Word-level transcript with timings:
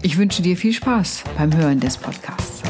Ich 0.00 0.16
wünsche 0.16 0.42
dir 0.42 0.56
viel 0.56 0.72
Spaß 0.72 1.24
beim 1.36 1.56
Hören 1.56 1.80
des 1.80 1.96
Podcasts. 1.96 2.62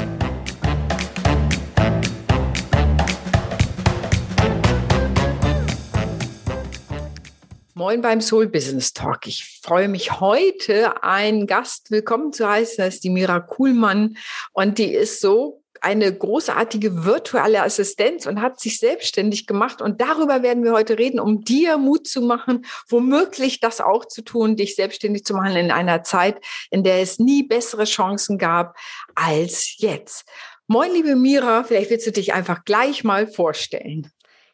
Moin 7.75 8.01
beim 8.01 8.23
Soul 8.23 8.49
Business 8.49 8.95
Talk. 8.95 9.27
Ich 9.27 9.61
freue 9.63 9.89
mich 9.89 10.21
heute, 10.21 11.03
einen 11.03 11.47
Gast 11.47 11.91
willkommen 11.91 12.33
zu 12.33 12.49
heißen. 12.49 12.77
Das 12.79 12.95
ist 12.95 13.05
die 13.05 13.11
Mira 13.11 13.41
Kuhlmann 13.41 14.17
und 14.53 14.79
die 14.79 14.95
ist 14.95 15.21
so 15.21 15.58
eine 15.81 16.13
großartige 16.13 17.05
virtuelle 17.05 17.63
Assistenz 17.63 18.27
und 18.27 18.41
hat 18.41 18.61
sich 18.61 18.79
selbstständig 18.79 19.47
gemacht. 19.47 19.83
Und 19.83 20.01
darüber 20.01 20.43
werden 20.43 20.65
wir 20.65 20.73
heute 20.73 20.99
reden, 20.99 21.21
um 21.21 21.45
dir 21.45 21.79
Mut 21.79 22.07
zu 22.07 22.23
machen, 22.23 22.65
womöglich 22.89 23.61
das 23.61 23.81
auch 23.81 24.05
zu 24.05 24.23
tun, 24.23 24.57
dich 24.57 24.75
selbstständig 24.75 25.25
zu 25.25 25.35
machen 25.35 25.57
in 25.57 25.71
einer 25.71 26.03
Zeit, 26.03 26.45
in 26.71 26.85
der 26.85 27.01
es 27.01 27.19
nie 27.19 27.43
bessere 27.43 27.85
Chancen 27.85 28.39
gab 28.39 28.77
als 29.15 29.75
jetzt. 29.79 30.25
Moin, 30.67 30.93
liebe 30.93 31.17
Mira, 31.17 31.65
vielleicht 31.65 31.91
willst 31.91 32.07
du 32.07 32.13
dich 32.13 32.35
einfach 32.35 32.65
gleich 32.65 33.05
mal 33.05 33.27
vorstellen. 33.27 34.11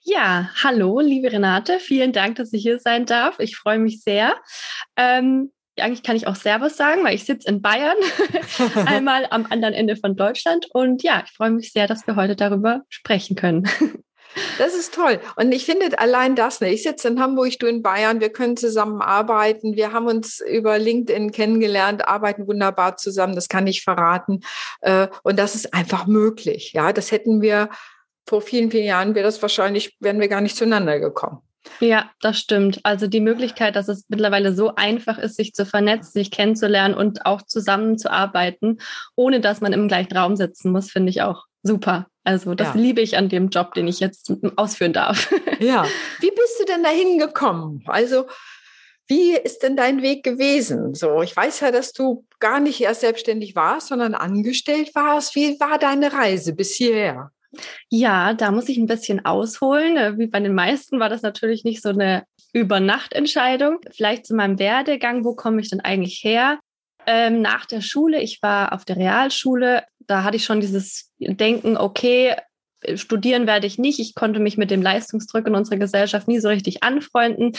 Ja, 0.07 0.51
hallo, 0.63 1.01
liebe 1.01 1.33
Renate. 1.33 1.81
Vielen 1.81 2.13
Dank, 2.13 2.37
dass 2.37 2.53
ich 2.53 2.63
hier 2.63 2.79
sein 2.79 3.07
darf. 3.07 3.39
Ich 3.39 3.57
freue 3.57 3.79
mich 3.79 4.03
sehr. 4.03 4.37
Ähm, 4.97 5.51
eigentlich 5.80 6.03
kann 6.03 6.17
ich 6.17 6.27
auch 6.27 6.36
Servus 6.36 6.77
sagen, 6.77 7.05
weil 7.05 7.14
ich 7.14 7.25
sitze 7.25 7.48
in 7.48 7.61
Bayern, 7.61 7.97
einmal 8.86 9.27
am 9.30 9.47
anderen 9.48 9.75
Ende 9.75 9.97
von 9.97 10.17
Deutschland. 10.17 10.69
Und 10.72 11.03
ja, 11.03 11.22
ich 11.25 11.33
freue 11.33 11.50
mich 11.50 11.72
sehr, 11.72 11.86
dass 11.86 12.06
wir 12.06 12.17
heute 12.17 12.36
darüber 12.36 12.83
sprechen 12.89 13.36
können. 13.36 13.69
Das 14.58 14.75
ist 14.75 14.92
toll. 14.92 15.20
Und 15.36 15.52
ich 15.52 15.64
finde 15.64 15.97
allein 15.97 16.34
das, 16.34 16.61
ne? 16.61 16.72
ich 16.72 16.83
sitze 16.83 17.06
in 17.06 17.20
Hamburg, 17.20 17.56
du 17.61 17.69
in 17.69 17.83
Bayern, 17.83 18.20
wir 18.20 18.30
können 18.30 18.56
zusammen 18.56 19.00
arbeiten. 19.00 19.77
Wir 19.77 19.92
haben 19.92 20.06
uns 20.06 20.41
über 20.41 20.77
LinkedIn 20.77 21.30
kennengelernt, 21.30 22.08
arbeiten 22.08 22.48
wunderbar 22.48 22.97
zusammen, 22.97 23.36
das 23.36 23.48
kann 23.48 23.69
ich 23.69 23.84
verraten. 23.84 24.41
Äh, 24.80 25.06
und 25.22 25.39
das 25.39 25.55
ist 25.55 25.72
einfach 25.72 26.08
möglich. 26.08 26.72
Ja, 26.72 26.92
das 26.92 27.12
hätten 27.12 27.42
wir 27.42 27.69
vor 28.28 28.42
vielen, 28.42 28.72
vielen 28.72 28.86
Jahren, 28.86 29.14
wäre 29.14 29.25
das 29.25 29.41
wahrscheinlich, 29.41 29.97
wären 30.00 30.19
wir 30.19 30.27
gar 30.27 30.41
nicht 30.41 30.56
zueinander 30.56 30.98
gekommen. 30.98 31.39
Ja, 31.81 32.11
das 32.20 32.39
stimmt. 32.39 32.81
Also 32.83 33.07
die 33.07 33.20
Möglichkeit, 33.20 33.77
dass 33.77 33.89
es 33.89 34.05
mittlerweile 34.09 34.55
so 34.55 34.75
einfach 34.75 35.19
ist, 35.19 35.37
sich 35.37 35.55
zu 35.55 35.67
vernetzen, 35.67 36.12
sich 36.12 36.31
kennenzulernen 36.31 36.95
und 36.95 37.27
auch 37.27 37.43
zusammenzuarbeiten, 37.43 38.81
ohne 39.17 39.41
dass 39.41 39.61
man 39.61 39.73
im 39.73 39.89
gleichen 39.89 40.17
Raum 40.17 40.37
sitzen 40.37 40.73
muss, 40.73 40.91
finde 40.91 41.11
ich 41.11 41.23
auch 41.23 41.45
super. 41.62 42.07
Also 42.23 42.55
das 42.55 42.75
ja. 42.75 42.81
liebe 42.81 43.01
ich 43.01 43.17
an 43.17 43.29
dem 43.29 43.48
Job, 43.48 43.75
den 43.75 43.87
ich 43.87 44.01
jetzt 44.01 44.33
ausführen 44.57 44.92
darf. 44.92 45.33
Ja. 45.61 45.87
Wie 46.19 46.31
bist 46.31 46.61
du 46.61 46.65
denn 46.65 46.83
dahin 46.83 47.17
gekommen? 47.17 47.85
Also 47.87 48.27
wie 49.07 49.37
ist 49.37 49.62
denn 49.62 49.77
dein 49.77 50.03
Weg 50.03 50.25
gewesen? 50.25 50.95
So, 50.95 51.23
ich 51.23 51.35
weiß 51.35 51.61
ja, 51.61 51.70
dass 51.70 51.92
du 51.92 52.27
gar 52.41 52.59
nicht 52.59 52.81
erst 52.81 53.03
selbstständig 53.03 53.55
warst, 53.55 53.89
sondern 53.89 54.15
angestellt 54.15 54.95
warst. 54.95 55.37
Wie 55.37 55.59
war 55.61 55.79
deine 55.79 56.12
Reise 56.12 56.55
bis 56.55 56.75
hierher? 56.75 57.31
Ja, 57.91 58.35
da 58.35 58.51
muss 58.51 58.69
ich 58.69 58.79
ein 58.79 58.87
bisschen 58.87 59.25
ausholen. 59.25 59.97
Äh, 59.97 60.19
wie 60.19 60.27
bei 60.27 60.41
den 60.41 60.55
meisten 60.55 61.01
war 61.01 61.09
das 61.09 61.23
natürlich 61.23 61.65
nicht 61.65 61.83
so 61.83 61.91
eine 61.91 62.25
Übernachtentscheidung. 62.53 63.79
Vielleicht 63.91 64.27
zu 64.27 64.35
meinem 64.35 64.59
Werdegang, 64.59 65.25
wo 65.25 65.35
komme 65.35 65.61
ich 65.61 65.70
denn 65.70 65.81
eigentlich 65.81 66.23
her? 66.23 66.59
Ähm, 67.07 67.43
nach 67.43 67.67
der 67.67 67.83
Schule, 67.83 68.20
ich 68.23 68.41
war 68.43 68.73
auf 68.73 68.85
der 68.85 68.97
Realschule, 68.97 69.85
da 70.07 70.25
hatte 70.25 70.37
ich 70.37 70.45
schon 70.45 70.61
dieses 70.61 71.13
Denken, 71.19 71.77
okay, 71.77 72.35
studieren 72.96 73.46
werde 73.46 73.67
ich 73.67 73.78
nicht. 73.78 73.98
Ich 73.98 74.14
konnte 74.14 74.40
mich 74.40 74.56
mit 74.56 74.70
dem 74.70 74.83
Leistungsdruck 74.83 75.46
in 75.46 75.55
unserer 75.55 75.77
Gesellschaft 75.77 76.28
nie 76.28 76.40
so 76.40 76.48
richtig 76.48 76.83
anfreunden. 76.83 77.52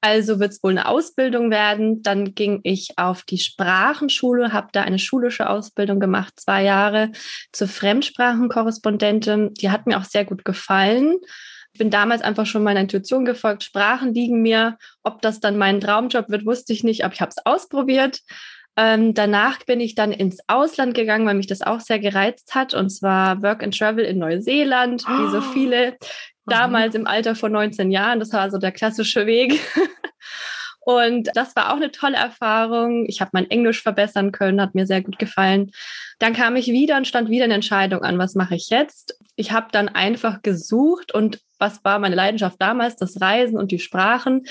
Also 0.00 0.40
wird 0.40 0.52
es 0.52 0.62
wohl 0.62 0.72
eine 0.72 0.88
Ausbildung 0.88 1.50
werden. 1.50 2.02
Dann 2.02 2.34
ging 2.34 2.60
ich 2.62 2.98
auf 2.98 3.22
die 3.22 3.38
Sprachenschule, 3.38 4.52
habe 4.52 4.68
da 4.72 4.82
eine 4.82 4.98
schulische 4.98 5.48
Ausbildung 5.48 6.00
gemacht, 6.00 6.34
zwei 6.36 6.62
Jahre 6.64 7.10
zur 7.52 7.68
Fremdsprachenkorrespondentin. 7.68 9.54
Die 9.54 9.70
hat 9.70 9.86
mir 9.86 9.98
auch 9.98 10.04
sehr 10.04 10.24
gut 10.24 10.44
gefallen. 10.44 11.16
Ich 11.72 11.78
bin 11.78 11.90
damals 11.90 12.20
einfach 12.20 12.44
schon 12.44 12.62
meiner 12.62 12.80
Intuition 12.80 13.24
gefolgt. 13.24 13.64
Sprachen 13.64 14.12
liegen 14.12 14.42
mir. 14.42 14.76
Ob 15.02 15.22
das 15.22 15.40
dann 15.40 15.56
mein 15.56 15.80
Traumjob 15.80 16.28
wird, 16.28 16.44
wusste 16.44 16.72
ich 16.72 16.84
nicht, 16.84 17.04
aber 17.04 17.14
ich 17.14 17.20
habe 17.22 17.30
es 17.30 17.46
ausprobiert. 17.46 18.20
Ähm, 18.76 19.12
danach 19.12 19.64
bin 19.64 19.80
ich 19.80 19.94
dann 19.94 20.12
ins 20.12 20.38
Ausland 20.48 20.94
gegangen, 20.94 21.26
weil 21.26 21.34
mich 21.34 21.46
das 21.46 21.62
auch 21.62 21.80
sehr 21.80 21.98
gereizt 21.98 22.54
hat. 22.54 22.74
Und 22.74 22.90
zwar 22.90 23.42
Work 23.42 23.62
and 23.62 23.76
Travel 23.76 24.04
in 24.04 24.18
Neuseeland, 24.18 25.06
wie 25.06 25.30
so 25.30 25.40
viele 25.52 25.96
damals 26.46 26.94
im 26.94 27.06
Alter 27.06 27.34
von 27.34 27.52
19 27.52 27.90
Jahren. 27.90 28.18
Das 28.18 28.32
war 28.32 28.50
so 28.50 28.58
der 28.58 28.72
klassische 28.72 29.26
Weg. 29.26 29.60
Und 30.84 31.30
das 31.34 31.54
war 31.54 31.72
auch 31.72 31.76
eine 31.76 31.92
tolle 31.92 32.16
Erfahrung. 32.16 33.06
Ich 33.06 33.20
habe 33.20 33.30
mein 33.34 33.48
Englisch 33.50 33.82
verbessern 33.82 34.32
können, 34.32 34.60
hat 34.60 34.74
mir 34.74 34.86
sehr 34.86 35.00
gut 35.00 35.18
gefallen. 35.18 35.70
Dann 36.18 36.32
kam 36.32 36.56
ich 36.56 36.66
wieder 36.66 36.96
und 36.96 37.06
stand 37.06 37.30
wieder 37.30 37.44
eine 37.44 37.54
Entscheidung 37.54 38.02
an, 38.02 38.18
was 38.18 38.34
mache 38.34 38.56
ich 38.56 38.68
jetzt? 38.68 39.16
Ich 39.42 39.50
habe 39.50 39.66
dann 39.72 39.88
einfach 39.88 40.40
gesucht 40.42 41.12
und 41.12 41.40
was 41.58 41.84
war 41.84 41.98
meine 41.98 42.14
Leidenschaft 42.14 42.62
damals? 42.62 42.94
Das 42.94 43.20
Reisen 43.20 43.58
und 43.58 43.72
die 43.72 43.80
Sprachen. 43.80 44.46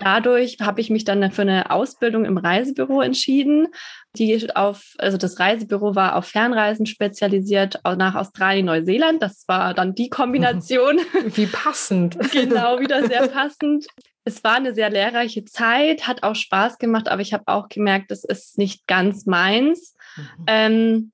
Dadurch 0.00 0.58
habe 0.60 0.82
ich 0.82 0.90
mich 0.90 1.04
dann 1.04 1.32
für 1.32 1.40
eine 1.40 1.70
Ausbildung 1.70 2.26
im 2.26 2.36
Reisebüro 2.36 3.00
entschieden, 3.00 3.68
die 4.16 4.54
auf, 4.54 4.96
also 4.98 5.16
das 5.16 5.40
Reisebüro 5.40 5.94
war 5.94 6.16
auf 6.16 6.26
Fernreisen 6.26 6.84
spezialisiert 6.84 7.80
nach 7.84 8.16
Australien, 8.16 8.66
Neuseeland. 8.66 9.22
Das 9.22 9.48
war 9.48 9.72
dann 9.72 9.94
die 9.94 10.10
Kombination. 10.10 10.98
Wie 11.24 11.46
passend. 11.46 12.18
genau, 12.30 12.80
wieder 12.80 13.06
sehr 13.06 13.28
passend. 13.28 13.86
Es 14.26 14.44
war 14.44 14.56
eine 14.56 14.74
sehr 14.74 14.90
lehrreiche 14.90 15.46
Zeit, 15.46 16.06
hat 16.06 16.22
auch 16.22 16.34
Spaß 16.34 16.76
gemacht, 16.76 17.08
aber 17.08 17.22
ich 17.22 17.32
habe 17.32 17.44
auch 17.46 17.70
gemerkt, 17.70 18.10
das 18.10 18.24
ist 18.24 18.58
nicht 18.58 18.86
ganz 18.86 19.24
meins. 19.24 19.96
Mhm. 20.16 20.44
Ähm, 20.46 21.12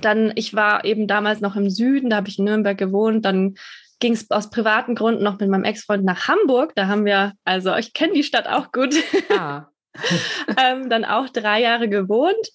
dann, 0.00 0.32
ich 0.34 0.54
war 0.54 0.84
eben 0.84 1.06
damals 1.06 1.40
noch 1.40 1.56
im 1.56 1.70
Süden, 1.70 2.10
da 2.10 2.16
habe 2.16 2.28
ich 2.28 2.38
in 2.38 2.44
Nürnberg 2.44 2.78
gewohnt, 2.78 3.24
dann 3.24 3.54
ging 4.00 4.12
es 4.12 4.30
aus 4.30 4.50
privaten 4.50 4.94
Gründen 4.94 5.24
noch 5.24 5.38
mit 5.40 5.48
meinem 5.48 5.64
Ex-Freund 5.64 6.04
nach 6.04 6.28
Hamburg. 6.28 6.72
Da 6.76 6.86
haben 6.86 7.04
wir, 7.04 7.32
also 7.44 7.74
ich 7.74 7.92
kenne 7.92 8.12
die 8.12 8.22
Stadt 8.22 8.46
auch 8.46 8.70
gut, 8.72 8.94
ah. 9.36 9.66
ähm, 10.56 10.88
dann 10.88 11.04
auch 11.04 11.28
drei 11.28 11.60
Jahre 11.60 11.88
gewohnt. 11.88 12.48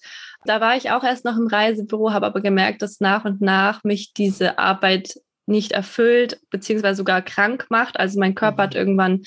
Da 0.46 0.62
war 0.62 0.76
ich 0.76 0.92
auch 0.92 1.04
erst 1.04 1.26
noch 1.26 1.38
im 1.38 1.48
Reisebüro, 1.48 2.12
habe 2.12 2.26
aber 2.26 2.42
gemerkt, 2.42 2.82
dass 2.82 3.00
nach 3.00 3.26
und 3.26 3.42
nach 3.42 3.84
mich 3.84 4.14
diese 4.14 4.58
Arbeit 4.58 5.16
nicht 5.46 5.74
erfüllt, 5.74 6.40
beziehungsweise 6.50 6.98
sogar 6.98 7.22
krank 7.22 7.68
macht. 7.70 8.00
Also 8.00 8.20
mein 8.20 8.36
Körper 8.36 8.64
hat 8.64 8.74
mhm. 8.74 8.80
irgendwann 8.80 9.24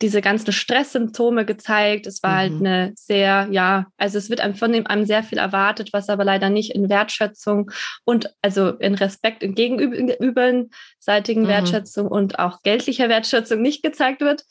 diese 0.00 0.20
ganzen 0.20 0.52
Stresssymptome 0.52 1.44
gezeigt. 1.44 2.06
Es 2.06 2.22
war 2.22 2.36
halt 2.36 2.52
mhm. 2.52 2.66
halt 2.66 2.66
eine 2.66 2.92
sehr, 2.94 3.48
ja, 3.50 3.86
also 3.96 4.18
es 4.18 4.30
wird 4.30 4.40
einem 4.40 4.54
von 4.54 4.72
dem 4.72 4.86
einem 4.86 5.04
sehr 5.04 5.22
viel 5.22 5.38
erwartet, 5.38 5.90
was 5.92 6.08
aber 6.08 6.24
leider 6.24 6.50
nicht 6.50 6.74
in 6.74 6.88
Wertschätzung 6.88 7.70
und 8.04 8.32
also 8.42 8.70
in 8.70 8.94
Respekt 8.94 9.42
in 9.42 9.54
gegenüberseitigen 9.54 11.42
mhm. 11.44 11.48
Wertschätzung 11.48 12.06
und 12.06 12.38
auch 12.38 12.62
geldlicher 12.62 13.08
Wertschätzung 13.08 13.60
nicht 13.60 13.82
gezeigt 13.82 14.20
wird. 14.20 14.44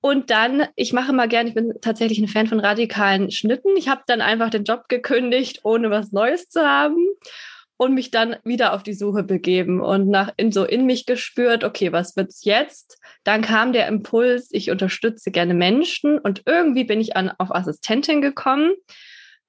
Und 0.00 0.30
dann, 0.30 0.68
ich 0.76 0.92
mache 0.92 1.12
mal 1.12 1.26
gerne, 1.26 1.48
ich 1.48 1.56
bin 1.56 1.74
tatsächlich 1.80 2.20
ein 2.20 2.28
Fan 2.28 2.46
von 2.46 2.60
radikalen 2.60 3.32
Schnitten. 3.32 3.76
Ich 3.76 3.88
habe 3.88 4.02
dann 4.06 4.20
einfach 4.20 4.48
den 4.48 4.62
Job 4.62 4.84
gekündigt, 4.88 5.60
ohne 5.64 5.90
was 5.90 6.12
Neues 6.12 6.48
zu 6.48 6.60
haben 6.60 7.04
und 7.78 7.94
mich 7.94 8.10
dann 8.10 8.36
wieder 8.44 8.74
auf 8.74 8.82
die 8.82 8.92
Suche 8.92 9.22
begeben 9.22 9.80
und 9.80 10.08
nach 10.08 10.32
in 10.36 10.52
so 10.52 10.64
in 10.64 10.84
mich 10.84 11.06
gespürt, 11.06 11.64
okay, 11.64 11.92
was 11.92 12.16
wird's 12.16 12.44
jetzt? 12.44 12.98
Dann 13.24 13.40
kam 13.40 13.72
der 13.72 13.86
Impuls, 13.86 14.48
ich 14.50 14.70
unterstütze 14.70 15.30
gerne 15.30 15.54
Menschen 15.54 16.18
und 16.18 16.42
irgendwie 16.44 16.84
bin 16.84 17.00
ich 17.00 17.16
an, 17.16 17.30
auf 17.38 17.54
Assistentin 17.54 18.20
gekommen 18.20 18.72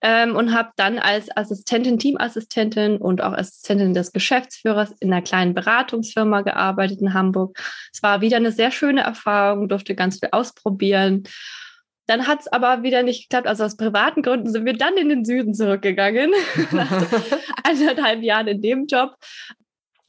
ähm, 0.02 0.36
und 0.36 0.54
habe 0.54 0.70
dann 0.76 1.00
als 1.00 1.36
Assistentin, 1.36 1.98
Teamassistentin 1.98 2.98
und 2.98 3.22
auch 3.22 3.34
Assistentin 3.34 3.96
des 3.96 4.12
Geschäftsführers 4.12 4.94
in 5.00 5.12
einer 5.12 5.24
kleinen 5.24 5.56
Beratungsfirma 5.56 6.42
gearbeitet 6.42 7.02
in 7.02 7.16
Hamburg. 7.16 7.58
Es 7.92 8.04
war 8.04 8.22
wieder 8.22 8.38
eine 8.38 8.52
sehr 8.52 8.70
schöne 8.70 9.02
Erfahrung, 9.02 9.68
durfte 9.68 9.96
ganz 9.96 10.20
viel 10.20 10.30
ausprobieren 10.32 11.24
dann 12.10 12.26
hat 12.26 12.42
es 12.42 12.48
aber 12.48 12.82
wieder 12.82 13.04
nicht 13.04 13.30
geklappt. 13.30 13.48
Also 13.48 13.64
aus 13.64 13.78
privaten 13.78 14.24
Gründen 14.24 14.50
sind 14.52 14.66
wir 14.66 14.74
dann 14.74 14.98
in 14.98 15.10
den 15.10 15.26
Süden 15.26 15.54
zurückgegangen, 15.54 16.32
nach 16.72 16.90
anderthalb 17.64 18.24
Jahren 18.24 18.48
in 18.48 18.62
dem 18.62 18.88
Job, 18.88 19.16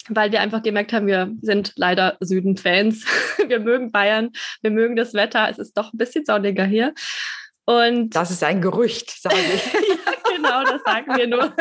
weil 0.08 0.32
wir 0.32 0.40
einfach 0.40 0.62
gemerkt 0.62 0.94
haben, 0.94 1.06
wir 1.06 1.30
sind 1.42 1.74
leider 1.76 2.16
Süden-Fans. 2.20 3.04
Wir 3.46 3.58
mögen 3.58 3.90
Bayern, 3.90 4.30
wir 4.62 4.70
mögen 4.70 4.94
das 4.94 5.12
Wetter. 5.12 5.48
Es 5.50 5.58
ist 5.58 5.76
doch 5.76 5.92
ein 5.92 5.98
bisschen 5.98 6.24
sonniger 6.24 6.64
hier. 6.64 6.94
Und 7.64 8.10
das 8.14 8.30
ist 8.30 8.44
ein 8.44 8.60
Gerücht, 8.60 9.10
sage 9.10 9.34
ich. 9.54 9.72
ja, 9.72 10.36
genau, 10.36 10.62
das 10.62 10.82
sagen 10.84 11.16
wir 11.16 11.26
nur. 11.26 11.52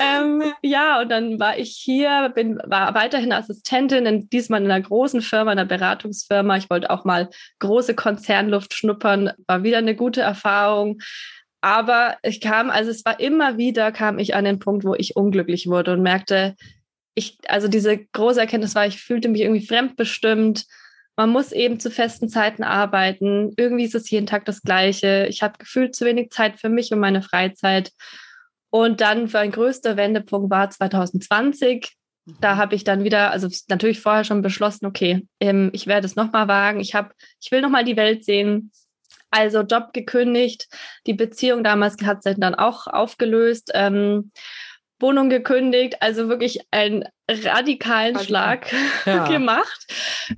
Ähm, 0.00 0.42
ja, 0.62 1.00
und 1.00 1.08
dann 1.10 1.38
war 1.38 1.58
ich 1.58 1.76
hier, 1.76 2.30
bin, 2.34 2.58
war 2.64 2.94
weiterhin 2.94 3.32
Assistentin, 3.32 4.06
in, 4.06 4.28
diesmal 4.28 4.62
in 4.62 4.70
einer 4.70 4.84
großen 4.84 5.22
Firma, 5.22 5.52
einer 5.52 5.64
Beratungsfirma. 5.64 6.56
Ich 6.56 6.70
wollte 6.70 6.90
auch 6.90 7.04
mal 7.04 7.28
große 7.60 7.94
Konzernluft 7.94 8.74
schnuppern, 8.74 9.32
war 9.46 9.62
wieder 9.62 9.78
eine 9.78 9.94
gute 9.94 10.20
Erfahrung. 10.20 10.98
Aber 11.60 12.16
ich 12.22 12.40
kam, 12.40 12.70
also 12.70 12.90
es 12.90 13.04
war 13.04 13.18
immer 13.18 13.58
wieder, 13.58 13.90
kam 13.92 14.18
ich 14.18 14.34
an 14.34 14.44
den 14.44 14.58
Punkt, 14.58 14.84
wo 14.84 14.94
ich 14.94 15.16
unglücklich 15.16 15.66
wurde 15.66 15.92
und 15.92 16.02
merkte, 16.02 16.54
ich, 17.14 17.38
also 17.48 17.66
diese 17.66 17.98
große 17.98 18.40
Erkenntnis 18.40 18.74
war, 18.74 18.86
ich 18.86 19.02
fühlte 19.02 19.28
mich 19.28 19.40
irgendwie 19.40 19.66
fremdbestimmt. 19.66 20.66
Man 21.16 21.30
muss 21.30 21.50
eben 21.50 21.80
zu 21.80 21.90
festen 21.90 22.28
Zeiten 22.28 22.62
arbeiten. 22.62 23.52
Irgendwie 23.56 23.84
ist 23.84 23.94
es 23.94 24.10
jeden 24.10 24.26
Tag 24.26 24.44
das 24.44 24.60
Gleiche. 24.62 25.26
Ich 25.30 25.42
habe 25.42 25.56
gefühlt 25.58 25.96
zu 25.96 26.04
wenig 26.04 26.30
Zeit 26.30 26.60
für 26.60 26.68
mich 26.68 26.92
und 26.92 27.00
meine 27.00 27.22
Freizeit. 27.22 27.90
Und 28.76 29.00
dann 29.00 29.28
für 29.28 29.38
ein 29.38 29.52
größter 29.52 29.96
Wendepunkt 29.96 30.50
war 30.50 30.68
2020. 30.68 31.96
Da 32.42 32.54
mhm. 32.54 32.58
habe 32.58 32.74
ich 32.74 32.84
dann 32.84 33.04
wieder, 33.04 33.30
also 33.30 33.48
natürlich 33.70 34.00
vorher 34.00 34.24
schon 34.24 34.42
beschlossen, 34.42 34.84
okay, 34.84 35.26
ähm, 35.40 35.70
ich 35.72 35.86
werde 35.86 36.04
es 36.04 36.14
nochmal 36.14 36.46
wagen. 36.46 36.80
Ich 36.80 36.94
habe, 36.94 37.12
ich 37.40 37.50
will 37.50 37.62
nochmal 37.62 37.86
die 37.86 37.96
Welt 37.96 38.26
sehen. 38.26 38.70
Also 39.30 39.62
Job 39.62 39.94
gekündigt, 39.94 40.68
die 41.06 41.14
Beziehung 41.14 41.64
damals 41.64 41.96
hat 42.04 42.22
sich 42.22 42.36
dann 42.36 42.54
auch 42.54 42.86
aufgelöst. 42.86 43.70
Ähm, 43.72 44.30
Wohnung 45.00 45.30
gekündigt, 45.30 45.96
also 46.00 46.28
wirklich 46.28 46.60
einen 46.70 47.04
radikalen 47.30 48.16
Radikal. 48.16 48.24
Schlag 48.24 48.72
ja. 49.06 49.26
gemacht. 49.28 49.86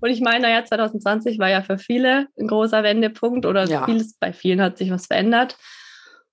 Und 0.01 0.11
ich 0.11 0.21
meine, 0.21 0.43
naja, 0.43 0.65
2020 0.65 1.41
war 1.41 1.51
ja 1.51 1.63
für 1.63 1.79
viele 1.79 2.29
ein 2.39 2.47
großer 2.47 2.85
Wendepunkt 2.85 3.47
oder 3.47 3.65
ja. 3.67 3.85
vieles, 3.85 4.15
bei 4.15 4.33
vielen 4.33 4.61
hat 4.61 4.79
sich 4.79 4.93
was 4.93 5.07
verändert. 5.07 5.57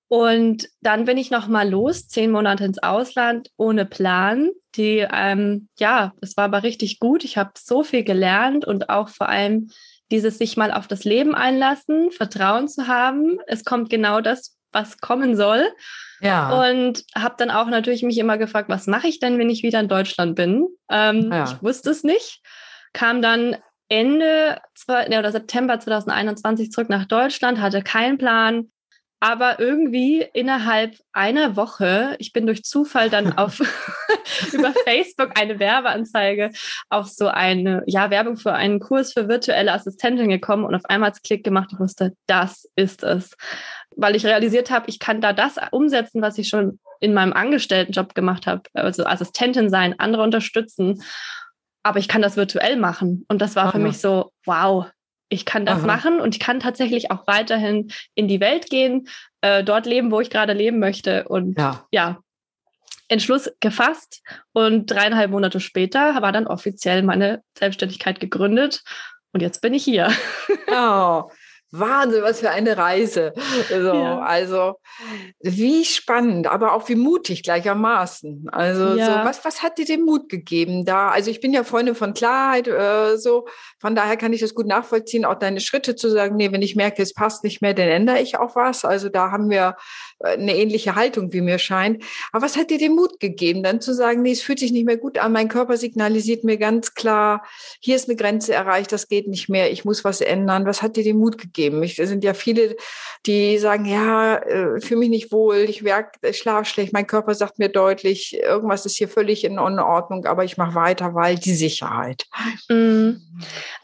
Und 0.08 0.68
dann 0.80 1.04
bin 1.04 1.18
ich 1.18 1.30
noch 1.30 1.48
mal 1.48 1.68
los, 1.68 2.06
zehn 2.06 2.30
Monate 2.30 2.64
ins 2.64 2.82
Ausland 2.82 3.50
ohne 3.56 3.84
Plan. 3.84 4.50
Die, 4.76 5.06
ähm, 5.12 5.68
ja, 5.78 6.12
das 6.20 6.36
war 6.36 6.44
aber 6.44 6.62
richtig 6.62 7.00
gut. 7.00 7.24
Ich 7.24 7.36
habe 7.36 7.50
so 7.58 7.82
viel 7.82 8.04
gelernt 8.04 8.64
und 8.64 8.88
auch 8.88 9.08
vor 9.08 9.28
allem 9.28 9.70
dieses 10.12 10.38
sich 10.38 10.56
mal 10.56 10.70
auf 10.70 10.86
das 10.86 11.04
Leben 11.04 11.34
einlassen, 11.34 12.12
Vertrauen 12.12 12.68
zu 12.68 12.86
haben. 12.86 13.38
Es 13.48 13.64
kommt 13.64 13.90
genau 13.90 14.20
das, 14.20 14.56
was 14.70 14.98
kommen 14.98 15.36
soll. 15.36 15.66
Ja. 16.20 16.68
Und 16.68 17.04
habe 17.16 17.34
dann 17.38 17.50
auch 17.50 17.66
natürlich 17.66 18.02
mich 18.02 18.18
immer 18.18 18.38
gefragt, 18.38 18.68
was 18.68 18.86
mache 18.86 19.08
ich 19.08 19.18
denn, 19.18 19.38
wenn 19.38 19.50
ich 19.50 19.64
wieder 19.64 19.80
in 19.80 19.88
Deutschland 19.88 20.36
bin? 20.36 20.68
Ähm, 20.88 21.32
ja. 21.32 21.44
Ich 21.44 21.62
wusste 21.62 21.90
es 21.90 22.04
nicht. 22.04 22.42
Kam 22.92 23.22
dann 23.22 23.56
Ende 23.88 24.60
oder 24.88 25.32
September 25.32 25.78
2021 25.78 26.70
zurück 26.70 26.88
nach 26.88 27.06
Deutschland, 27.06 27.60
hatte 27.60 27.82
keinen 27.82 28.18
Plan. 28.18 28.70
Aber 29.18 29.58
irgendwie 29.58 30.26
innerhalb 30.34 30.96
einer 31.12 31.56
Woche, 31.56 32.16
ich 32.18 32.32
bin 32.32 32.46
durch 32.46 32.64
Zufall 32.64 33.10
dann 33.10 33.32
auf 33.38 33.60
über 34.52 34.72
Facebook 34.84 35.38
eine 35.38 35.58
Werbeanzeige 35.58 36.50
auf 36.90 37.08
so 37.08 37.28
eine 37.28 37.82
ja 37.86 38.10
Werbung 38.10 38.36
für 38.36 38.52
einen 38.52 38.80
Kurs 38.80 39.12
für 39.12 39.28
virtuelle 39.28 39.72
Assistentin 39.72 40.28
gekommen 40.28 40.64
und 40.64 40.74
auf 40.74 40.84
einmal 40.84 41.10
hat 41.10 41.22
Klick 41.22 41.44
gemacht. 41.44 41.70
Ich 41.72 41.78
wusste, 41.78 42.12
das 42.26 42.68
ist 42.76 43.02
es 43.02 43.36
weil 43.96 44.14
ich 44.14 44.26
realisiert 44.26 44.70
habe, 44.70 44.88
ich 44.88 44.98
kann 44.98 45.20
da 45.20 45.32
das 45.32 45.56
umsetzen, 45.72 46.22
was 46.22 46.38
ich 46.38 46.48
schon 46.48 46.78
in 47.00 47.14
meinem 47.14 47.32
Angestelltenjob 47.32 48.14
gemacht 48.14 48.46
habe, 48.46 48.62
also 48.74 49.04
Assistentin 49.04 49.70
sein, 49.70 49.98
andere 49.98 50.22
unterstützen, 50.22 51.02
aber 51.82 51.98
ich 51.98 52.08
kann 52.08 52.22
das 52.22 52.36
virtuell 52.36 52.76
machen. 52.76 53.24
Und 53.28 53.40
das 53.40 53.56
war 53.56 53.64
Aha. 53.64 53.72
für 53.72 53.78
mich 53.78 53.98
so, 53.98 54.32
wow, 54.44 54.86
ich 55.28 55.44
kann 55.44 55.66
das 55.66 55.78
Aha. 55.78 55.86
machen 55.86 56.20
und 56.20 56.34
ich 56.34 56.40
kann 56.40 56.60
tatsächlich 56.60 57.10
auch 57.10 57.26
weiterhin 57.26 57.90
in 58.14 58.28
die 58.28 58.40
Welt 58.40 58.70
gehen, 58.70 59.08
äh, 59.40 59.64
dort 59.64 59.86
leben, 59.86 60.10
wo 60.10 60.20
ich 60.20 60.30
gerade 60.30 60.52
leben 60.52 60.78
möchte. 60.78 61.26
Und 61.28 61.58
ja. 61.58 61.86
ja, 61.90 62.20
Entschluss 63.08 63.50
gefasst 63.60 64.22
und 64.52 64.86
dreieinhalb 64.86 65.30
Monate 65.30 65.60
später 65.60 66.20
war 66.22 66.32
dann 66.32 66.46
offiziell 66.46 67.02
meine 67.02 67.42
Selbstständigkeit 67.56 68.20
gegründet 68.20 68.82
und 69.32 69.40
jetzt 69.40 69.60
bin 69.60 69.74
ich 69.74 69.84
hier. 69.84 70.10
Oh, 70.68 71.30
Wahnsinn, 71.70 72.22
was 72.22 72.40
für 72.40 72.50
eine 72.50 72.76
Reise. 72.76 73.32
So, 73.68 73.74
ja. 73.74 74.20
Also, 74.20 74.74
wie 75.40 75.84
spannend, 75.84 76.46
aber 76.46 76.72
auch 76.72 76.88
wie 76.88 76.94
mutig 76.94 77.42
gleichermaßen. 77.42 78.48
Also, 78.50 78.94
ja. 78.96 79.06
so, 79.06 79.28
was, 79.28 79.44
was 79.44 79.62
hat 79.62 79.78
dir 79.78 79.84
den 79.84 80.02
Mut 80.02 80.28
gegeben 80.28 80.84
da? 80.84 81.08
Also, 81.08 81.30
ich 81.30 81.40
bin 81.40 81.52
ja 81.52 81.64
Freundin 81.64 81.94
von 81.94 82.14
Klarheit, 82.14 82.68
äh, 82.68 83.16
so. 83.16 83.46
Von 83.80 83.94
daher 83.94 84.16
kann 84.16 84.32
ich 84.32 84.40
das 84.40 84.54
gut 84.54 84.66
nachvollziehen, 84.66 85.24
auch 85.24 85.34
deine 85.34 85.60
Schritte 85.60 85.96
zu 85.96 86.08
sagen, 86.10 86.36
nee, 86.36 86.52
wenn 86.52 86.62
ich 86.62 86.76
merke, 86.76 87.02
es 87.02 87.14
passt 87.14 87.44
nicht 87.44 87.62
mehr, 87.62 87.74
dann 87.74 87.88
ändere 87.88 88.20
ich 88.20 88.38
auch 88.38 88.56
was. 88.56 88.84
Also, 88.84 89.08
da 89.08 89.30
haben 89.30 89.50
wir 89.50 89.76
eine 90.20 90.56
ähnliche 90.56 90.94
Haltung, 90.94 91.32
wie 91.32 91.40
mir 91.40 91.58
scheint. 91.58 92.02
Aber 92.32 92.44
was 92.44 92.56
hat 92.56 92.70
dir 92.70 92.78
den 92.78 92.94
Mut 92.94 93.20
gegeben, 93.20 93.62
dann 93.62 93.80
zu 93.80 93.94
sagen, 93.94 94.22
nee, 94.22 94.32
es 94.32 94.42
fühlt 94.42 94.58
sich 94.58 94.72
nicht 94.72 94.86
mehr 94.86 94.96
gut 94.96 95.18
an, 95.18 95.32
mein 95.32 95.48
Körper 95.48 95.76
signalisiert 95.76 96.44
mir 96.44 96.56
ganz 96.56 96.94
klar, 96.94 97.44
hier 97.80 97.96
ist 97.96 98.08
eine 98.08 98.16
Grenze 98.16 98.54
erreicht, 98.54 98.92
das 98.92 99.08
geht 99.08 99.28
nicht 99.28 99.48
mehr, 99.48 99.70
ich 99.70 99.84
muss 99.84 100.04
was 100.04 100.20
ändern. 100.20 100.66
Was 100.66 100.82
hat 100.82 100.96
dir 100.96 101.04
den 101.04 101.18
Mut 101.18 101.38
gegeben? 101.38 101.82
es 101.82 101.96
sind 101.96 102.24
ja 102.24 102.34
viele, 102.34 102.76
die 103.26 103.58
sagen, 103.58 103.84
ja, 103.84 104.36
äh, 104.36 104.80
fühle 104.80 105.00
mich 105.00 105.10
nicht 105.10 105.32
wohl, 105.32 105.56
ich 105.56 105.84
werk, 105.84 106.16
ich 106.22 106.38
schlaf 106.38 106.66
schlecht, 106.66 106.92
mein 106.92 107.06
Körper 107.06 107.34
sagt 107.34 107.58
mir 107.58 107.68
deutlich, 107.68 108.38
irgendwas 108.40 108.86
ist 108.86 108.96
hier 108.96 109.08
völlig 109.08 109.44
in 109.44 109.58
Unordnung, 109.58 110.24
aber 110.26 110.44
ich 110.44 110.56
mache 110.56 110.74
weiter, 110.74 111.14
weil 111.14 111.36
die 111.36 111.54
Sicherheit. 111.54 112.24
Mhm. 112.68 113.20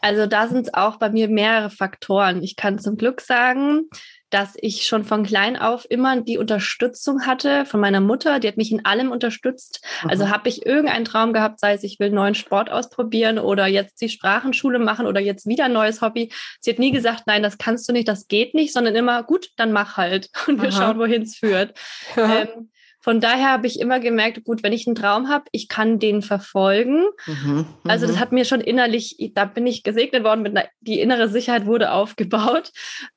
Also 0.01 0.25
da 0.25 0.47
sind 0.47 0.67
es 0.67 0.73
auch 0.73 0.97
bei 0.97 1.09
mir 1.09 1.27
mehrere 1.27 1.69
Faktoren. 1.69 2.43
Ich 2.43 2.55
kann 2.55 2.79
zum 2.79 2.97
Glück 2.97 3.21
sagen, 3.21 3.87
dass 4.33 4.53
ich 4.57 4.87
schon 4.87 5.03
von 5.03 5.23
klein 5.23 5.57
auf 5.57 5.85
immer 5.89 6.19
die 6.19 6.39
Unterstützung 6.39 7.27
hatte 7.27 7.65
von 7.65 7.79
meiner 7.79 8.01
Mutter. 8.01 8.39
Die 8.39 8.47
hat 8.47 8.57
mich 8.57 8.71
in 8.71 8.83
allem 8.83 9.11
unterstützt. 9.11 9.81
Also 9.83 10.05
mhm. 10.05 10.23
Also 10.23 10.29
habe 10.29 10.49
ich 10.49 10.65
irgendeinen 10.65 11.05
Traum 11.05 11.33
gehabt, 11.33 11.59
sei 11.59 11.73
es, 11.73 11.83
ich 11.83 11.99
will 11.99 12.07
einen 12.07 12.15
neuen 12.15 12.35
Sport 12.35 12.71
ausprobieren 12.71 13.39
oder 13.39 13.67
jetzt 13.67 13.99
die 13.99 14.09
Sprachenschule 14.09 14.79
machen 14.79 15.05
oder 15.05 15.19
jetzt 15.19 15.45
wieder 15.47 15.65
ein 15.65 15.73
neues 15.73 16.01
Hobby. 16.01 16.31
Sie 16.61 16.71
hat 16.71 16.79
nie 16.79 16.91
gesagt, 16.91 17.23
nein, 17.25 17.43
das 17.43 17.57
kannst 17.57 17.89
du 17.89 17.93
nicht, 17.93 18.07
das 18.07 18.27
geht 18.27 18.53
nicht, 18.53 18.73
sondern 18.73 18.95
immer, 18.95 19.23
gut, 19.23 19.49
dann 19.57 19.71
mach 19.71 19.97
halt 19.97 20.29
und 20.47 20.61
wir 20.61 20.69
Aha. 20.69 20.77
schauen, 20.77 20.99
wohin 20.99 21.23
es 21.23 21.35
führt. 21.35 21.77
Ja. 22.15 22.41
Ähm, 22.41 22.69
von 23.03 23.19
daher 23.19 23.51
habe 23.51 23.67
ich 23.67 23.81
immer 23.81 23.99
gemerkt, 23.99 24.45
gut, 24.45 24.63
wenn 24.63 24.71
ich 24.71 24.87
einen 24.87 24.95
Traum 24.95 25.27
habe, 25.27 25.43
ich 25.51 25.67
kann 25.67 25.99
den 25.99 26.21
verfolgen. 26.21 27.03
Mhm, 27.27 27.65
also 27.83 28.07
das 28.07 28.15
mhm. 28.15 28.19
hat 28.21 28.31
mir 28.31 28.45
schon 28.45 28.61
innerlich, 28.61 29.17
da 29.35 29.43
bin 29.43 29.67
ich 29.67 29.83
gesegnet 29.83 30.23
worden 30.23 30.41
mit 30.41 30.55
einer, 30.55 30.69
die 30.79 31.01
innere 31.01 31.27
Sicherheit 31.27 31.65
wurde 31.65 31.91
aufgebaut. 31.91 32.71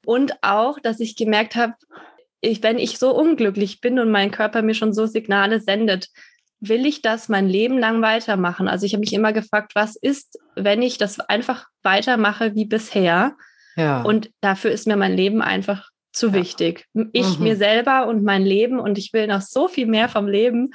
Und 0.05 0.33
auch, 0.43 0.81
dass 0.81 0.99
ich 0.99 1.15
gemerkt 1.15 1.55
habe, 1.55 1.75
ich, 2.41 2.65
wenn 2.65 2.79
ich 2.79 2.99
so 2.99 3.15
unglücklich 3.15 3.81
bin 3.81 4.01
und 4.01 4.11
mein 4.11 4.33
Körper 4.33 4.61
mir 4.63 4.75
schon 4.75 4.93
so 4.93 5.07
Signale 5.07 5.61
sendet, 5.61 6.09
will 6.59 6.85
ich 6.85 7.01
das 7.01 7.29
mein 7.29 7.49
Leben 7.49 7.79
lang 7.79 8.03
weitermachen? 8.03 8.67
Also 8.67 8.87
ich 8.87 8.93
habe 8.93 9.01
mich 9.01 9.13
immer 9.13 9.33
gefragt, 9.33 9.77
was 9.77 9.95
ist, 9.95 10.37
wenn 10.57 10.83
ich 10.83 10.99
das 10.99 11.21
einfach 11.21 11.69
weitermache 11.85 12.57
wie 12.57 12.65
bisher? 12.65 13.37
Ja. 13.77 14.03
Und 14.03 14.31
dafür 14.41 14.73
ist 14.73 14.89
mir 14.89 14.97
mein 14.97 15.15
Leben 15.15 15.43
einfach 15.43 15.91
zu 16.17 16.29
ja. 16.29 16.33
wichtig. 16.35 16.87
Ich, 17.13 17.39
mhm. 17.39 17.45
mir 17.45 17.57
selber 17.57 18.07
und 18.07 18.23
mein 18.25 18.43
Leben 18.43 18.79
und 18.79 18.99
ich 18.99 19.13
will 19.13 19.27
noch 19.27 19.43
so 19.43 19.69
viel 19.69 19.87
mehr 19.87 20.09
vom 20.09 20.27
Leben. 20.27 20.71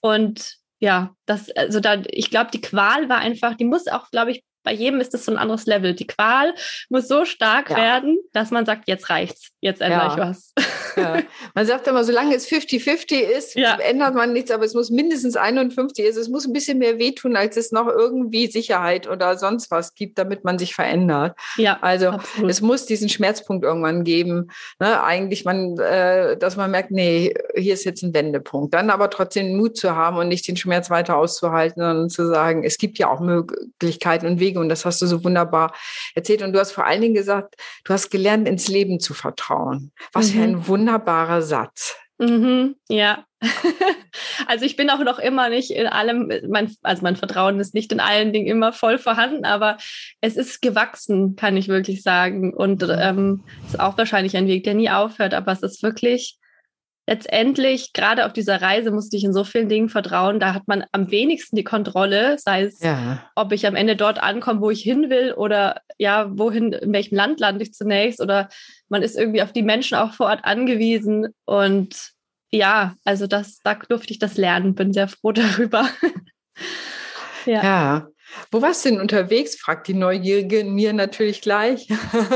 Und 0.00 0.56
ja, 0.80 1.14
das, 1.26 1.50
also 1.50 1.80
da, 1.80 2.02
ich 2.06 2.30
glaube, 2.30 2.50
die 2.52 2.60
Qual 2.60 3.08
war 3.08 3.18
einfach, 3.18 3.54
die 3.54 3.64
muss 3.64 3.86
auch, 3.86 4.10
glaube 4.10 4.32
ich, 4.32 4.42
bei 4.62 4.72
jedem 4.72 5.00
ist 5.00 5.14
das 5.14 5.24
so 5.24 5.32
ein 5.32 5.38
anderes 5.38 5.66
Level. 5.66 5.94
Die 5.94 6.06
Qual 6.06 6.54
muss 6.88 7.08
so 7.08 7.24
stark 7.24 7.70
ja. 7.70 7.76
werden, 7.76 8.18
dass 8.32 8.50
man 8.50 8.66
sagt, 8.66 8.88
jetzt 8.88 9.10
reicht's, 9.10 9.50
jetzt 9.60 9.80
ändere 9.80 10.00
ja. 10.00 10.12
ich 10.12 10.18
was. 10.18 10.54
Ja. 10.96 11.22
Man 11.54 11.66
sagt 11.66 11.86
immer, 11.86 12.02
solange 12.02 12.34
es 12.34 12.48
50-50 12.48 13.20
ist, 13.20 13.56
ändert 13.56 14.16
man 14.16 14.32
nichts, 14.32 14.50
aber 14.50 14.64
es 14.64 14.74
muss 14.74 14.90
mindestens 14.90 15.36
51 15.36 16.04
ist. 16.04 16.16
Es 16.16 16.28
muss 16.28 16.46
ein 16.46 16.52
bisschen 16.52 16.78
mehr 16.78 16.98
wehtun, 16.98 17.36
als 17.36 17.56
es 17.56 17.70
noch 17.70 17.86
irgendwie 17.86 18.48
Sicherheit 18.48 19.08
oder 19.08 19.38
sonst 19.38 19.70
was 19.70 19.94
gibt, 19.94 20.18
damit 20.18 20.42
man 20.42 20.58
sich 20.58 20.74
verändert. 20.74 21.38
Ja, 21.56 21.78
also 21.80 22.08
absolut. 22.08 22.50
es 22.50 22.60
muss 22.60 22.86
diesen 22.86 23.08
Schmerzpunkt 23.08 23.64
irgendwann 23.64 24.02
geben. 24.02 24.48
Ne? 24.80 25.00
Eigentlich, 25.00 25.44
man, 25.44 25.78
äh, 25.78 26.36
dass 26.36 26.56
man 26.56 26.72
merkt, 26.72 26.90
nee, 26.90 27.34
hier 27.54 27.74
ist 27.74 27.84
jetzt 27.84 28.02
ein 28.02 28.12
Wendepunkt. 28.12 28.74
Dann 28.74 28.90
aber 28.90 29.10
trotzdem 29.10 29.56
Mut 29.56 29.76
zu 29.76 29.94
haben 29.94 30.16
und 30.16 30.26
nicht 30.26 30.48
den 30.48 30.56
Schmerz 30.56 30.90
weiter 30.90 31.16
auszuhalten, 31.16 31.80
sondern 31.80 32.10
zu 32.10 32.26
sagen, 32.26 32.64
es 32.64 32.78
gibt 32.78 32.98
ja 32.98 33.08
auch 33.08 33.20
Möglichkeiten 33.20 34.26
und 34.26 34.40
Wege 34.40 34.49
und 34.58 34.68
das 34.68 34.84
hast 34.84 35.00
du 35.02 35.06
so 35.06 35.24
wunderbar 35.24 35.74
erzählt. 36.14 36.42
Und 36.42 36.52
du 36.52 36.58
hast 36.58 36.72
vor 36.72 36.86
allen 36.86 37.00
Dingen 37.00 37.14
gesagt, 37.14 37.56
du 37.84 37.92
hast 37.92 38.10
gelernt, 38.10 38.48
ins 38.48 38.68
Leben 38.68 39.00
zu 39.00 39.14
vertrauen. 39.14 39.92
Was 40.12 40.28
mhm. 40.28 40.32
für 40.32 40.42
ein 40.42 40.52
mhm. 40.52 40.66
wunderbarer 40.68 41.42
Satz. 41.42 41.96
Mhm, 42.18 42.76
ja. 42.88 43.24
also 44.46 44.66
ich 44.66 44.76
bin 44.76 44.90
auch 44.90 44.98
noch 44.98 45.18
immer 45.18 45.48
nicht 45.48 45.70
in 45.70 45.86
allem, 45.86 46.30
mein, 46.48 46.74
also 46.82 47.02
mein 47.02 47.16
Vertrauen 47.16 47.58
ist 47.58 47.72
nicht 47.72 47.92
in 47.92 48.00
allen 48.00 48.34
Dingen 48.34 48.46
immer 48.46 48.74
voll 48.74 48.98
vorhanden, 48.98 49.46
aber 49.46 49.78
es 50.20 50.36
ist 50.36 50.60
gewachsen, 50.60 51.34
kann 51.36 51.56
ich 51.56 51.68
wirklich 51.68 52.02
sagen. 52.02 52.52
Und 52.52 52.82
mhm. 52.82 52.94
ähm, 52.98 53.44
ist 53.66 53.80
auch 53.80 53.96
wahrscheinlich 53.96 54.36
ein 54.36 54.48
Weg, 54.48 54.64
der 54.64 54.74
nie 54.74 54.90
aufhört, 54.90 55.32
aber 55.32 55.52
es 55.52 55.62
ist 55.62 55.82
wirklich 55.82 56.38
letztendlich, 57.10 57.92
gerade 57.92 58.24
auf 58.24 58.32
dieser 58.32 58.62
Reise, 58.62 58.92
musste 58.92 59.16
ich 59.16 59.24
in 59.24 59.32
so 59.32 59.42
vielen 59.42 59.68
Dingen 59.68 59.88
vertrauen. 59.88 60.38
Da 60.38 60.54
hat 60.54 60.68
man 60.68 60.84
am 60.92 61.10
wenigsten 61.10 61.56
die 61.56 61.64
Kontrolle, 61.64 62.38
sei 62.38 62.62
es, 62.62 62.80
ja. 62.80 63.28
ob 63.34 63.50
ich 63.50 63.66
am 63.66 63.74
Ende 63.74 63.96
dort 63.96 64.22
ankomme, 64.22 64.60
wo 64.60 64.70
ich 64.70 64.80
hin 64.80 65.10
will 65.10 65.32
oder 65.32 65.80
ja, 65.98 66.30
wohin, 66.38 66.72
in 66.72 66.92
welchem 66.92 67.16
Land 67.16 67.40
lande 67.40 67.64
ich 67.64 67.74
zunächst 67.74 68.20
oder 68.20 68.48
man 68.88 69.02
ist 69.02 69.18
irgendwie 69.18 69.42
auf 69.42 69.52
die 69.52 69.64
Menschen 69.64 69.96
auch 69.96 70.14
vor 70.14 70.26
Ort 70.26 70.44
angewiesen 70.44 71.34
und 71.46 72.12
ja, 72.52 72.94
also 73.04 73.26
das, 73.26 73.58
da 73.62 73.74
durfte 73.74 74.12
ich 74.12 74.20
das 74.20 74.36
lernen, 74.36 74.76
bin 74.76 74.92
sehr 74.92 75.08
froh 75.08 75.32
darüber. 75.32 75.88
ja. 77.44 77.62
ja. 77.62 78.08
Wo 78.50 78.62
warst 78.62 78.84
du 78.84 78.90
denn 78.90 79.00
unterwegs? 79.00 79.56
fragt 79.56 79.88
die 79.88 79.94
Neugierige 79.94 80.64
mir 80.64 80.92
natürlich 80.92 81.40
gleich. 81.40 81.88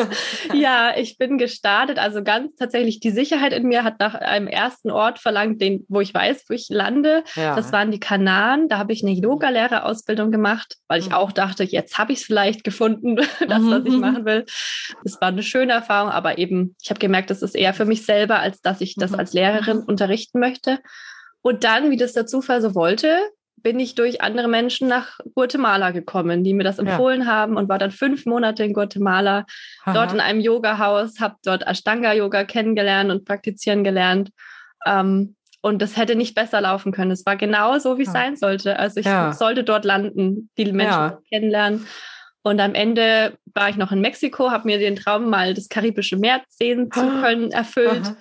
ja, 0.55 0.97
ich 0.97 1.19
bin 1.19 1.39
gestartet. 1.39 1.99
Also 1.99 2.23
ganz 2.23 2.55
tatsächlich, 2.57 3.01
die 3.01 3.11
Sicherheit 3.11 3.53
in 3.53 3.67
mir 3.67 3.85
hat 3.85 4.01
nach 4.01 4.15
einem 4.15 4.47
ersten 4.47 4.91
Ort 4.91 5.19
verlangt, 5.19 5.61
den, 5.61 5.85
wo 5.89 6.01
ich 6.01 6.13
weiß, 6.13 6.45
wo 6.49 6.55
ich 6.55 6.69
lande. 6.69 7.25
Ja. 7.35 7.57
Das 7.57 7.73
waren 7.73 7.91
die 7.91 8.01
Kanaren. 8.01 8.69
Da 8.69 8.79
habe 8.79 8.93
ich 8.93 9.03
eine 9.03 9.13
Yoga-Lehrerausbildung 9.13 10.31
gemacht, 10.31 10.77
weil 10.89 11.01
ich 11.01 11.09
mhm. 11.09 11.15
auch 11.15 11.33
dachte, 11.33 11.65
jetzt 11.65 11.99
habe 11.99 12.13
ich 12.13 12.21
es 12.21 12.25
vielleicht 12.25 12.65
gefunden, 12.65 13.17
das, 13.49 13.63
was 13.65 13.85
ich 13.85 13.95
mhm. 13.95 14.01
machen 14.01 14.25
will. 14.25 14.45
Es 15.05 15.21
war 15.21 15.29
eine 15.29 15.43
schöne 15.43 15.73
Erfahrung, 15.73 16.11
aber 16.11 16.39
eben, 16.39 16.77
ich 16.83 16.91
habe 16.91 17.01
gemerkt, 17.01 17.31
das 17.31 17.43
ist 17.43 17.55
eher 17.55 17.75
für 17.75 17.85
mich 17.85 18.05
selber, 18.05 18.41
als 18.41 18.61
dass 18.61 18.81
ich 18.81 18.95
das 18.97 19.13
mhm. 19.13 19.19
als 19.19 19.33
Lehrerin 19.33 19.79
unterrichten 19.79 20.41
möchte. 20.41 20.79
Und 21.43 21.65
dann, 21.65 21.91
wie 21.91 21.97
das 21.97 22.15
der 22.15 22.27
Zufall 22.27 22.63
so 22.63 22.75
wollte, 22.75 23.19
bin 23.64 23.80
ich 23.80 23.94
durch 23.94 24.21
andere 24.21 24.47
Menschen 24.47 24.88
nach 24.88 25.18
Guatemala 25.35 25.90
gekommen, 25.90 26.44
die 26.44 26.52
mir 26.52 26.64
das 26.64 26.78
empfohlen 26.78 27.23
ja. 27.23 27.26
haben 27.26 27.56
und 27.56 27.68
war 27.68 27.78
dann 27.78 27.90
fünf 27.90 28.26
Monate 28.26 28.62
in 28.62 28.75
Guatemala, 28.75 29.47
Aha. 29.85 29.92
dort 29.94 30.12
in 30.12 30.21
einem 30.21 30.40
Yoga-Haus, 30.40 31.18
habe 31.18 31.37
dort 31.42 31.66
Ashtanga-Yoga 31.66 32.44
kennengelernt 32.44 33.11
und 33.11 33.25
praktizieren 33.25 33.83
gelernt. 33.83 34.30
Ähm, 34.87 35.35
und 35.62 35.80
das 35.80 35.97
hätte 35.97 36.14
nicht 36.14 36.35
besser 36.35 36.61
laufen 36.61 36.92
können. 36.92 37.11
Es 37.11 37.25
war 37.25 37.37
genau 37.37 37.78
so, 37.78 37.97
wie 37.97 38.02
es 38.02 38.09
ja. 38.09 38.12
sein 38.12 38.37
sollte. 38.37 38.78
Also 38.78 39.00
ich 39.00 39.06
ja. 39.06 39.33
sollte 39.33 39.64
dort 39.64 39.87
landen, 39.87 40.50
die 40.59 40.71
Menschen 40.71 41.16
kennenlernen. 41.33 41.87
Und 42.42 42.61
am 42.61 42.75
Ende 42.75 43.38
war 43.54 43.71
ich 43.71 43.76
noch 43.76 43.90
in 43.90 44.02
Mexiko, 44.02 44.50
habe 44.50 44.66
mir 44.66 44.78
den 44.78 44.97
Traum, 44.97 45.30
mal 45.30 45.54
das 45.54 45.71
Karibische 45.71 46.18
Meer 46.18 46.42
sehen 46.50 46.92
zu 46.92 47.00
können, 47.23 47.50
erfüllt. 47.50 48.04
Aha 48.04 48.16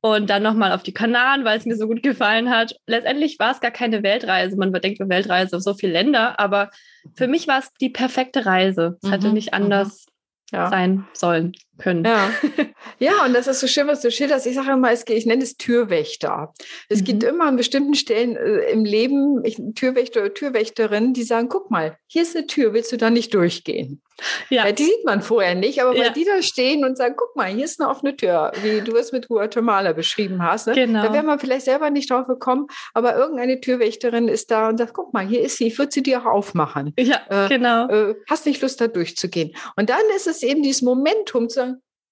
und 0.00 0.30
dann 0.30 0.42
nochmal 0.42 0.72
auf 0.72 0.82
die 0.82 0.94
Kanaren, 0.94 1.44
weil 1.44 1.58
es 1.58 1.66
mir 1.66 1.76
so 1.76 1.86
gut 1.86 2.02
gefallen 2.02 2.50
hat. 2.50 2.76
Letztendlich 2.86 3.38
war 3.38 3.52
es 3.52 3.60
gar 3.60 3.70
keine 3.70 4.02
Weltreise. 4.02 4.56
Man 4.56 4.72
denkt 4.72 5.00
über 5.00 5.08
Weltreise 5.08 5.56
auf 5.56 5.62
so 5.62 5.74
viele 5.74 5.92
Länder, 5.92 6.38
aber 6.38 6.70
für 7.14 7.26
mich 7.26 7.48
war 7.48 7.58
es 7.58 7.72
die 7.80 7.90
perfekte 7.90 8.46
Reise. 8.46 8.96
Es 9.02 9.08
mhm, 9.08 9.12
hätte 9.12 9.32
nicht 9.32 9.52
mhm. 9.52 9.62
anders 9.64 10.06
ja. 10.52 10.68
sein 10.68 11.06
sollen 11.12 11.52
können. 11.78 12.04
Ja. 12.04 12.30
ja, 12.98 13.24
und 13.24 13.34
das 13.34 13.46
ist 13.46 13.60
so 13.60 13.66
schön, 13.66 13.86
was 13.86 14.00
du 14.00 14.10
schilderst. 14.10 14.46
Ich 14.46 14.54
sage 14.54 14.72
immer, 14.72 14.92
ich 14.92 15.26
nenne 15.26 15.42
es 15.42 15.56
Türwächter. 15.56 16.52
Es 16.88 17.00
mhm. 17.00 17.04
gibt 17.04 17.24
immer 17.24 17.44
an 17.44 17.56
bestimmten 17.56 17.94
Stellen 17.94 18.36
äh, 18.36 18.70
im 18.70 18.84
Leben 18.84 19.44
ich, 19.44 19.60
Türwächter 19.74 20.20
oder 20.20 20.34
Türwächterinnen, 20.34 21.14
die 21.14 21.22
sagen, 21.22 21.48
guck 21.48 21.70
mal, 21.70 21.96
hier 22.06 22.22
ist 22.22 22.36
eine 22.36 22.46
Tür, 22.46 22.72
willst 22.72 22.92
du 22.92 22.96
da 22.96 23.10
nicht 23.10 23.34
durchgehen? 23.34 24.02
Ja. 24.50 24.66
ja 24.66 24.72
die 24.72 24.84
sieht 24.84 25.04
man 25.04 25.22
vorher 25.22 25.54
nicht, 25.54 25.80
aber 25.82 25.94
ja. 25.96 26.06
weil 26.06 26.12
die 26.12 26.24
da 26.24 26.42
stehen 26.42 26.84
und 26.84 26.96
sagen, 26.96 27.14
guck 27.16 27.36
mal, 27.36 27.46
hier 27.46 27.64
ist 27.64 27.80
eine 27.80 27.88
offene 27.88 28.16
Tür, 28.16 28.52
wie 28.62 28.80
du 28.80 28.96
es 28.96 29.12
mit 29.12 29.28
Guatemala 29.28 29.92
beschrieben 29.92 30.42
hast. 30.42 30.66
Ne? 30.66 30.74
Genau. 30.74 31.02
Da 31.02 31.12
wäre 31.12 31.22
man 31.22 31.38
vielleicht 31.38 31.66
selber 31.66 31.90
nicht 31.90 32.10
drauf 32.10 32.26
gekommen, 32.26 32.66
aber 32.94 33.16
irgendeine 33.16 33.60
Türwächterin 33.60 34.28
ist 34.28 34.50
da 34.50 34.68
und 34.68 34.78
sagt, 34.78 34.94
guck 34.94 35.12
mal, 35.12 35.26
hier 35.26 35.40
ist 35.40 35.58
sie, 35.58 35.68
ich 35.68 35.78
würde 35.78 35.92
sie 35.92 36.02
dir 36.02 36.20
auch 36.20 36.26
aufmachen. 36.26 36.94
Ja, 36.98 37.20
äh, 37.28 37.48
genau. 37.48 37.88
Äh, 37.88 38.14
hast 38.28 38.46
nicht 38.46 38.60
Lust, 38.60 38.80
da 38.80 38.88
durchzugehen. 38.88 39.54
Und 39.76 39.90
dann 39.90 40.00
ist 40.16 40.26
es 40.26 40.42
eben 40.42 40.62
dieses 40.62 40.82
Momentum 40.82 41.48
zu 41.48 41.56
sagen, 41.56 41.67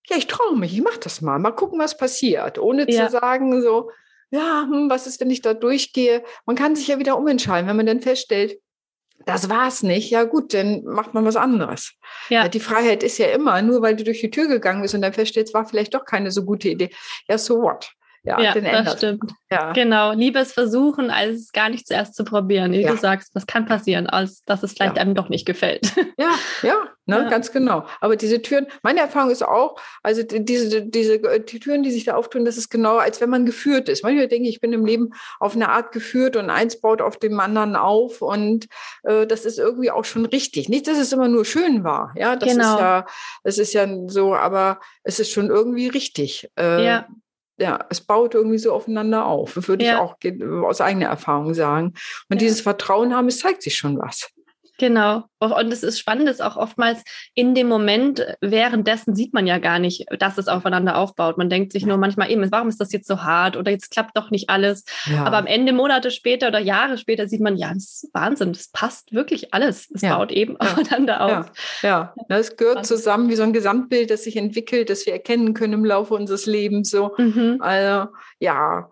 ja, 0.09 0.17
ich 0.17 0.27
traue 0.27 0.57
mich, 0.57 0.73
ich 0.73 0.83
mache 0.83 1.01
das 1.01 1.21
mal, 1.21 1.39
mal 1.39 1.53
gucken, 1.53 1.79
was 1.79 1.97
passiert, 1.97 2.59
ohne 2.59 2.91
ja. 2.91 3.07
zu 3.07 3.13
sagen 3.13 3.61
so, 3.63 3.91
ja, 4.31 4.67
hm, 4.69 4.91
was 4.91 5.07
ist, 5.07 5.21
wenn 5.21 5.31
ich 5.31 5.43
da 5.43 5.55
durchgehe? 5.55 6.23
Man 6.47 6.57
kann 6.57 6.77
sich 6.77 6.89
ja 6.89 6.99
wieder 6.99 7.17
umentscheiden, 7.17 7.69
wenn 7.69 7.77
man 7.77 7.87
dann 7.87 8.01
feststellt, 8.01 8.59
das 9.25 9.49
war's 9.49 9.83
nicht. 9.83 10.11
Ja 10.11 10.25
gut, 10.25 10.53
dann 10.53 10.85
macht 10.85 11.15
man 11.15 11.25
was 11.25 11.37
anderes. 11.37 11.95
Ja. 12.29 12.49
Die 12.49 12.61
Freiheit 12.61 13.03
ist 13.03 13.19
ja 13.19 13.29
immer, 13.29 13.63
nur 13.63 13.83
weil 13.83 13.97
du 13.97 14.05
durch 14.05 14.21
die 14.21 14.31
Tür 14.31 14.47
gegangen 14.47 14.83
bist 14.83 14.95
und 14.95 15.03
dann 15.03 15.13
feststellst, 15.13 15.55
war 15.55 15.67
vielleicht 15.67 15.95
doch 15.95 16.05
keine 16.05 16.31
so 16.31 16.45
gute 16.45 16.69
Idee. 16.69 16.91
Ja, 17.29 17.39
so 17.39 17.63
what? 17.63 17.93
Ja, 18.27 18.41
ja 18.41 18.83
das 18.83 18.99
stimmt. 18.99 19.33
Ja. 19.51 19.73
Genau, 19.73 20.13
lieber 20.13 20.41
es 20.41 20.53
versuchen, 20.53 21.11
als 21.11 21.37
es 21.37 21.53
gar 21.53 21.69
nicht 21.69 21.87
zuerst 21.87 22.17
zu 22.17 22.25
probieren. 22.25 22.73
Wie 22.73 22.81
ja. 22.81 22.91
du 22.91 22.97
sagst, 22.97 23.33
was 23.35 23.47
kann 23.47 23.65
passieren, 23.65 24.09
als 24.09 24.43
dass 24.45 24.65
es 24.65 24.73
vielleicht 24.73 24.97
ja. 24.97 25.03
einem 25.03 25.15
doch 25.15 25.29
nicht 25.29 25.47
gefällt. 25.47 25.93
Ja, 26.19 26.31
ja, 26.63 26.77
ne, 27.05 27.25
ja, 27.25 27.29
ganz 27.29 27.53
genau. 27.53 27.85
Aber 28.01 28.17
diese 28.17 28.41
Türen, 28.41 28.69
meine 28.83 29.01
Erfahrung 29.01 29.31
ist 29.31 29.47
auch, 29.47 29.79
also 30.03 30.23
diese, 30.23 30.83
diese 30.83 31.19
die 31.19 31.61
Türen, 31.61 31.83
die 31.83 31.91
sich 31.91 32.05
da 32.05 32.15
auftun, 32.15 32.47
das 32.47 32.57
ist 32.57 32.71
genau, 32.71 32.97
als 32.97 33.21
wenn 33.21 33.29
man 33.29 33.45
geführt 33.45 33.91
ist. 33.91 34.03
Manchmal 34.03 34.27
denke 34.27 34.49
ich, 34.49 34.55
ich 34.55 34.61
bin 34.63 34.73
im 34.73 34.87
Leben 34.87 35.11
auf 35.41 35.55
eine 35.55 35.69
Art 35.69 35.93
geführt 35.93 36.37
und 36.37 36.49
eins 36.49 36.81
baut 36.81 37.03
auf 37.03 37.19
dem 37.19 37.39
anderen 37.39 37.77
auf 37.77 38.23
und 38.23 38.67
äh, 39.03 39.27
das 39.27 39.45
ist 39.45 39.59
irgendwie 39.59 39.91
auch 39.91 40.07
schon 40.07 40.25
richtig. 40.25 40.71
Nicht, 40.71 40.87
dass 40.87 40.97
es 40.97 41.13
immer 41.13 41.29
nur 41.29 41.45
schön 41.45 41.85
war, 41.85 42.15
ja, 42.17 42.35
das 42.35 42.51
genau. 42.51 42.75
ist 42.75 42.81
ja, 42.81 43.07
es 43.43 43.59
ist 43.59 43.75
ja 43.75 43.87
so, 44.07 44.35
aber 44.35 44.81
es 45.03 45.21
ist 45.21 45.31
schon 45.33 45.51
irgendwie 45.51 45.89
richtig. 45.89 46.49
Äh, 46.59 46.83
ja 46.83 47.07
ja, 47.59 47.85
es 47.91 48.01
baut 48.01 48.35
irgendwie 48.35 48.59
so 48.59 48.73
aufeinander 48.73 49.27
auf, 49.27 49.57
würde 49.69 49.85
ja. 49.85 49.95
ich 49.95 49.99
auch 49.99 50.67
aus 50.69 50.81
eigener 50.81 51.07
Erfahrung 51.07 51.55
sagen. 51.55 51.95
Und 52.29 52.37
ja. 52.37 52.37
dieses 52.37 52.61
Vertrauen 52.61 53.15
haben, 53.15 53.29
es 53.29 53.39
zeigt 53.39 53.63
sich 53.63 53.77
schon 53.77 53.99
was. 53.99 54.31
Genau. 54.79 55.25
Und 55.39 55.73
es 55.73 55.83
ist 55.83 55.99
spannend, 55.99 56.29
ist 56.29 56.43
auch 56.43 56.57
oftmals 56.57 57.03
in 57.35 57.55
dem 57.55 57.69
Moment, 57.69 58.27
währenddessen 58.41 59.15
sieht 59.15 59.35
man 59.35 59.47
ja 59.47 59.59
gar 59.59 59.79
nicht, 59.79 60.07
dass 60.19 60.39
es 60.39 60.49
aufeinander 60.49 60.97
aufbaut. 60.97 61.37
Man 61.37 61.51
denkt 61.51 61.73
sich 61.73 61.85
nur 61.85 61.99
manchmal 61.99 62.31
eben, 62.31 62.51
warum 62.51 62.69
ist 62.69 62.81
das 62.81 62.91
jetzt 62.93 63.07
so 63.07 63.23
hart 63.23 63.57
oder 63.57 63.71
jetzt 63.71 63.91
klappt 63.91 64.17
doch 64.17 64.31
nicht 64.31 64.49
alles. 64.49 64.85
Ja. 65.05 65.25
Aber 65.25 65.37
am 65.37 65.47
Ende, 65.47 65.75
Monate 65.75 66.11
später 66.11 66.49
oder 66.49 66.59
Jahre 66.59 66.97
später, 66.97 67.29
sieht 67.29 67.43
man, 67.43 67.57
ja, 67.57 67.73
das 67.73 68.05
ist 68.05 68.11
Wahnsinn, 68.15 68.55
das 68.55 68.69
passt 68.69 69.13
wirklich 69.13 69.53
alles. 69.53 69.91
Es 69.95 70.01
ja. 70.01 70.17
baut 70.17 70.33
eben 70.33 70.53
ja. 70.53 70.59
aufeinander 70.61 71.21
auf. 71.21 71.53
Ja, 71.83 72.15
es 72.29 72.57
gehört 72.57 72.87
zusammen 72.87 73.29
wie 73.29 73.37
so 73.37 73.43
ein 73.43 73.53
Gesamtbild, 73.53 74.11
das 74.11 74.25
sich 74.25 74.37
entwickelt, 74.37 74.89
das 74.89 75.05
wir 75.05 75.13
erkennen 75.13 75.53
können 75.53 75.75
im 75.75 75.85
Laufe 75.85 76.15
unseres 76.15 76.47
Lebens. 76.47 76.91
So. 76.91 77.13
Mhm. 77.19 77.59
Also, 77.61 78.11
ja. 78.39 78.91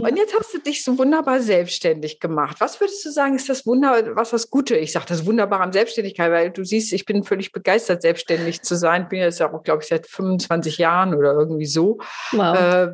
Und 0.00 0.16
jetzt 0.16 0.34
hast 0.36 0.54
du 0.54 0.58
dich 0.58 0.82
so 0.82 0.98
wunderbar 0.98 1.40
selbstständig 1.40 2.18
gemacht. 2.18 2.56
Was 2.58 2.80
würdest 2.80 3.04
du 3.04 3.10
sagen, 3.10 3.36
ist 3.36 3.48
das 3.48 3.64
Wunder, 3.64 4.16
was 4.16 4.30
das 4.30 4.50
Gute? 4.50 4.76
Ich 4.76 4.92
sage 4.92 5.06
das 5.08 5.23
Wunderbare 5.26 5.62
an 5.62 5.72
Selbstständigkeit, 5.72 6.30
weil 6.30 6.50
du 6.50 6.64
siehst, 6.64 6.92
ich 6.92 7.04
bin 7.04 7.24
völlig 7.24 7.52
begeistert, 7.52 8.02
selbstständig 8.02 8.62
zu 8.62 8.76
sein. 8.76 9.08
Bin 9.08 9.20
jetzt 9.20 9.40
auch, 9.42 9.62
glaube 9.62 9.82
ich, 9.82 9.88
seit 9.88 10.06
25 10.06 10.78
Jahren 10.78 11.14
oder 11.14 11.32
irgendwie 11.32 11.66
so. 11.66 11.98
Wow. 12.32 12.56
Äh, 12.56 12.88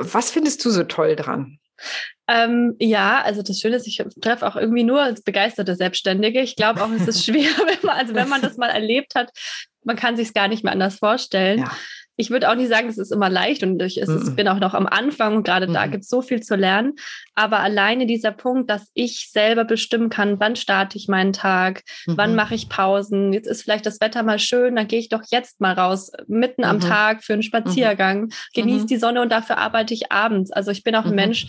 was 0.00 0.30
findest 0.30 0.64
du 0.64 0.70
so 0.70 0.84
toll 0.84 1.16
dran? 1.16 1.58
Ähm, 2.28 2.74
ja, 2.78 3.22
also 3.22 3.42
das 3.42 3.60
Schöne 3.60 3.76
ist, 3.76 3.86
ich 3.86 4.02
treffe 4.20 4.46
auch 4.46 4.56
irgendwie 4.56 4.82
nur 4.82 5.00
als 5.00 5.22
begeisterte 5.22 5.76
Selbstständige. 5.76 6.40
Ich 6.40 6.56
glaube 6.56 6.82
auch, 6.82 6.90
es 6.90 7.06
ist 7.06 7.24
schwer, 7.26 7.50
wenn 7.66 7.78
man, 7.82 7.96
also 7.98 8.14
wenn 8.14 8.28
man 8.28 8.42
das 8.42 8.56
mal 8.56 8.70
erlebt 8.70 9.14
hat, 9.14 9.30
man 9.84 9.96
kann 9.96 10.16
sich 10.16 10.28
es 10.28 10.34
gar 10.34 10.48
nicht 10.48 10.64
mehr 10.64 10.72
anders 10.72 10.98
vorstellen. 10.98 11.60
Ja 11.60 11.70
ich 12.16 12.30
würde 12.30 12.50
auch 12.50 12.54
nicht 12.54 12.68
sagen, 12.68 12.88
es 12.88 12.98
ist 12.98 13.12
immer 13.12 13.28
leicht 13.28 13.62
und 13.62 13.80
ich 13.82 13.98
ist, 13.98 14.08
mm 14.08 14.36
bin 14.36 14.48
auch 14.48 14.58
noch 14.58 14.74
am 14.74 14.86
Anfang 14.86 15.36
und 15.36 15.44
gerade 15.44 15.66
da 15.66 15.86
gibt 15.86 16.04
es 16.04 16.10
so 16.10 16.20
viel 16.20 16.42
zu 16.42 16.56
lernen. 16.56 16.94
Aber 17.34 17.60
alleine 17.60 18.06
dieser 18.06 18.32
Punkt, 18.32 18.68
dass 18.68 18.90
ich 18.92 19.30
selber 19.30 19.64
bestimmen 19.64 20.10
kann, 20.10 20.38
wann 20.40 20.56
starte 20.56 20.98
ich 20.98 21.08
meinen 21.08 21.32
Tag, 21.32 21.82
wann 22.06 22.34
mache 22.34 22.54
ich 22.54 22.68
Pausen. 22.68 23.32
Jetzt 23.32 23.46
ist 23.46 23.62
vielleicht 23.62 23.86
das 23.86 24.00
Wetter 24.00 24.22
mal 24.22 24.38
schön, 24.38 24.76
dann 24.76 24.88
gehe 24.88 24.98
ich 24.98 25.08
doch 25.08 25.22
jetzt 25.30 25.60
mal 25.60 25.72
raus, 25.72 26.10
mitten 26.26 26.64
am. 26.64 26.80
Tag 26.80 27.24
für 27.24 27.32
einen 27.32 27.42
Spaziergang, 27.42 28.30
genieße 28.54 28.86
die 28.86 28.98
Sonne 28.98 29.22
und 29.22 29.32
dafür 29.32 29.58
arbeite 29.58 29.94
ich 29.94 30.12
abends. 30.12 30.50
Also 30.50 30.70
ich 30.70 30.82
bin 30.84 30.94
auch 30.94 31.06
ein 31.06 31.14
Mensch, 31.14 31.46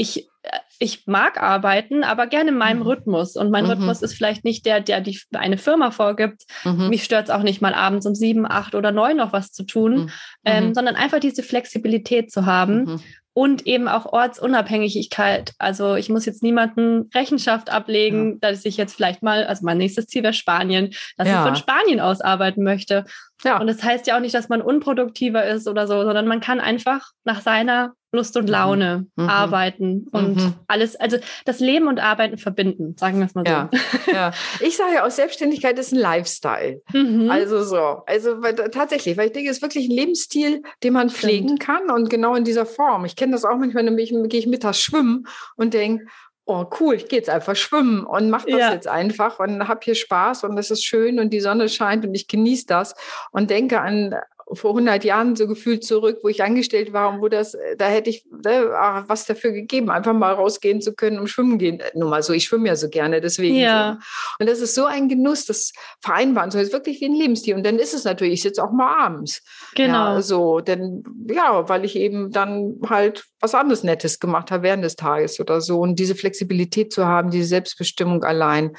ich, 0.00 0.30
äh, 0.42 0.58
ich 0.78 1.06
mag 1.06 1.40
arbeiten, 1.40 2.04
aber 2.04 2.26
gerne 2.26 2.50
in 2.50 2.56
meinem 2.56 2.78
mhm. 2.78 2.86
Rhythmus. 2.86 3.36
Und 3.36 3.50
mein 3.50 3.64
mhm. 3.64 3.70
Rhythmus 3.70 4.00
ist 4.00 4.14
vielleicht 4.14 4.44
nicht 4.44 4.64
der, 4.64 4.80
der 4.80 5.02
die 5.02 5.20
eine 5.34 5.58
Firma 5.58 5.90
vorgibt. 5.90 6.44
Mhm. 6.64 6.88
Mich 6.88 7.04
stört 7.04 7.24
es 7.24 7.30
auch 7.30 7.42
nicht 7.42 7.60
mal 7.60 7.74
abends 7.74 8.06
um 8.06 8.14
sieben, 8.14 8.50
acht 8.50 8.74
oder 8.74 8.92
neun 8.92 9.18
noch 9.18 9.34
was 9.34 9.52
zu 9.52 9.64
tun, 9.64 9.94
mhm. 9.94 10.10
ähm, 10.46 10.68
mhm. 10.68 10.74
sondern 10.74 10.96
einfach 10.96 11.20
diese 11.20 11.42
Flexibilität 11.42 12.32
zu 12.32 12.46
haben. 12.46 12.84
Mhm. 12.84 13.00
Und 13.32 13.66
eben 13.66 13.86
auch 13.86 14.06
Ortsunabhängigkeit. 14.06 15.52
Also 15.58 15.94
ich 15.94 16.08
muss 16.08 16.26
jetzt 16.26 16.42
niemanden 16.42 17.08
Rechenschaft 17.14 17.70
ablegen, 17.70 18.32
ja. 18.32 18.50
dass 18.50 18.64
ich 18.64 18.76
jetzt 18.76 18.94
vielleicht 18.94 19.22
mal, 19.22 19.44
also 19.44 19.64
mein 19.64 19.78
nächstes 19.78 20.06
Ziel 20.06 20.24
wäre 20.24 20.32
Spanien, 20.32 20.92
dass 21.16 21.28
ja. 21.28 21.38
ich 21.38 21.46
von 21.46 21.56
Spanien 21.56 22.00
aus 22.00 22.20
arbeiten 22.20 22.64
möchte. 22.64 23.04
Ja. 23.44 23.60
Und 23.60 23.66
das 23.66 23.82
heißt 23.82 24.06
ja 24.06 24.16
auch 24.16 24.20
nicht, 24.20 24.34
dass 24.34 24.48
man 24.48 24.62
unproduktiver 24.62 25.44
ist 25.44 25.68
oder 25.68 25.86
so, 25.86 26.02
sondern 26.02 26.26
man 26.26 26.40
kann 26.40 26.60
einfach 26.60 27.10
nach 27.24 27.40
seiner 27.40 27.94
Lust 28.12 28.36
und 28.36 28.46
mhm. 28.46 28.50
Laune 28.50 29.06
mhm. 29.14 29.28
arbeiten 29.28 30.08
und 30.10 30.36
mhm. 30.36 30.54
alles, 30.66 30.96
also 30.96 31.18
das 31.44 31.60
Leben 31.60 31.86
und 31.86 32.00
Arbeiten 32.00 32.38
verbinden, 32.38 32.96
sagen 32.98 33.18
wir 33.18 33.26
es 33.26 33.34
mal 33.34 33.44
so. 33.46 33.52
Ja, 33.52 33.70
ja. 34.12 34.32
Ich 34.60 34.76
sage 34.76 34.94
ja 34.94 35.06
auch, 35.06 35.10
Selbstständigkeit 35.10 35.78
ist 35.78 35.92
ein 35.92 35.98
Lifestyle. 35.98 36.82
Mhm. 36.92 37.30
Also 37.30 37.62
so, 37.62 38.02
also 38.06 38.42
weil, 38.42 38.54
tatsächlich, 38.54 39.16
weil 39.16 39.28
ich 39.28 39.32
denke, 39.32 39.50
es 39.50 39.58
ist 39.58 39.62
wirklich 39.62 39.88
ein 39.88 39.94
Lebensstil, 39.94 40.62
den 40.82 40.92
man 40.92 41.10
pflegen 41.10 41.48
Stimmt. 41.48 41.60
kann 41.60 41.90
und 41.90 42.10
genau 42.10 42.34
in 42.34 42.44
dieser 42.44 42.66
Form. 42.66 43.04
Ich 43.04 43.14
kenne 43.14 43.32
das 43.32 43.44
auch 43.44 43.56
manchmal, 43.56 43.84
dann 43.84 43.96
gehe 43.96 44.40
ich 44.40 44.46
mittags 44.46 44.80
schwimmen 44.80 45.26
und 45.56 45.72
denke, 45.72 46.06
oh 46.50 46.66
cool, 46.80 46.94
ich 46.94 47.08
gehe 47.08 47.18
jetzt 47.18 47.30
einfach 47.30 47.54
schwimmen 47.54 48.04
und 48.04 48.28
mache 48.28 48.50
das 48.50 48.60
ja. 48.60 48.72
jetzt 48.72 48.88
einfach 48.88 49.38
und 49.38 49.68
habe 49.68 49.80
hier 49.84 49.94
Spaß 49.94 50.44
und 50.44 50.58
es 50.58 50.70
ist 50.70 50.84
schön 50.84 51.20
und 51.20 51.30
die 51.30 51.40
Sonne 51.40 51.68
scheint 51.68 52.04
und 52.04 52.14
ich 52.14 52.26
genieße 52.26 52.66
das 52.66 52.94
und 53.30 53.50
denke 53.50 53.80
an 53.80 54.16
vor 54.52 54.70
100 54.70 55.04
Jahren 55.04 55.36
so 55.36 55.46
gefühlt 55.46 55.84
zurück, 55.84 56.18
wo 56.22 56.28
ich 56.28 56.42
angestellt 56.42 56.92
war 56.92 57.12
und 57.12 57.20
wo 57.20 57.28
das, 57.28 57.56
da 57.78 57.86
hätte 57.86 58.10
ich 58.10 58.24
ne, 58.30 58.70
was 59.06 59.26
dafür 59.26 59.52
gegeben, 59.52 59.90
einfach 59.90 60.12
mal 60.12 60.32
rausgehen 60.32 60.80
zu 60.80 60.94
können 60.94 61.18
und 61.18 61.28
schwimmen 61.28 61.58
gehen. 61.58 61.82
Nur 61.94 62.08
mal 62.08 62.22
so, 62.22 62.32
ich 62.32 62.44
schwimme 62.44 62.68
ja 62.68 62.76
so 62.76 62.88
gerne, 62.88 63.20
deswegen. 63.20 63.56
Ja. 63.56 63.98
So. 64.00 64.34
Und 64.40 64.48
das 64.48 64.60
ist 64.60 64.74
so 64.74 64.86
ein 64.86 65.08
Genuss, 65.08 65.46
das 65.46 65.72
vereinbaren. 66.00 66.50
So 66.50 66.58
ist 66.58 66.72
wirklich 66.72 67.00
wie 67.00 67.06
ein 67.06 67.14
Lebensstil. 67.14 67.54
Und 67.54 67.64
dann 67.64 67.78
ist 67.78 67.94
es 67.94 68.04
natürlich, 68.04 68.34
ich 68.34 68.42
sitze 68.42 68.62
auch 68.62 68.72
mal 68.72 69.04
abends. 69.04 69.42
Genau. 69.74 70.14
Ja, 70.14 70.22
so, 70.22 70.60
denn 70.60 71.04
ja, 71.28 71.68
weil 71.68 71.84
ich 71.84 71.96
eben 71.96 72.30
dann 72.30 72.80
halt 72.88 73.24
was 73.40 73.54
anderes 73.54 73.84
Nettes 73.84 74.18
gemacht 74.18 74.50
habe 74.50 74.64
während 74.64 74.84
des 74.84 74.96
Tages 74.96 75.40
oder 75.40 75.60
so. 75.60 75.80
Und 75.80 75.98
diese 75.98 76.14
Flexibilität 76.14 76.92
zu 76.92 77.06
haben, 77.06 77.30
diese 77.30 77.46
Selbstbestimmung 77.46 78.24
allein, 78.24 78.76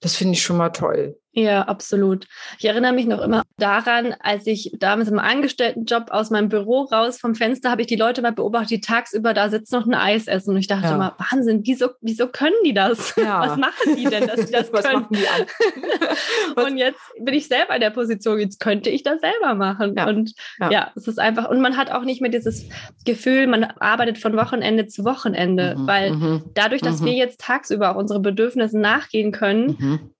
das 0.00 0.16
finde 0.16 0.34
ich 0.34 0.42
schon 0.42 0.56
mal 0.56 0.70
toll. 0.70 1.18
Ja, 1.38 1.64
absolut. 1.64 2.26
Ich 2.58 2.64
erinnere 2.64 2.94
mich 2.94 3.04
noch 3.04 3.20
immer 3.20 3.42
daran, 3.58 4.14
als 4.20 4.46
ich 4.46 4.72
damals 4.78 5.10
im 5.10 5.18
Angestelltenjob 5.18 6.10
aus 6.10 6.30
meinem 6.30 6.48
Büro 6.48 6.84
raus 6.84 7.18
vom 7.20 7.34
Fenster 7.34 7.70
habe 7.70 7.82
ich 7.82 7.86
die 7.86 7.96
Leute 7.96 8.22
mal 8.22 8.32
beobachtet, 8.32 8.70
die 8.70 8.80
tagsüber 8.80 9.34
da 9.34 9.50
sitzen 9.50 9.76
und 9.76 9.92
ein 9.92 9.94
Eis 9.94 10.28
essen. 10.28 10.52
Und 10.52 10.56
ich 10.56 10.66
dachte 10.66 10.86
ja. 10.86 10.94
immer, 10.94 11.14
Wahnsinn, 11.18 11.60
wieso, 11.64 11.90
wieso 12.00 12.28
können 12.28 12.56
die 12.64 12.72
das? 12.72 13.14
Ja. 13.16 13.40
Was 13.46 13.58
machen 13.58 13.96
die 13.96 14.04
denn, 14.04 14.26
dass 14.26 14.46
sie 14.46 14.52
das 14.52 14.72
Was 14.72 14.86
können? 14.86 15.06
Die 15.10 15.18
und 16.60 16.78
jetzt 16.78 17.00
bin 17.20 17.34
ich 17.34 17.48
selber 17.48 17.74
in 17.74 17.82
der 17.82 17.90
Position, 17.90 18.38
jetzt 18.38 18.58
könnte 18.58 18.88
ich 18.88 19.02
das 19.02 19.20
selber 19.20 19.54
machen. 19.54 19.94
Ja. 19.94 20.08
Und 20.08 20.32
ja. 20.58 20.70
ja. 20.70 20.92
es 20.96 21.06
ist 21.06 21.18
einfach, 21.18 21.50
und 21.50 21.60
man 21.60 21.76
hat 21.76 21.90
auch 21.90 22.04
nicht 22.04 22.22
mehr 22.22 22.30
dieses 22.30 22.64
Gefühl, 23.04 23.46
man 23.46 23.64
arbeitet 23.64 24.16
von 24.16 24.34
Wochenende 24.38 24.86
zu 24.86 25.04
Wochenende, 25.04 25.74
mhm. 25.76 25.86
weil 25.86 26.12
mhm. 26.12 26.42
dadurch, 26.54 26.80
dass 26.80 27.02
mhm. 27.02 27.06
wir 27.06 27.12
jetzt 27.12 27.42
tagsüber 27.42 27.90
auch 27.90 27.96
unsere 27.96 28.20
Bedürfnisse 28.20 28.78
nachgehen 28.78 29.32
können, 29.32 29.76
mhm 29.78 30.10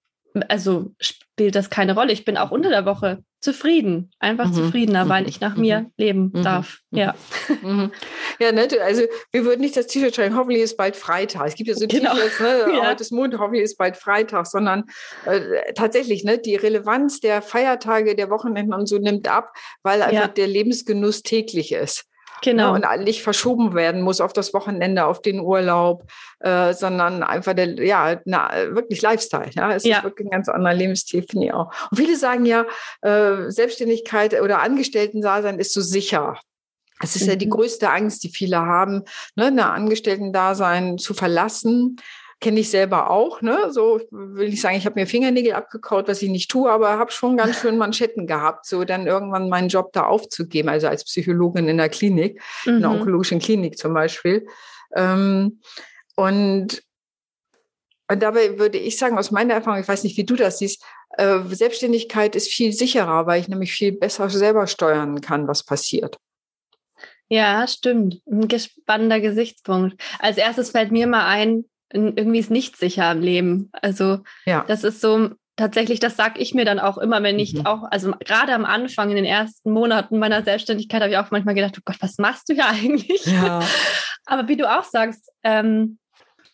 also 0.45 0.93
spielt 0.99 1.55
das 1.55 1.71
keine 1.71 1.95
Rolle. 1.95 2.13
Ich 2.13 2.25
bin 2.25 2.37
auch 2.37 2.51
unter 2.51 2.71
der 2.71 2.87
Woche 2.87 3.23
zufrieden, 3.41 4.11
einfach 4.19 4.49
mhm. 4.49 4.55
zufriedener, 4.55 5.09
weil 5.09 5.23
mhm. 5.23 5.29
ich 5.29 5.41
nach 5.41 5.57
mir 5.57 5.81
mhm. 5.81 5.93
leben 5.97 6.33
mhm. 6.35 6.43
darf. 6.43 6.81
Mhm. 6.91 6.99
Ja. 6.99 7.15
Ja, 8.41 8.53
ne, 8.53 8.69
also 8.85 9.03
wir 9.33 9.45
würden 9.45 9.61
nicht 9.61 9.77
das 9.77 9.87
T-Shirt 9.87 10.15
schreiben, 10.15 10.37
hoffentlich 10.37 10.63
ist 10.63 10.77
bald 10.77 10.97
Freitag. 10.97 11.47
Es 11.47 11.55
gibt 11.55 11.69
ja 11.69 11.75
so 11.75 11.87
genau. 11.87 12.15
T-Shirts, 12.15 12.41
ne, 12.41 12.67
ja. 12.77 12.91
heute 12.91 13.03
ist 13.03 13.13
Montag, 13.13 13.41
hoffentlich 13.41 13.65
ist 13.65 13.79
bald 13.79 13.97
Freitag, 13.97 14.47
sondern 14.47 14.85
äh, 15.27 15.73
tatsächlich, 15.75 16.25
ne, 16.25 16.39
die 16.39 16.57
Relevanz 16.57 17.21
der 17.21 17.41
Feiertage, 17.41 18.17
der 18.17 18.31
Wochenenden 18.31 18.75
und 18.75 18.87
so 18.87 18.99
nimmt 18.99 19.29
ab, 19.29 19.53
weil 19.83 20.03
einfach 20.03 20.21
ja. 20.21 20.29
der 20.29 20.49
Lebensgenuss 20.49 21.23
täglich 21.23 21.73
ist. 21.73 22.07
Genau. 22.43 22.77
Ne, 22.77 22.87
und 22.89 23.05
nicht 23.05 23.23
verschoben 23.23 23.75
werden 23.75 24.03
muss 24.03 24.21
auf 24.21 24.33
das 24.33 24.53
Wochenende, 24.55 25.07
auf 25.07 25.23
den 25.23 25.41
Urlaub, 25.41 26.05
äh, 26.41 26.75
sondern 26.75 27.23
einfach 27.23 27.55
der, 27.55 27.83
ja, 27.83 28.21
na, 28.25 28.51
wirklich 28.71 29.03
Lifestyle. 29.03 29.51
Ja, 29.55 29.73
es 29.73 29.85
ja. 29.85 29.99
ist 29.99 30.05
wirklich 30.05 30.27
ein 30.27 30.31
ganz 30.31 30.49
anderer 30.49 30.75
Lebensstil, 30.75 31.25
finde 31.29 31.47
ich 31.47 31.53
auch. 31.53 31.73
Und 31.91 31.97
viele 31.97 32.17
sagen 32.17 32.45
ja, 32.45 32.67
äh, 33.03 33.51
Selbstständigkeit 33.51 34.41
oder 34.41 34.61
Angestellten-Dasein 34.61 35.59
ist 35.59 35.73
so 35.73 35.81
sicher. 35.81 36.39
Es 37.01 37.17
ist 37.17 37.23
mhm. 37.23 37.31
ja 37.31 37.37
die 37.37 37.47
mhm. 37.47 37.51
größte 37.51 37.91
Angst, 37.91 38.25
die 38.25 38.31
viele 38.31 38.59
haben, 38.59 39.03
ne, 39.35 39.47
eine 39.47 39.71
Angestellten-Dasein 39.71 40.99
zu 40.99 41.15
verlassen 41.15 41.97
kenne 42.41 42.61
ich 42.61 42.71
selber 42.71 43.11
auch. 43.11 43.41
Ne? 43.41 43.71
So 43.71 44.01
will 44.11 44.53
ich 44.53 44.61
sagen, 44.61 44.77
ich 44.77 44.87
habe 44.87 45.01
mir 45.01 45.07
Fingernägel 45.07 45.55
abgekaut, 45.55 46.09
was 46.09 46.23
ich 46.23 46.31
nicht 46.31 46.51
tue, 46.51 46.71
aber 46.71 46.99
habe 46.99 47.11
schon 47.11 47.37
ganz 47.37 47.61
schön 47.61 47.79
Manschetten 47.79 48.27
gehabt, 48.27 48.67
so 48.67 48.85
dann 48.85 49.07
irgendwann 49.07 49.49
meinen 49.49 49.69
Job 49.69 49.93
da 49.93 50.05
aufzugeben, 50.05 50.69
also 50.69 50.89
als 50.89 51.05
Psychologin 51.05 51.69
in 51.69 51.79
der 51.79 51.89
Klinik, 51.89 52.41
mhm. 52.65 52.75
in 52.75 52.81
der 52.81 52.91
mhm. 52.91 52.97
onkologischen 52.97 53.39
Klinik 53.39 53.79
zum 53.79 53.95
Beispiel. 53.95 54.47
Ähm, 54.95 55.61
und 56.15 56.83
und 58.09 58.23
dabei 58.23 58.59
würde 58.59 58.79
ich 58.79 58.99
sagen, 58.99 59.19
aus 59.19 59.33
meiner 59.33 59.55
Erfahrung, 59.55 59.81
ich 59.81 59.89
weiß 59.89 60.05
nicht, 60.05 60.17
wie 60.17 60.25
du 60.25 60.37
das 60.37 60.59
siehst, 60.59 60.85
äh, 61.19 61.41
Selbstständigkeit 61.49 62.37
ist 62.37 62.49
viel 62.49 62.73
sicherer, 62.73 63.27
weil 63.27 63.41
ich 63.41 63.49
nämlich 63.49 63.73
viel 63.73 63.93
besser 63.93 64.31
selber 64.31 64.69
steuern 64.69 65.21
kann, 65.21 65.49
was 65.49 65.65
passiert. 65.65 66.17
Ja, 67.29 67.67
stimmt. 67.67 68.23
Ein 68.31 68.49
spannender 68.59 69.21
Gesichtspunkt. 69.21 70.01
Als 70.21 70.37
erstes 70.37 70.71
fällt 70.71 70.93
mir 70.93 71.09
mal 71.09 71.27
ein, 71.27 71.65
irgendwie 71.93 72.39
ist 72.39 72.51
nicht 72.51 72.77
sicher 72.77 73.13
im 73.13 73.21
Leben. 73.21 73.71
Also 73.73 74.19
ja. 74.45 74.65
das 74.67 74.85
ist 74.85 75.01
so 75.01 75.31
tatsächlich, 75.57 76.01
das 76.01 76.17
sage 76.17 76.41
ich 76.41 76.55
mir 76.55 76.65
dann 76.65 76.79
auch 76.79 76.99
immer, 76.99 77.23
wenn 77.23 77.39
ich 77.39 77.55
mhm. 77.55 77.67
auch, 77.67 77.85
also 77.91 78.13
gerade 78.25 78.53
am 78.55 78.65
Anfang 78.65 79.11
in 79.11 79.17
den 79.17 79.25
ersten 79.25 79.73
Monaten 79.73 80.19
meiner 80.19 80.43
Selbstständigkeit 80.43 81.01
habe 81.01 81.11
ich 81.11 81.19
auch 81.19 81.31
manchmal 81.31 81.55
gedacht, 81.55 81.77
oh 81.79 81.83
Gott, 81.85 81.97
was 82.01 82.19
machst 82.19 82.49
du 82.49 82.55
ja 82.55 82.67
eigentlich? 82.71 83.25
Ja. 83.27 83.61
Aber 84.27 84.49
wie 84.49 84.57
du 84.57 84.71
auch 84.71 84.85
sagst, 84.85 85.31
ähm, 85.43 85.99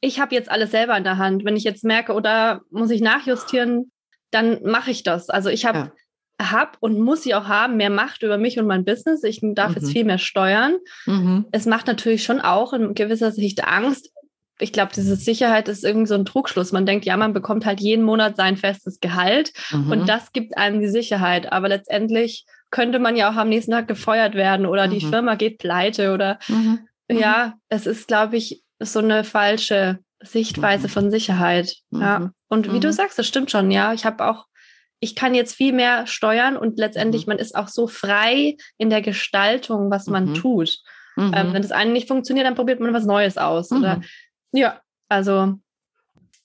ich 0.00 0.20
habe 0.20 0.34
jetzt 0.34 0.50
alles 0.50 0.70
selber 0.70 0.96
in 0.96 1.04
der 1.04 1.18
Hand. 1.18 1.44
Wenn 1.44 1.56
ich 1.56 1.64
jetzt 1.64 1.84
merke, 1.84 2.12
oder 2.12 2.62
muss 2.70 2.90
ich 2.90 3.00
nachjustieren, 3.00 3.92
dann 4.30 4.62
mache 4.62 4.90
ich 4.90 5.04
das. 5.04 5.30
Also 5.30 5.48
ich 5.48 5.64
habe 5.64 5.92
ja. 6.40 6.50
hab 6.50 6.76
und 6.80 6.98
muss 6.98 7.22
sie 7.22 7.34
auch 7.34 7.46
haben, 7.46 7.76
mehr 7.76 7.90
Macht 7.90 8.22
über 8.22 8.36
mich 8.36 8.58
und 8.58 8.66
mein 8.66 8.84
Business. 8.84 9.22
Ich 9.22 9.40
darf 9.42 9.70
mhm. 9.70 9.76
jetzt 9.76 9.92
viel 9.92 10.04
mehr 10.04 10.18
steuern. 10.18 10.76
Mhm. 11.06 11.46
Es 11.52 11.66
macht 11.66 11.86
natürlich 11.86 12.24
schon 12.24 12.40
auch 12.40 12.72
in 12.72 12.94
gewisser 12.94 13.30
Sicht 13.30 13.64
Angst, 13.64 14.12
ich 14.62 14.72
glaube, 14.72 14.92
diese 14.94 15.16
Sicherheit 15.16 15.68
ist 15.68 15.84
irgendwie 15.84 16.06
so 16.06 16.14
ein 16.14 16.24
Trugschluss. 16.24 16.72
Man 16.72 16.86
denkt, 16.86 17.04
ja, 17.04 17.16
man 17.16 17.32
bekommt 17.32 17.66
halt 17.66 17.80
jeden 17.80 18.04
Monat 18.04 18.36
sein 18.36 18.56
festes 18.56 19.00
Gehalt 19.00 19.52
mhm. 19.70 19.90
und 19.90 20.08
das 20.08 20.32
gibt 20.32 20.56
einem 20.56 20.80
die 20.80 20.88
Sicherheit. 20.88 21.52
Aber 21.52 21.68
letztendlich 21.68 22.46
könnte 22.70 22.98
man 22.98 23.16
ja 23.16 23.30
auch 23.30 23.36
am 23.36 23.48
nächsten 23.48 23.72
Tag 23.72 23.88
gefeuert 23.88 24.34
werden 24.34 24.66
oder 24.66 24.86
mhm. 24.86 24.90
die 24.90 25.00
Firma 25.00 25.34
geht 25.34 25.58
pleite 25.58 26.14
oder 26.14 26.38
mhm. 26.48 26.80
ja, 27.10 27.54
mhm. 27.54 27.60
es 27.68 27.86
ist, 27.86 28.08
glaube 28.08 28.36
ich, 28.36 28.62
so 28.78 29.00
eine 29.00 29.24
falsche 29.24 29.98
Sichtweise 30.20 30.86
mhm. 30.86 30.92
von 30.92 31.10
Sicherheit. 31.10 31.76
Ja. 31.90 32.20
Mhm. 32.20 32.30
Und 32.48 32.72
wie 32.72 32.80
du 32.80 32.92
sagst, 32.92 33.18
das 33.18 33.26
stimmt 33.26 33.50
schon, 33.50 33.70
ja. 33.70 33.92
Ich 33.92 34.04
habe 34.04 34.24
auch 34.24 34.46
ich 35.00 35.16
kann 35.16 35.34
jetzt 35.34 35.56
viel 35.56 35.72
mehr 35.72 36.06
steuern 36.06 36.56
und 36.56 36.78
letztendlich, 36.78 37.26
man 37.26 37.38
ist 37.38 37.56
auch 37.56 37.66
so 37.66 37.88
frei 37.88 38.56
in 38.78 38.88
der 38.88 39.02
Gestaltung, 39.02 39.90
was 39.90 40.06
man 40.06 40.32
tut. 40.34 40.78
Ähm, 41.18 41.52
wenn 41.52 41.62
das 41.62 41.72
eine 41.72 41.92
nicht 41.92 42.08
funktioniert, 42.08 42.46
dann 42.46 42.54
probiert 42.54 42.80
man 42.80 42.94
was 42.94 43.04
Neues 43.04 43.36
aus. 43.36 43.70
Oder 43.70 44.00
ja, 44.52 44.80
also 45.08 45.54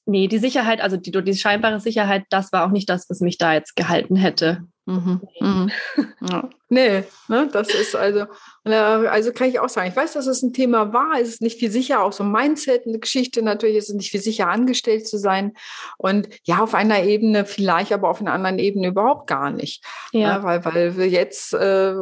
nee, 0.05 0.27
die 0.27 0.39
Sicherheit, 0.39 0.81
also 0.81 0.97
die, 0.97 1.11
die 1.11 1.33
scheinbare 1.35 1.79
Sicherheit, 1.79 2.25
das 2.29 2.51
war 2.51 2.65
auch 2.65 2.71
nicht 2.71 2.89
das, 2.89 3.09
was 3.09 3.19
mich 3.19 3.37
da 3.37 3.53
jetzt 3.53 3.75
gehalten 3.75 4.15
hätte. 4.15 4.65
Mhm. 4.85 5.21
Mhm. 5.39 5.71
Ja. 6.29 6.49
Nee, 6.69 7.05
ne, 7.29 7.47
das 7.51 7.69
ist 7.69 7.95
also, 7.95 8.25
also 8.65 9.31
kann 9.31 9.47
ich 9.47 9.59
auch 9.59 9.69
sagen, 9.69 9.89
ich 9.89 9.95
weiß, 9.95 10.13
dass 10.13 10.27
es 10.27 10.43
ein 10.43 10.51
Thema 10.51 10.91
war, 10.91 11.13
es 11.21 11.29
ist 11.29 11.41
nicht 11.41 11.59
viel 11.59 11.71
sicher, 11.71 12.01
auch 12.01 12.11
so 12.11 12.25
Mindset, 12.25 12.85
eine 12.85 12.99
Geschichte 12.99 13.41
natürlich, 13.41 13.77
ist 13.77 13.89
es 13.89 13.95
nicht 13.95 14.11
viel 14.11 14.19
sicher, 14.19 14.49
angestellt 14.49 15.07
zu 15.07 15.17
sein. 15.17 15.53
Und 15.97 16.27
ja, 16.43 16.59
auf 16.59 16.73
einer 16.73 17.03
Ebene 17.03 17.45
vielleicht, 17.45 17.93
aber 17.93 18.09
auf 18.09 18.19
einer 18.19 18.33
anderen 18.33 18.59
Ebene 18.59 18.89
überhaupt 18.89 19.27
gar 19.27 19.49
nicht. 19.49 19.81
Ja. 20.11 20.19
ja 20.19 20.37
ne, 20.37 20.43
weil, 20.43 20.65
weil 20.65 20.97
wir 20.97 21.07
jetzt, 21.07 21.53
äh, 21.53 21.93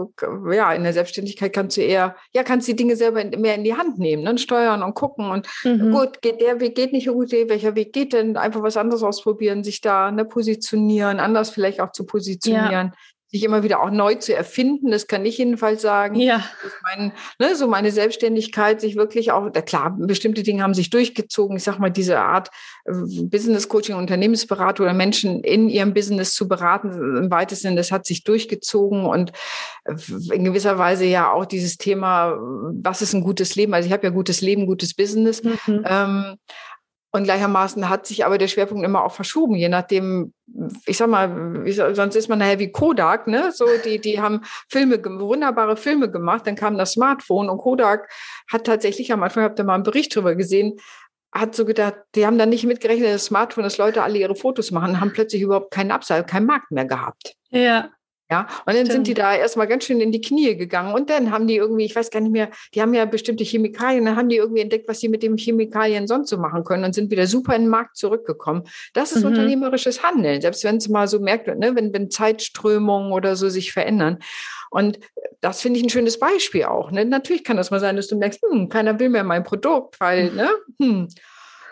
ja, 0.52 0.74
in 0.74 0.84
der 0.84 0.94
Selbstständigkeit 0.94 1.54
kannst 1.54 1.78
du 1.78 1.82
eher, 1.82 2.16
ja, 2.34 2.42
kannst 2.44 2.68
die 2.68 2.76
Dinge 2.76 2.96
selber 2.96 3.24
mehr 3.24 3.54
in 3.54 3.64
die 3.64 3.76
Hand 3.76 4.00
nehmen, 4.00 4.24
ne, 4.24 4.36
steuern 4.40 4.82
und 4.82 4.96
gucken. 4.96 5.30
Und 5.30 5.48
mhm. 5.64 5.92
gut, 5.92 6.24
geht 6.24 6.42
der 6.42 6.60
Weg, 6.60 6.74
geht 6.74 6.92
nicht 6.92 7.08
gut, 7.08 7.32
welcher 7.32 7.76
Weg 7.76 7.94
geht 7.94 8.14
denn? 8.14 8.36
Einfach 8.36 8.64
was 8.64 8.78
anderes 8.78 9.04
ausprobieren, 9.04 9.64
sich 9.64 9.82
da 9.82 10.10
ne, 10.10 10.26
positionieren, 10.26 11.20
anders 11.20 11.52
vielleicht 11.52 11.82
auch 11.82 11.92
zu 11.92 12.08
positionieren. 12.08 12.72
Ja 12.72 12.94
sich 13.36 13.44
immer 13.44 13.64
wieder 13.64 13.82
auch 13.82 13.92
neu 13.92 14.16
zu 14.16 14.34
erfinden. 14.34 14.92
Das 14.92 15.08
kann 15.08 15.26
ich 15.26 15.38
jedenfalls 15.38 15.82
sagen. 15.82 16.16
Ja. 16.16 16.44
Mein, 16.84 17.12
ne, 17.38 17.56
so 17.56 17.68
meine 17.68 17.92
Selbstständigkeit, 17.92 18.80
sich 18.80 18.96
wirklich 18.96 19.32
auch, 19.34 19.52
klar, 19.66 19.96
bestimmte 19.98 20.42
Dinge 20.42 20.64
haben 20.64 20.74
sich 20.74 20.90
durchgezogen. 20.90 21.58
Ich 21.58 21.64
sag 21.64 21.78
mal, 21.78 21.90
diese 21.90 22.20
Art 22.20 22.50
äh, 22.86 22.94
Business 23.24 23.68
Coaching, 23.68 23.96
Unternehmensberatung 23.96 24.86
oder 24.86 24.94
Menschen 24.94 25.44
in 25.44 25.68
ihrem 25.68 25.94
Business 25.94 26.34
zu 26.34 26.48
beraten, 26.48 27.18
im 27.18 27.30
weitesten 27.30 27.68
Sinne, 27.68 27.76
das 27.76 27.92
hat 27.92 28.06
sich 28.06 28.24
durchgezogen 28.24 29.06
und 29.06 29.34
äh, 29.84 29.96
in 30.34 30.46
gewisser 30.46 30.78
Weise 30.78 31.06
ja 31.06 31.32
auch 31.32 31.46
dieses 31.46 31.78
Thema, 31.78 32.38
was 32.40 33.02
ist 33.02 33.14
ein 33.14 33.22
gutes 33.22 33.56
Leben? 33.56 33.74
Also 33.74 33.88
ich 33.88 33.94
habe 33.94 34.08
ja 34.08 34.12
gutes 34.12 34.40
Leben, 34.40 34.66
gutes 34.66 34.94
Business. 34.94 35.44
Mhm. 35.44 35.84
Ähm, 35.86 36.38
und 37.16 37.24
gleichermaßen 37.24 37.88
hat 37.90 38.06
sich 38.06 38.26
aber 38.26 38.38
der 38.38 38.50
Schwerpunkt 38.50 38.84
immer 38.84 39.04
auch 39.04 39.14
verschoben, 39.14 39.56
je 39.56 39.70
nachdem, 39.70 40.34
ich 40.86 40.98
sag 40.98 41.08
mal, 41.08 41.64
sonst 41.66 42.16
ist 42.16 42.28
man 42.28 42.40
nachher 42.40 42.60
wie 42.60 42.72
Kodak, 42.72 43.28
ne? 43.28 43.52
So, 43.54 43.66
die, 43.86 44.00
die 44.00 44.20
haben 44.20 44.42
Filme, 44.68 45.02
wunderbare 45.04 45.78
Filme 45.78 46.12
gemacht, 46.12 46.46
dann 46.46 46.56
kam 46.56 46.78
das 46.78 46.92
Smartphone 46.92 47.50
und 47.50 47.58
Kodak 47.60 48.12
hat 48.52 48.66
tatsächlich 48.66 49.14
am 49.14 49.24
Anfang, 49.24 49.44
habt 49.44 49.60
ihr 49.60 49.64
mal 49.64 49.76
einen 49.76 49.84
Bericht 49.84 50.14
drüber 50.14 50.36
gesehen, 50.36 50.78
hat 51.32 51.56
so 51.56 51.64
gedacht, 51.64 51.96
die 52.16 52.26
haben 52.26 52.38
dann 52.38 52.50
nicht 52.50 52.66
mitgerechnet, 52.66 53.14
das 53.14 53.26
Smartphone, 53.26 53.64
dass 53.64 53.78
Leute 53.78 54.04
alle 54.04 54.18
ihre 54.18 54.36
Fotos 54.36 54.72
machen, 54.72 55.00
haben 55.00 55.14
plötzlich 55.14 55.42
überhaupt 55.42 55.72
keinen 55.72 55.92
Absatz, 55.92 56.28
keinen 56.28 56.46
Markt 56.46 56.72
mehr 56.72 56.86
gehabt. 56.86 57.36
Ja. 57.50 57.92
Ja, 58.32 58.42
und 58.42 58.50
dann 58.68 58.76
Stimmt. 58.78 58.92
sind 58.92 59.08
die 59.08 59.14
da 59.14 59.36
erstmal 59.36 59.68
ganz 59.68 59.86
schön 59.86 60.02
in 60.02 60.12
die 60.12 60.22
Knie 60.22 60.56
gegangen. 60.56 60.96
Und 60.96 61.12
dann 61.12 61.30
haben 61.30 61.46
die 61.46 61.58
irgendwie, 61.58 61.86
ich 61.86 61.96
weiß 61.96 62.10
gar 62.10 62.22
nicht 62.22 62.32
mehr, 62.32 62.50
die 62.74 62.82
haben 62.82 62.94
ja 62.96 63.06
bestimmte 63.06 63.44
Chemikalien, 63.44 64.04
dann 64.04 64.16
haben 64.16 64.30
die 64.30 64.38
irgendwie 64.38 64.62
entdeckt, 64.62 64.88
was 64.88 65.00
sie 65.00 65.10
mit 65.10 65.22
den 65.22 65.38
Chemikalien 65.38 66.08
sonst 66.08 66.30
so 66.30 66.38
machen 66.38 66.64
können 66.64 66.84
und 66.84 66.96
sind 66.96 67.12
wieder 67.12 67.28
super 67.28 67.56
in 67.56 67.64
den 67.64 67.70
Markt 67.70 67.98
zurückgekommen. 67.98 68.64
Das 68.94 69.12
ist 69.12 69.22
mhm. 69.24 69.30
unternehmerisches 69.30 70.02
Handeln, 70.02 70.42
selbst 70.42 70.64
wenn 70.64 70.78
es 70.78 70.90
mal 70.90 71.08
so 71.08 71.20
merkt, 71.20 71.48
ne, 71.48 71.76
wenn, 71.76 71.94
wenn 71.94 72.10
Zeitströmungen 72.10 73.12
oder 73.12 73.36
so 73.36 73.48
sich 73.50 73.72
verändern. 73.72 74.18
Und 74.72 75.00
das 75.42 75.62
finde 75.62 75.80
ich 75.80 75.86
ein 75.86 75.90
schönes 75.90 76.18
Beispiel 76.18 76.64
auch. 76.64 76.90
Ne? 76.90 77.06
Natürlich 77.06 77.44
kann 77.44 77.58
das 77.58 77.70
mal 77.70 77.80
sein, 77.80 77.96
dass 77.96 78.08
du 78.08 78.18
merkst, 78.18 78.42
hm, 78.50 78.70
keiner 78.70 79.00
will 79.00 79.10
mehr 79.10 79.24
mein 79.24 79.44
Produkt, 79.44 80.00
weil, 80.00 80.32
mhm. 80.32 80.36
ne, 80.36 80.50
hm, 80.80 81.08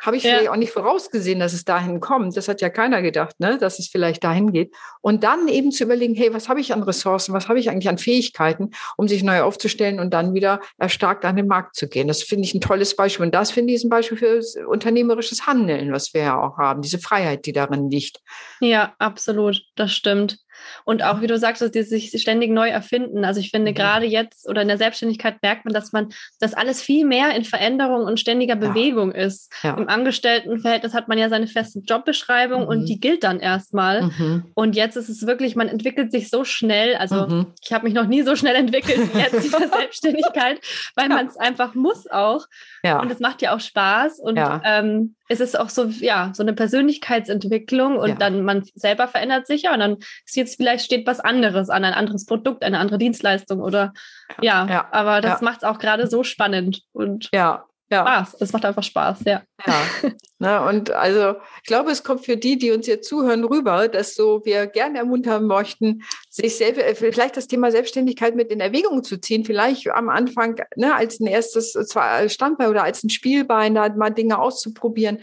habe 0.03 0.17
ich 0.17 0.23
ja. 0.23 0.31
vielleicht 0.31 0.49
auch 0.49 0.57
nicht 0.57 0.71
vorausgesehen, 0.71 1.39
dass 1.39 1.53
es 1.53 1.63
dahin 1.63 2.01
kommt. 2.01 2.35
Das 2.35 2.49
hat 2.49 2.61
ja 2.61 2.69
keiner 2.69 3.01
gedacht, 3.01 3.39
ne? 3.39 3.57
dass 3.57 3.79
es 3.79 3.87
vielleicht 3.87 4.23
dahin 4.23 4.51
geht. 4.51 4.75
Und 5.01 5.23
dann 5.23 5.47
eben 5.47 5.71
zu 5.71 5.85
überlegen, 5.85 6.13
hey, 6.13 6.33
was 6.33 6.49
habe 6.49 6.59
ich 6.59 6.73
an 6.73 6.83
Ressourcen, 6.83 7.33
was 7.33 7.47
habe 7.47 7.57
ich 7.57 7.69
eigentlich 7.69 7.87
an 7.87 7.97
Fähigkeiten, 7.97 8.71
um 8.97 9.07
sich 9.07 9.23
neu 9.23 9.41
aufzustellen 9.41 9.99
und 9.99 10.13
dann 10.13 10.33
wieder 10.33 10.59
erstarkt 10.77 11.23
an 11.23 11.37
den 11.37 11.47
Markt 11.47 11.75
zu 11.75 11.87
gehen. 11.87 12.09
Das 12.09 12.21
finde 12.21 12.45
ich 12.45 12.53
ein 12.53 12.61
tolles 12.61 12.95
Beispiel. 12.97 13.25
Und 13.25 13.33
das 13.33 13.51
finde 13.51 13.73
ich 13.73 13.83
ein 13.83 13.89
Beispiel 13.89 14.17
für 14.17 14.67
unternehmerisches 14.67 15.47
Handeln, 15.47 15.93
was 15.93 16.13
wir 16.13 16.21
ja 16.21 16.39
auch 16.39 16.57
haben, 16.57 16.81
diese 16.81 16.99
Freiheit, 16.99 17.45
die 17.45 17.53
darin 17.53 17.89
liegt. 17.89 18.19
Ja, 18.59 18.93
absolut, 18.99 19.61
das 19.75 19.93
stimmt. 19.93 20.42
Und 20.85 21.03
auch, 21.03 21.21
wie 21.21 21.27
du 21.27 21.37
sagst, 21.37 21.63
die 21.73 21.83
sich 21.83 22.11
ständig 22.21 22.51
neu 22.51 22.69
erfinden. 22.69 23.25
Also 23.25 23.39
ich 23.39 23.51
finde, 23.51 23.71
mhm. 23.71 23.75
gerade 23.75 24.05
jetzt 24.05 24.47
oder 24.47 24.61
in 24.61 24.67
der 24.67 24.77
Selbstständigkeit 24.77 25.41
merkt 25.41 25.65
man, 25.65 25.73
dass 25.73 25.91
man, 25.91 26.09
dass 26.39 26.53
alles 26.53 26.81
viel 26.81 27.05
mehr 27.05 27.35
in 27.35 27.43
Veränderung 27.43 28.05
und 28.05 28.19
ständiger 28.19 28.55
ja. 28.55 28.59
Bewegung 28.59 29.11
ist. 29.11 29.51
Ja. 29.63 29.75
Im 29.77 29.89
Angestelltenverhältnis 29.89 30.93
hat 30.93 31.07
man 31.07 31.17
ja 31.17 31.29
seine 31.29 31.47
feste 31.47 31.79
Jobbeschreibung 31.79 32.63
mhm. 32.63 32.67
und 32.67 32.85
die 32.85 32.99
gilt 32.99 33.23
dann 33.23 33.39
erstmal. 33.39 34.03
Mhm. 34.03 34.45
Und 34.53 34.75
jetzt 34.75 34.95
ist 34.95 35.09
es 35.09 35.25
wirklich, 35.25 35.55
man 35.55 35.67
entwickelt 35.67 36.11
sich 36.11 36.29
so 36.29 36.43
schnell. 36.43 36.95
Also 36.95 37.27
mhm. 37.27 37.53
ich 37.63 37.73
habe 37.73 37.85
mich 37.85 37.93
noch 37.93 38.07
nie 38.07 38.23
so 38.23 38.35
schnell 38.35 38.55
entwickelt 38.63 39.13
wie 39.13 39.19
jetzt 39.19 39.45
in 39.45 39.51
der 39.51 39.69
Selbstständigkeit, 39.69 40.59
weil 40.95 41.09
ja. 41.09 41.15
man 41.15 41.27
es 41.27 41.37
einfach 41.37 41.75
muss 41.75 42.07
auch. 42.09 42.45
Ja. 42.83 42.99
Und 42.99 43.11
es 43.11 43.19
macht 43.19 43.41
ja 43.41 43.55
auch 43.55 43.59
Spaß. 43.59 44.19
Und 44.19 44.39
ähm, 44.63 45.15
es 45.29 45.39
ist 45.39 45.59
auch 45.59 45.69
so, 45.69 45.85
ja, 45.85 46.31
so 46.33 46.43
eine 46.43 46.53
Persönlichkeitsentwicklung 46.53 47.97
und 47.97 48.21
dann 48.21 48.43
man 48.43 48.63
selber 48.75 49.07
verändert 49.07 49.47
sich 49.47 49.63
ja 49.63 49.73
und 49.73 49.79
dann 49.79 49.97
ist 50.25 50.35
jetzt 50.35 50.57
vielleicht 50.57 50.85
steht 50.85 51.07
was 51.07 51.19
anderes 51.19 51.69
an, 51.69 51.85
ein 51.85 51.93
anderes 51.93 52.25
Produkt, 52.25 52.63
eine 52.63 52.79
andere 52.79 52.97
Dienstleistung 52.97 53.61
oder 53.61 53.93
ja, 54.41 54.67
ja 54.67 54.87
aber 54.91 55.21
das 55.21 55.41
ja. 55.41 55.45
macht 55.45 55.57
es 55.57 55.63
auch 55.63 55.79
gerade 55.79 56.07
so 56.07 56.23
spannend 56.23 56.81
und 56.91 57.29
ja, 57.33 57.65
ja. 57.93 58.01
Spaß. 58.01 58.37
Es 58.41 58.53
macht 58.53 58.65
einfach 58.65 58.83
Spaß, 58.83 59.19
ja. 59.25 59.43
Ja. 59.65 59.81
Na, 60.39 60.67
und 60.67 60.91
also 60.91 61.35
ich 61.57 61.67
glaube, 61.67 61.91
es 61.91 62.03
kommt 62.03 62.25
für 62.25 62.37
die, 62.37 62.57
die 62.57 62.71
uns 62.71 62.87
jetzt 62.87 63.07
zuhören, 63.07 63.43
rüber, 63.43 63.87
dass 63.87 64.15
so 64.15 64.41
wir 64.45 64.67
gerne 64.67 64.99
ermuntern 64.99 65.45
möchten, 65.45 66.03
sich 66.35 66.57
selbst, 66.57 66.81
äh, 66.81 66.95
vielleicht 66.95 67.37
das 67.37 67.47
Thema 67.47 67.69
Selbstständigkeit 67.69 68.35
mit 68.35 68.51
in 68.51 68.59
Erwägung 68.59 69.03
zu 69.03 69.17
ziehen, 69.17 69.45
vielleicht 69.45 69.87
am 69.91 70.09
Anfang 70.09 70.59
ne, 70.75 70.95
als 70.95 71.19
ein 71.19 71.27
erstes 71.27 71.73
zwar 71.73 72.27
Standbein 72.27 72.69
oder 72.69 72.83
als 72.83 73.03
ein 73.03 73.11
Spielbein, 73.11 73.75
da 73.75 73.87
mal 73.89 74.09
Dinge 74.09 74.39
auszuprobieren. 74.39 75.19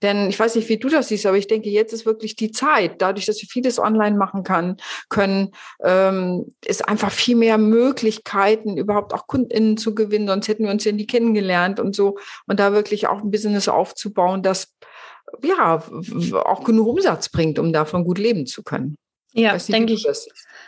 Denn 0.00 0.30
ich 0.30 0.40
weiß 0.40 0.54
nicht, 0.54 0.70
wie 0.70 0.78
du 0.78 0.88
das 0.88 1.08
siehst, 1.08 1.26
aber 1.26 1.36
ich 1.36 1.48
denke, 1.48 1.68
jetzt 1.68 1.92
ist 1.92 2.06
wirklich 2.06 2.34
die 2.34 2.50
Zeit, 2.50 3.02
dadurch, 3.02 3.26
dass 3.26 3.42
wir 3.42 3.48
vieles 3.48 3.78
online 3.78 4.16
machen 4.16 4.42
kann, 4.42 4.78
können, 5.10 5.50
ähm, 5.82 6.46
ist 6.64 6.88
einfach 6.88 7.12
viel 7.12 7.36
mehr 7.36 7.58
Möglichkeiten, 7.58 8.78
überhaupt 8.78 9.12
auch 9.12 9.26
KundInnen 9.26 9.76
zu 9.76 9.94
gewinnen, 9.94 10.28
sonst 10.28 10.48
hätten 10.48 10.64
wir 10.64 10.70
uns 10.70 10.84
ja 10.84 10.92
nie 10.92 11.06
kennengelernt 11.06 11.78
und 11.78 11.94
so. 11.94 12.16
Und 12.46 12.58
da 12.58 12.72
wirklich 12.72 13.06
auch 13.06 13.22
ein 13.22 13.30
Business 13.30 13.68
aufzubauen, 13.68 14.42
das 14.42 14.72
ja 15.42 15.82
auch 16.46 16.64
genug 16.64 16.86
Umsatz 16.86 17.28
bringt, 17.28 17.58
um 17.58 17.70
davon 17.70 18.04
gut 18.04 18.18
leben 18.18 18.46
zu 18.46 18.62
können. 18.62 18.96
Ja, 19.34 19.56
denke 19.56 19.92
ich. 19.92 20.06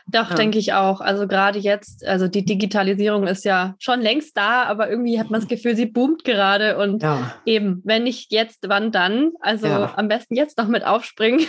Doch, 0.08 0.30
ja. 0.30 0.36
denke 0.36 0.58
ich 0.58 0.72
auch. 0.72 1.00
Also 1.00 1.26
gerade 1.26 1.58
jetzt, 1.58 2.06
also 2.06 2.28
die 2.28 2.44
Digitalisierung 2.44 3.26
ist 3.26 3.44
ja 3.44 3.74
schon 3.78 4.00
längst 4.00 4.36
da, 4.36 4.62
aber 4.64 4.88
irgendwie 4.88 5.18
hat 5.18 5.30
man 5.30 5.40
das 5.40 5.48
Gefühl, 5.48 5.74
sie 5.74 5.86
boomt 5.86 6.22
gerade 6.24 6.78
und 6.78 7.02
ja. 7.02 7.34
eben, 7.44 7.80
wenn 7.84 8.04
nicht 8.04 8.30
jetzt, 8.32 8.64
wann 8.68 8.92
dann? 8.92 9.32
Also 9.40 9.66
ja. 9.66 9.94
am 9.96 10.06
besten 10.06 10.36
jetzt 10.36 10.58
noch 10.58 10.68
mit 10.68 10.84
aufspringen. 10.84 11.44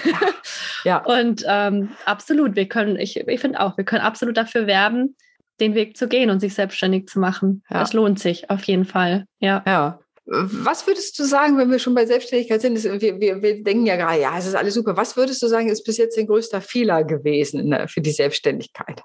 Ja. 0.84 0.98
und 1.06 1.44
ähm, 1.48 1.90
absolut, 2.06 2.56
wir 2.56 2.68
können, 2.68 2.96
ich, 2.96 3.18
ich 3.18 3.40
finde 3.40 3.60
auch, 3.60 3.78
wir 3.78 3.86
können 3.86 4.02
absolut 4.02 4.38
dafür 4.38 4.66
werben, 4.66 5.16
den 5.60 5.76
Weg 5.76 5.96
zu 5.98 6.08
gehen 6.08 6.30
und 6.30 6.40
sich 6.40 6.56
selbstständig 6.56 7.08
zu 7.08 7.20
machen. 7.20 7.64
Ja. 7.70 7.80
Das 7.80 7.94
lohnt 7.94 8.20
sich 8.20 8.50
auf 8.50 8.64
jeden 8.64 8.86
Fall. 8.86 9.26
Ja. 9.40 9.64
Ja. 9.68 10.00
Was 10.30 10.86
würdest 10.86 11.18
du 11.18 11.24
sagen, 11.24 11.58
wenn 11.58 11.72
wir 11.72 11.80
schon 11.80 11.96
bei 11.96 12.06
Selbstständigkeit 12.06 12.62
sind? 12.62 12.84
Wir, 12.84 13.20
wir, 13.20 13.42
wir 13.42 13.64
denken 13.64 13.86
ja 13.86 13.96
gerade, 13.96 14.20
ja, 14.20 14.38
es 14.38 14.46
ist 14.46 14.56
alles 14.56 14.74
super. 14.74 14.98
Was 14.98 15.16
würdest 15.16 15.42
du 15.42 15.48
sagen, 15.48 15.70
ist 15.70 15.86
bis 15.86 15.98
jetzt 15.98 16.18
dein 16.18 16.28
größter 16.28 16.60
Fehler 16.60 17.06
gewesen 17.06 17.70
ne, 17.70 17.88
für 17.88 18.02
die 18.02 18.12
Selbstständigkeit? 18.12 19.02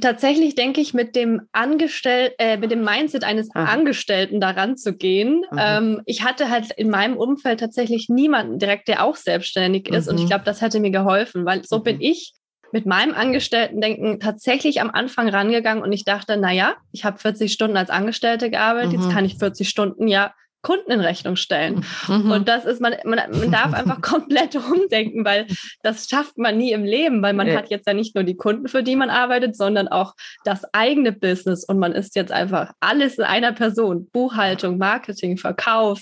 Tatsächlich 0.01 0.55
denke 0.55 0.79
ich, 0.79 0.93
mit 0.93 1.15
dem 1.15 1.41
Angestell 1.51 2.33
äh, 2.37 2.57
mit 2.57 2.71
dem 2.71 2.83
Mindset 2.83 3.25
eines 3.25 3.49
Aha. 3.53 3.65
Angestellten 3.65 4.39
daran 4.39 4.77
zu 4.77 4.93
gehen. 4.93 5.43
Ähm, 5.57 6.01
ich 6.05 6.23
hatte 6.23 6.49
halt 6.49 6.71
in 6.77 6.89
meinem 6.89 7.17
Umfeld 7.17 7.59
tatsächlich 7.59 8.07
niemanden 8.09 8.59
direkt, 8.59 8.87
der 8.87 9.03
auch 9.03 9.17
selbstständig 9.17 9.89
ist. 9.89 10.05
Mhm. 10.05 10.11
Und 10.11 10.17
ich 10.19 10.23
mhm. 10.25 10.29
glaube, 10.29 10.45
das 10.45 10.61
hätte 10.61 10.79
mir 10.79 10.91
geholfen, 10.91 11.45
weil 11.45 11.65
so 11.65 11.79
mhm. 11.79 11.83
bin 11.83 12.01
ich 12.01 12.33
mit 12.71 12.85
meinem 12.85 13.13
Angestellten-Denken 13.13 14.19
tatsächlich 14.19 14.81
am 14.81 14.89
Anfang 14.89 15.29
rangegangen 15.29 15.83
und 15.83 15.91
ich 15.91 16.05
dachte, 16.05 16.37
naja, 16.37 16.75
ich 16.91 17.05
habe 17.05 17.17
40 17.17 17.51
Stunden 17.51 17.77
als 17.77 17.89
Angestellte 17.89 18.49
gearbeitet, 18.49 18.93
mhm. 18.93 19.01
jetzt 19.01 19.11
kann 19.11 19.25
ich 19.25 19.37
40 19.37 19.67
Stunden 19.69 20.07
ja 20.07 20.33
Kunden 20.67 20.91
in 20.91 20.99
Rechnung 20.99 21.37
stellen. 21.37 21.85
Mhm. 22.07 22.31
Und 22.31 22.47
das 22.49 22.65
ist, 22.65 22.81
man, 22.81 22.95
man, 23.05 23.19
man 23.31 23.51
darf 23.51 23.73
einfach 23.73 24.01
komplett 24.01 24.55
umdenken, 24.55 25.23
weil 25.23 25.47
das 25.81 26.09
schafft 26.09 26.37
man 26.37 26.57
nie 26.57 26.73
im 26.73 26.83
Leben, 26.83 27.21
weil 27.21 27.33
man 27.33 27.47
ja. 27.47 27.55
hat 27.55 27.69
jetzt 27.69 27.87
ja 27.87 27.93
nicht 27.93 28.15
nur 28.15 28.23
die 28.23 28.35
Kunden, 28.35 28.67
für 28.67 28.83
die 28.83 28.95
man 28.95 29.09
arbeitet, 29.09 29.55
sondern 29.55 29.87
auch 29.87 30.13
das 30.43 30.65
eigene 30.73 31.13
Business 31.13 31.63
und 31.63 31.79
man 31.79 31.93
ist 31.93 32.15
jetzt 32.15 32.31
einfach 32.31 32.73
alles 32.79 33.17
in 33.17 33.23
einer 33.23 33.53
Person. 33.53 34.09
Buchhaltung, 34.11 34.77
Marketing, 34.77 35.37
Verkauf, 35.37 36.01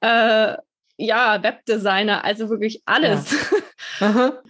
äh, 0.00 0.54
ja, 0.96 1.42
Webdesigner, 1.42 2.24
also 2.24 2.48
wirklich 2.48 2.82
alles. 2.86 3.30
Ja. 3.30 3.38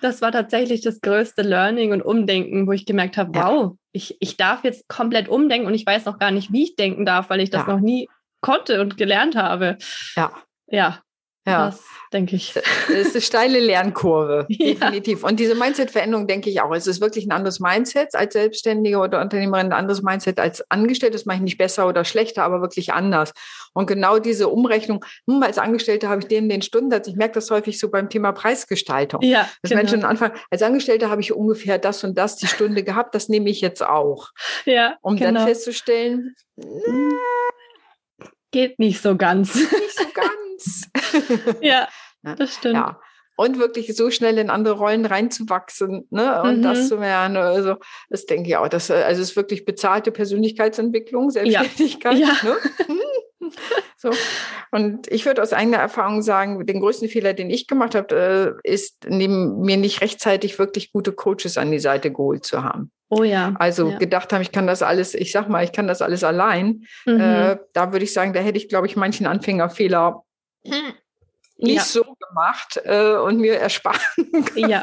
das 0.00 0.22
war 0.22 0.32
tatsächlich 0.32 0.80
das 0.80 1.00
größte 1.00 1.42
Learning 1.42 1.92
und 1.92 2.02
Umdenken, 2.02 2.66
wo 2.66 2.72
ich 2.72 2.86
gemerkt 2.86 3.16
habe, 3.16 3.36
ja. 3.36 3.48
wow, 3.48 3.76
ich, 3.92 4.16
ich 4.20 4.36
darf 4.36 4.64
jetzt 4.64 4.88
komplett 4.88 5.28
umdenken 5.28 5.66
und 5.66 5.74
ich 5.74 5.84
weiß 5.84 6.04
noch 6.04 6.18
gar 6.18 6.30
nicht, 6.30 6.52
wie 6.52 6.64
ich 6.64 6.76
denken 6.76 7.04
darf, 7.04 7.30
weil 7.30 7.40
ich 7.40 7.50
das 7.50 7.66
ja. 7.66 7.72
noch 7.72 7.80
nie 7.80 8.08
konnte 8.40 8.80
und 8.80 8.96
gelernt 8.96 9.36
habe. 9.36 9.76
Ja. 10.16 10.32
Ja. 10.66 11.02
Ja. 11.46 11.66
Das 11.66 11.82
denke 12.12 12.36
ich. 12.36 12.54
Das 12.88 13.06
ist 13.06 13.14
eine 13.14 13.22
steile 13.22 13.60
Lernkurve, 13.60 14.46
ja. 14.48 14.74
definitiv. 14.74 15.22
Und 15.22 15.38
diese 15.38 15.54
Mindset-Veränderung 15.54 16.26
denke 16.26 16.50
ich 16.50 16.60
auch. 16.60 16.74
Es 16.74 16.86
ist 16.86 17.00
wirklich 17.00 17.26
ein 17.26 17.30
anderes 17.30 17.60
Mindset 17.60 18.14
als 18.14 18.32
Selbstständige 18.32 18.98
oder 18.98 19.20
Unternehmerin, 19.20 19.66
ein 19.66 19.72
anderes 19.72 20.02
Mindset 20.02 20.40
als 20.40 20.68
Angestellte. 20.70 21.16
Das 21.16 21.24
mache 21.24 21.36
ich 21.36 21.42
nicht 21.42 21.58
besser 21.58 21.86
oder 21.86 22.04
schlechter, 22.04 22.42
aber 22.42 22.60
wirklich 22.60 22.92
anders. 22.92 23.32
Und 23.74 23.86
genau 23.86 24.18
diese 24.18 24.48
Umrechnung, 24.48 25.04
hm, 25.28 25.42
als 25.42 25.58
Angestellte 25.58 26.08
habe 26.08 26.22
ich 26.22 26.28
den, 26.28 26.48
den 26.48 26.62
Stundensatz. 26.62 27.06
Ich 27.06 27.16
merke 27.16 27.34
das 27.34 27.50
häufig 27.50 27.78
so 27.78 27.90
beim 27.90 28.08
Thema 28.10 28.32
Preisgestaltung. 28.32 29.22
Ja, 29.22 29.48
dass 29.62 29.70
genau. 29.70 29.82
Menschen 29.82 30.04
Anfang, 30.04 30.32
als 30.50 30.62
Angestellte 30.62 31.10
habe 31.10 31.20
ich 31.20 31.32
ungefähr 31.32 31.78
das 31.78 32.02
und 32.02 32.18
das 32.18 32.36
die 32.36 32.48
Stunde 32.48 32.82
gehabt, 32.82 33.14
das 33.14 33.28
nehme 33.28 33.48
ich 33.50 33.60
jetzt 33.60 33.82
auch. 33.82 34.30
Ja. 34.64 34.96
Um 35.00 35.16
genau. 35.16 35.38
dann 35.38 35.46
festzustellen, 35.46 36.34
geht 38.50 38.78
nicht 38.78 39.00
so 39.00 39.16
ganz. 39.16 39.54
Nicht 39.54 39.96
so 39.96 40.04
ganz. 40.12 40.39
ja, 41.60 41.88
das 42.22 42.54
stimmt. 42.54 42.74
Ja. 42.74 43.00
Und 43.36 43.58
wirklich 43.58 43.96
so 43.96 44.10
schnell 44.10 44.36
in 44.36 44.50
andere 44.50 44.74
Rollen 44.74 45.06
reinzuwachsen 45.06 46.06
ne? 46.10 46.42
und 46.42 46.58
mhm. 46.58 46.62
das 46.62 46.88
zu 46.88 46.96
lernen. 46.96 47.38
Also, 47.38 47.76
das 48.10 48.26
denke 48.26 48.50
ich 48.50 48.56
auch. 48.56 48.68
Das, 48.68 48.90
also, 48.90 49.22
es 49.22 49.30
ist 49.30 49.36
wirklich 49.36 49.64
bezahlte 49.64 50.12
Persönlichkeitsentwicklung, 50.12 51.30
Selbstständigkeit. 51.30 52.18
Ja. 52.18 52.28
ja. 52.42 52.50
Ne? 52.50 53.50
so. 53.96 54.10
Und 54.72 55.10
ich 55.10 55.24
würde 55.24 55.42
aus 55.42 55.54
eigener 55.54 55.78
Erfahrung 55.78 56.20
sagen, 56.20 56.66
den 56.66 56.80
größten 56.80 57.08
Fehler, 57.08 57.32
den 57.32 57.48
ich 57.48 57.66
gemacht 57.66 57.94
habe, 57.94 58.58
äh, 58.64 58.70
ist, 58.70 59.06
neben 59.08 59.60
mir 59.60 59.78
nicht 59.78 60.02
rechtzeitig 60.02 60.58
wirklich 60.58 60.92
gute 60.92 61.12
Coaches 61.12 61.56
an 61.56 61.70
die 61.70 61.78
Seite 61.78 62.10
geholt 62.10 62.44
zu 62.44 62.62
haben. 62.62 62.90
Oh 63.08 63.24
ja. 63.24 63.54
Also 63.58 63.90
ja. 63.90 63.98
gedacht 63.98 64.32
haben, 64.32 64.42
ich 64.42 64.52
kann 64.52 64.68
das 64.68 64.82
alles, 64.82 65.14
ich 65.14 65.32
sag 65.32 65.48
mal, 65.48 65.64
ich 65.64 65.72
kann 65.72 65.88
das 65.88 66.00
alles 66.00 66.22
allein. 66.22 66.84
Mhm. 67.06 67.20
Äh, 67.20 67.56
da 67.72 67.92
würde 67.92 68.04
ich 68.04 68.12
sagen, 68.12 68.32
da 68.32 68.40
hätte 68.40 68.58
ich, 68.58 68.68
glaube 68.68 68.86
ich, 68.86 68.96
manchen 68.96 69.26
Anfängerfehler 69.26 70.22
nicht 70.62 71.76
ja. 71.76 71.82
so 71.82 72.04
gemacht 72.28 72.80
äh, 72.84 73.16
und 73.16 73.38
mir 73.38 73.58
ersparen 73.58 74.00
können. 74.44 74.70
Ja. 74.70 74.82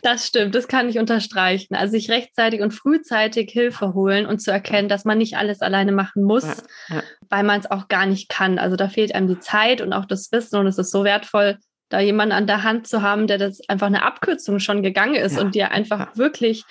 Das 0.00 0.26
stimmt, 0.26 0.54
das 0.54 0.66
kann 0.66 0.88
ich 0.88 0.98
unterstreichen. 0.98 1.74
Also 1.74 1.92
sich 1.92 2.10
rechtzeitig 2.10 2.62
und 2.62 2.72
frühzeitig 2.72 3.50
Hilfe 3.50 3.92
holen 3.92 4.26
und 4.26 4.40
zu 4.40 4.50
erkennen, 4.50 4.88
dass 4.88 5.04
man 5.04 5.18
nicht 5.18 5.36
alles 5.36 5.60
alleine 5.60 5.92
machen 5.92 6.24
muss, 6.24 6.44
ja, 6.88 6.96
ja. 6.96 7.02
weil 7.28 7.44
man 7.44 7.60
es 7.60 7.70
auch 7.70 7.88
gar 7.88 8.06
nicht 8.06 8.28
kann. 8.30 8.58
Also 8.58 8.76
da 8.76 8.88
fehlt 8.88 9.14
einem 9.14 9.28
die 9.28 9.38
Zeit 9.40 9.80
und 9.80 9.92
auch 9.92 10.06
das 10.06 10.32
Wissen 10.32 10.56
und 10.58 10.66
es 10.66 10.78
ist 10.78 10.90
so 10.90 11.04
wertvoll, 11.04 11.58
da 11.90 12.00
jemanden 12.00 12.32
an 12.32 12.46
der 12.46 12.62
Hand 12.62 12.86
zu 12.86 13.02
haben, 13.02 13.26
der 13.26 13.36
das 13.36 13.60
einfach 13.68 13.88
eine 13.88 14.02
Abkürzung 14.02 14.58
schon 14.58 14.82
gegangen 14.82 15.14
ist 15.14 15.36
ja. 15.36 15.42
und 15.42 15.54
dir 15.54 15.70
einfach 15.70 16.16
wirklich 16.16 16.64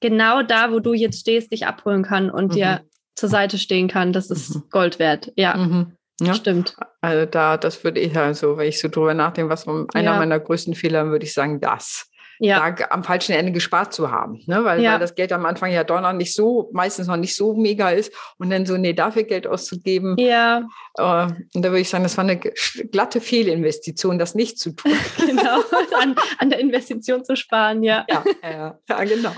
genau 0.00 0.42
da, 0.42 0.72
wo 0.72 0.80
du 0.80 0.92
jetzt 0.92 1.20
stehst, 1.20 1.52
dich 1.52 1.66
abholen 1.66 2.02
kann 2.02 2.28
und 2.28 2.48
mhm. 2.48 2.56
dir 2.56 2.80
zur 3.14 3.28
Seite 3.28 3.58
stehen 3.58 3.86
kann. 3.86 4.12
Das 4.12 4.30
ist 4.30 4.56
mhm. 4.56 4.64
Gold 4.70 4.98
wert. 4.98 5.32
Ja. 5.36 5.56
Mhm. 5.56 5.96
Ja. 6.20 6.34
Stimmt. 6.34 6.76
Also 7.00 7.26
da, 7.26 7.56
das 7.56 7.82
würde 7.82 8.00
ich 8.00 8.16
also, 8.16 8.56
wenn 8.56 8.68
ich 8.68 8.80
so 8.80 8.88
drüber 8.88 9.14
nachdenke, 9.14 9.50
was 9.50 9.66
einer 9.66 10.16
meiner 10.16 10.38
größten 10.38 10.74
Fehler, 10.74 11.06
würde 11.08 11.24
ich 11.24 11.34
sagen, 11.34 11.60
das. 11.60 12.10
Ja. 12.38 12.70
da 12.70 12.86
am 12.90 13.04
falschen 13.04 13.32
Ende 13.32 13.52
gespart 13.52 13.92
zu 13.92 14.10
haben. 14.10 14.40
Ne? 14.46 14.64
Weil, 14.64 14.82
ja. 14.82 14.92
weil 14.92 15.00
das 15.00 15.14
Geld 15.14 15.32
am 15.32 15.46
Anfang 15.46 15.70
ja 15.70 15.84
doch 15.84 16.00
noch 16.00 16.12
nicht 16.12 16.34
so, 16.34 16.70
meistens 16.72 17.06
noch 17.06 17.16
nicht 17.16 17.34
so 17.34 17.54
mega 17.54 17.90
ist 17.90 18.12
und 18.38 18.50
dann 18.50 18.66
so, 18.66 18.76
nee, 18.76 18.92
dafür 18.92 19.24
Geld 19.24 19.46
auszugeben. 19.46 20.16
Ja. 20.18 20.66
Äh, 20.96 21.26
und 21.54 21.62
da 21.62 21.70
würde 21.70 21.80
ich 21.80 21.88
sagen, 21.88 22.04
das 22.04 22.16
war 22.16 22.24
eine 22.24 22.38
glatte 22.38 23.20
Fehlinvestition, 23.20 24.18
das 24.18 24.34
nicht 24.34 24.58
zu 24.58 24.72
tun. 24.72 24.92
genau, 25.26 25.60
an, 26.00 26.14
an 26.38 26.50
der 26.50 26.58
Investition 26.60 27.24
zu 27.24 27.36
sparen, 27.36 27.82
ja. 27.82 28.04
Ja, 28.08 28.24
ja, 28.42 28.78
ja 28.88 29.04
genau. 29.04 29.32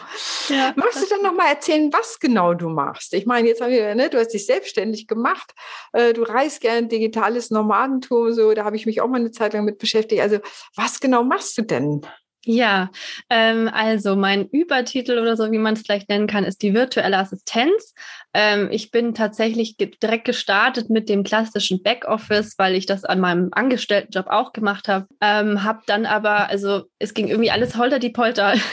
Ja. 0.48 0.72
Magst 0.76 1.02
du 1.02 1.06
dann 1.08 1.22
nochmal 1.22 1.48
erzählen, 1.48 1.92
was 1.92 2.18
genau 2.18 2.54
du 2.54 2.68
machst? 2.68 3.14
Ich 3.14 3.26
meine, 3.26 3.48
jetzt 3.48 3.60
haben 3.60 3.70
wir, 3.70 3.94
ne, 3.94 4.10
du 4.10 4.18
hast 4.18 4.28
dich 4.28 4.46
selbstständig 4.46 5.06
gemacht, 5.06 5.52
äh, 5.92 6.12
du 6.12 6.22
reist 6.22 6.60
gern 6.60 6.88
digitales 6.88 7.50
Nomadentum, 7.50 8.32
so, 8.32 8.54
da 8.54 8.64
habe 8.64 8.76
ich 8.76 8.86
mich 8.86 9.00
auch 9.00 9.08
mal 9.08 9.20
eine 9.20 9.30
Zeit 9.30 9.52
lang 9.52 9.64
mit 9.64 9.78
beschäftigt. 9.78 10.20
Also, 10.22 10.38
was 10.74 11.00
genau 11.00 11.24
machst 11.24 11.56
du 11.58 11.62
denn? 11.62 12.02
Ja, 12.48 12.90
ähm, 13.28 13.68
also 13.72 14.14
mein 14.14 14.48
Übertitel 14.48 15.18
oder 15.18 15.36
so, 15.36 15.50
wie 15.50 15.58
man 15.58 15.74
es 15.74 15.82
vielleicht 15.82 16.08
nennen 16.08 16.28
kann, 16.28 16.44
ist 16.44 16.62
die 16.62 16.74
virtuelle 16.74 17.18
Assistenz. 17.18 17.92
Ähm, 18.34 18.68
ich 18.70 18.92
bin 18.92 19.14
tatsächlich 19.14 19.76
ge 19.76 19.90
direkt 20.00 20.26
gestartet 20.26 20.88
mit 20.88 21.08
dem 21.08 21.24
klassischen 21.24 21.82
Backoffice, 21.82 22.54
weil 22.56 22.76
ich 22.76 22.86
das 22.86 23.04
an 23.04 23.18
meinem 23.18 23.48
Angestelltenjob 23.50 24.28
auch 24.28 24.52
gemacht 24.52 24.86
habe. 24.86 25.08
Ähm, 25.20 25.64
habe 25.64 25.80
dann 25.86 26.06
aber, 26.06 26.48
also 26.48 26.84
es 27.00 27.14
ging 27.14 27.26
irgendwie 27.26 27.50
alles 27.50 27.76
holter 27.76 27.98
die 27.98 28.10
Polter. 28.10 28.54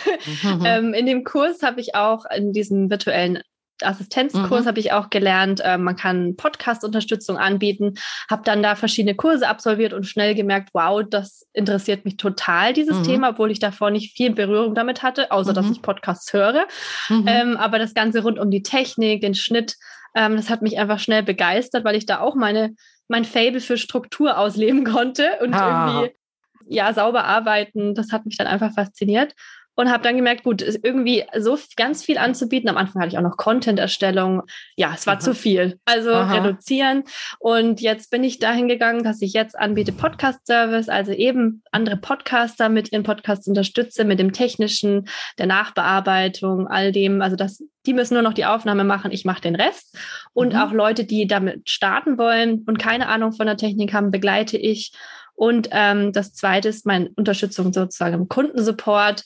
Mhm. 0.43 0.65
ähm, 0.65 0.93
in 0.93 1.05
dem 1.05 1.23
Kurs 1.23 1.63
habe 1.63 1.81
ich 1.81 1.95
auch 1.95 2.25
in 2.25 2.53
diesem 2.53 2.89
virtuellen 2.89 3.41
Assistenzkurs 3.81 4.63
mhm. 4.63 4.67
habe 4.67 4.79
ich 4.79 4.91
auch 4.91 5.09
gelernt, 5.09 5.61
äh, 5.63 5.77
man 5.77 5.95
kann 5.95 6.35
Podcast-Unterstützung 6.35 7.37
anbieten, 7.37 7.95
habe 8.29 8.43
dann 8.45 8.61
da 8.61 8.75
verschiedene 8.75 9.15
Kurse 9.15 9.47
absolviert 9.47 9.93
und 9.93 10.05
schnell 10.05 10.35
gemerkt, 10.35 10.69
wow, 10.73 11.03
das 11.07 11.47
interessiert 11.53 12.05
mich 12.05 12.17
total, 12.17 12.73
dieses 12.73 12.99
mhm. 12.99 13.03
Thema, 13.03 13.29
obwohl 13.31 13.51
ich 13.51 13.59
davor 13.59 13.89
nicht 13.89 14.15
viel 14.15 14.31
Berührung 14.31 14.75
damit 14.75 15.03
hatte, 15.03 15.31
außer 15.31 15.51
mhm. 15.51 15.55
dass 15.55 15.71
ich 15.71 15.81
Podcasts 15.81 16.31
höre. 16.33 16.67
Mhm. 17.09 17.25
Ähm, 17.27 17.57
aber 17.57 17.79
das 17.79 17.93
Ganze 17.93 18.21
rund 18.21 18.39
um 18.39 18.51
die 18.51 18.63
Technik, 18.63 19.21
den 19.21 19.35
Schnitt, 19.35 19.75
ähm, 20.15 20.35
das 20.35 20.49
hat 20.49 20.61
mich 20.61 20.77
einfach 20.77 20.99
schnell 20.99 21.23
begeistert, 21.23 21.83
weil 21.83 21.95
ich 21.95 22.05
da 22.05 22.19
auch 22.19 22.35
meine, 22.35 22.75
mein 23.07 23.25
Fable 23.25 23.59
für 23.59 23.77
Struktur 23.77 24.37
ausleben 24.37 24.83
konnte 24.85 25.39
und 25.41 25.53
ah. 25.53 25.87
irgendwie 25.87 26.15
ja 26.65 26.93
sauber 26.93 27.25
arbeiten. 27.25 27.95
Das 27.95 28.11
hat 28.11 28.25
mich 28.25 28.37
dann 28.37 28.47
einfach 28.47 28.73
fasziniert 28.73 29.33
und 29.75 29.91
habe 29.91 30.03
dann 30.03 30.15
gemerkt, 30.15 30.43
gut, 30.43 30.61
irgendwie 30.61 31.23
so 31.37 31.57
ganz 31.75 32.03
viel 32.03 32.17
anzubieten. 32.17 32.69
Am 32.69 32.77
Anfang 32.77 33.01
hatte 33.01 33.11
ich 33.11 33.17
auch 33.17 33.23
noch 33.23 33.37
Content-Erstellung. 33.37 34.43
Ja, 34.75 34.91
es 34.95 35.07
war 35.07 35.15
Aha. 35.15 35.19
zu 35.19 35.33
viel. 35.33 35.79
Also 35.85 36.11
Aha. 36.11 36.41
reduzieren. 36.41 37.03
Und 37.39 37.81
jetzt 37.81 38.11
bin 38.11 38.23
ich 38.23 38.39
dahin 38.39 38.67
gegangen, 38.67 39.03
dass 39.03 39.21
ich 39.21 39.33
jetzt 39.33 39.57
anbiete 39.57 39.91
Podcast-Service, 39.91 40.89
also 40.89 41.11
eben 41.11 41.63
andere 41.71 41.97
Podcaster 41.97 42.69
mit 42.69 42.91
ihren 42.91 43.03
Podcasts 43.03 43.47
unterstütze, 43.47 44.05
mit 44.05 44.19
dem 44.19 44.31
technischen, 44.31 45.07
der 45.39 45.47
Nachbearbeitung, 45.47 46.67
all 46.67 46.91
dem. 46.91 47.21
Also 47.21 47.35
das, 47.35 47.63
die 47.85 47.93
müssen 47.93 48.13
nur 48.13 48.23
noch 48.23 48.33
die 48.33 48.45
Aufnahme 48.45 48.83
machen. 48.83 49.11
Ich 49.11 49.25
mache 49.25 49.41
den 49.41 49.55
Rest. 49.55 49.97
Und 50.33 50.53
mhm. 50.53 50.59
auch 50.59 50.71
Leute, 50.71 51.03
die 51.03 51.25
damit 51.25 51.67
starten 51.67 52.17
wollen 52.19 52.63
und 52.67 52.77
keine 52.77 53.07
Ahnung 53.07 53.33
von 53.33 53.47
der 53.47 53.57
Technik 53.57 53.93
haben, 53.93 54.11
begleite 54.11 54.57
ich. 54.57 54.93
Und 55.35 55.69
ähm, 55.71 56.13
das 56.13 56.33
zweite 56.33 56.69
ist 56.69 56.85
meine 56.85 57.09
Unterstützung 57.15 57.73
sozusagen 57.73 58.13
im 58.15 58.27
Kundensupport 58.27 59.23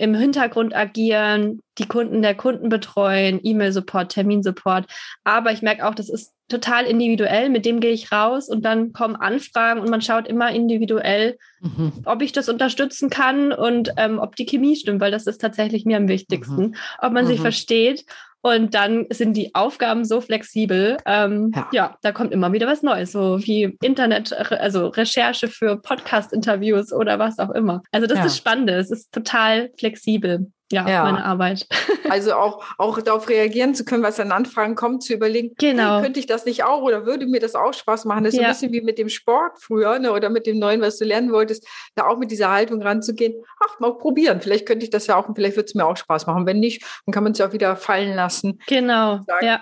im 0.00 0.14
Hintergrund 0.14 0.74
agieren, 0.74 1.60
die 1.76 1.86
Kunden 1.86 2.22
der 2.22 2.34
Kunden 2.34 2.70
betreuen, 2.70 3.38
E-Mail-Support, 3.42 4.10
Terminsupport. 4.12 4.86
Aber 5.24 5.52
ich 5.52 5.60
merke 5.60 5.86
auch, 5.86 5.94
das 5.94 6.08
ist 6.08 6.32
total 6.48 6.86
individuell. 6.86 7.50
Mit 7.50 7.66
dem 7.66 7.80
gehe 7.80 7.92
ich 7.92 8.10
raus 8.10 8.48
und 8.48 8.64
dann 8.64 8.94
kommen 8.94 9.14
Anfragen 9.14 9.80
und 9.80 9.90
man 9.90 10.00
schaut 10.00 10.26
immer 10.26 10.50
individuell, 10.52 11.36
mhm. 11.60 11.92
ob 12.06 12.22
ich 12.22 12.32
das 12.32 12.48
unterstützen 12.48 13.10
kann 13.10 13.52
und 13.52 13.92
ähm, 13.98 14.18
ob 14.18 14.36
die 14.36 14.46
Chemie 14.46 14.74
stimmt, 14.74 15.02
weil 15.02 15.12
das 15.12 15.26
ist 15.26 15.40
tatsächlich 15.40 15.84
mir 15.84 15.98
am 15.98 16.08
wichtigsten, 16.08 16.68
mhm. 16.68 16.74
ob 16.98 17.12
man 17.12 17.24
mhm. 17.24 17.28
sich 17.28 17.40
versteht 17.40 18.06
und 18.42 18.74
dann 18.74 19.06
sind 19.10 19.36
die 19.36 19.54
Aufgaben 19.54 20.04
so 20.04 20.20
flexibel. 20.20 20.96
Ähm, 21.06 21.52
ja. 21.54 21.68
ja. 21.72 21.98
da 22.02 22.12
kommt 22.12 22.32
immer 22.32 22.52
wieder 22.52 22.66
was 22.66 22.82
Neues, 22.82 23.12
so 23.12 23.38
wie 23.40 23.76
Internet, 23.82 24.32
also 24.32 24.88
Recherche 24.88 25.48
für 25.48 25.76
Podcast-Interviews 25.76 26.92
oder 26.92 27.18
was 27.18 27.38
auch 27.38 27.50
immer. 27.50 27.82
Also 27.92 28.06
das 28.06 28.18
ja. 28.18 28.24
ist 28.26 28.36
spannend, 28.36 28.70
es 28.70 28.90
ist 28.90 29.12
total 29.12 29.70
flexibel. 29.78 30.50
Ja, 30.72 30.88
ja, 30.88 31.02
meine 31.04 31.24
Arbeit. 31.24 31.66
Also 32.08 32.34
auch, 32.34 32.64
auch 32.76 33.00
darauf 33.00 33.28
reagieren 33.28 33.72
zu 33.72 33.84
können, 33.84 34.02
was 34.02 34.18
an 34.18 34.32
Anfragen 34.32 34.74
kommt, 34.74 35.04
zu 35.04 35.14
überlegen, 35.14 35.54
genau. 35.58 35.96
Hey, 35.96 36.02
könnte 36.02 36.18
ich 36.18 36.26
das 36.26 36.44
nicht 36.44 36.64
auch 36.64 36.82
oder 36.82 37.06
würde 37.06 37.26
mir 37.26 37.38
das 37.38 37.54
auch 37.54 37.72
Spaß 37.72 38.04
machen? 38.04 38.24
Das 38.24 38.34
ist 38.34 38.40
ja. 38.40 38.46
ein 38.46 38.52
bisschen 38.52 38.72
wie 38.72 38.80
mit 38.80 38.98
dem 38.98 39.08
Sport 39.08 39.60
früher 39.60 39.96
ne, 40.00 40.10
oder 40.10 40.28
mit 40.28 40.44
dem 40.44 40.58
Neuen, 40.58 40.80
was 40.80 40.98
du 40.98 41.04
lernen 41.04 41.30
wolltest, 41.30 41.68
da 41.94 42.08
auch 42.08 42.18
mit 42.18 42.32
dieser 42.32 42.50
Haltung 42.50 42.82
ranzugehen. 42.82 43.34
Ach, 43.60 43.78
mal 43.78 43.96
probieren. 43.96 44.40
Vielleicht 44.40 44.66
könnte 44.66 44.82
ich 44.82 44.90
das 44.90 45.06
ja 45.06 45.14
auch 45.14 45.28
und 45.28 45.36
vielleicht 45.36 45.54
würde 45.54 45.66
es 45.66 45.74
mir 45.76 45.86
auch 45.86 45.96
Spaß 45.96 46.26
machen. 46.26 46.46
Wenn 46.46 46.58
nicht, 46.58 46.82
dann 47.06 47.12
kann 47.12 47.22
man 47.22 47.30
es 47.30 47.38
ja 47.38 47.46
auch 47.46 47.52
wieder 47.52 47.76
fallen 47.76 48.16
lassen. 48.16 48.58
Genau. 48.66 49.20
Sagen, 49.26 49.46
ja 49.46 49.60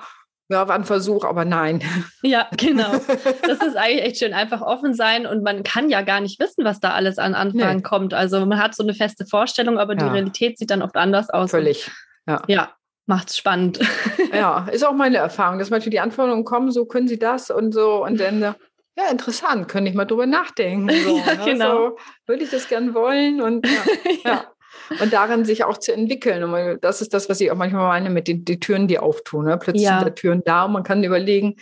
ja, 0.51 0.67
war 0.67 0.75
ein 0.75 0.85
Versuch, 0.85 1.25
aber 1.25 1.45
nein. 1.45 1.83
Ja, 2.23 2.49
genau. 2.57 2.93
Das 3.43 3.61
ist 3.61 3.77
eigentlich 3.77 4.03
echt 4.03 4.19
schön. 4.19 4.33
Einfach 4.33 4.63
offen 4.63 4.95
sein 4.95 5.27
und 5.27 5.43
man 5.43 5.63
kann 5.63 5.91
ja 5.91 6.03
gar 6.03 6.21
nicht 6.21 6.41
wissen, 6.41 6.65
was 6.65 6.81
da 6.81 6.93
alles 6.93 7.19
an 7.19 7.35
Anfragen 7.35 7.79
nee. 7.79 7.83
kommt. 7.83 8.15
Also 8.15 8.45
man 8.47 8.59
hat 8.59 8.75
so 8.75 8.83
eine 8.83 8.95
feste 8.95 9.27
Vorstellung, 9.27 9.79
aber 9.79 9.95
ja. 9.95 10.01
die 10.01 10.07
Realität 10.07 10.59
sieht 10.59 10.71
dann 10.71 10.83
oft 10.83 10.97
anders 10.97 11.29
aus. 11.31 11.51
Völlig. 11.51 11.91
Ja. 12.27 12.43
ja, 12.47 12.73
macht's 13.07 13.37
spannend. 13.37 13.81
Ja, 14.31 14.69
ist 14.71 14.87
auch 14.87 14.93
meine 14.93 15.17
Erfahrung, 15.17 15.59
dass 15.59 15.71
manchmal 15.71 15.91
die 15.91 16.01
Anforderungen 16.01 16.45
kommen, 16.45 16.71
so 16.71 16.85
können 16.85 17.09
Sie 17.09 17.19
das 17.19 17.51
und 17.51 17.73
so 17.73 18.05
und 18.05 18.21
dann 18.21 18.41
ja, 18.41 19.11
interessant, 19.11 19.69
könnte 19.69 19.91
ich 19.91 19.97
mal 19.97 20.05
drüber 20.05 20.27
nachdenken. 20.27 20.91
So, 20.91 21.19
ja, 21.27 21.35
ne? 21.35 21.45
genau. 21.45 21.77
So, 21.77 21.97
würde 22.27 22.45
ich 22.45 22.51
das 22.51 22.69
gern 22.69 22.93
wollen 22.93 23.41
und 23.41 23.67
ja. 23.67 24.31
ja 24.31 24.45
und 25.01 25.13
darin 25.13 25.45
sich 25.45 25.65
auch 25.65 25.79
zu 25.79 25.93
entwickeln. 25.93 26.43
Und 26.45 26.83
das 26.83 27.01
ist 27.01 27.15
das, 27.15 27.29
was 27.29 27.41
ich 27.41 27.51
auch 27.51 27.57
manchmal 27.57 27.89
meine 27.89 28.11
mit 28.11 28.29
den 28.29 28.45
die 28.45 28.61
Türen, 28.61 28.89
die 28.89 28.99
auftun. 28.99 29.47
Ne? 29.47 29.59
Plötzlich 29.59 29.85
ja. 29.85 29.99
sind 29.99 30.09
da 30.09 30.11
Türen 30.11 30.43
da 30.45 30.65
und 30.65 30.73
man 30.73 30.83
kann 30.83 31.05
überlegen, 31.05 31.57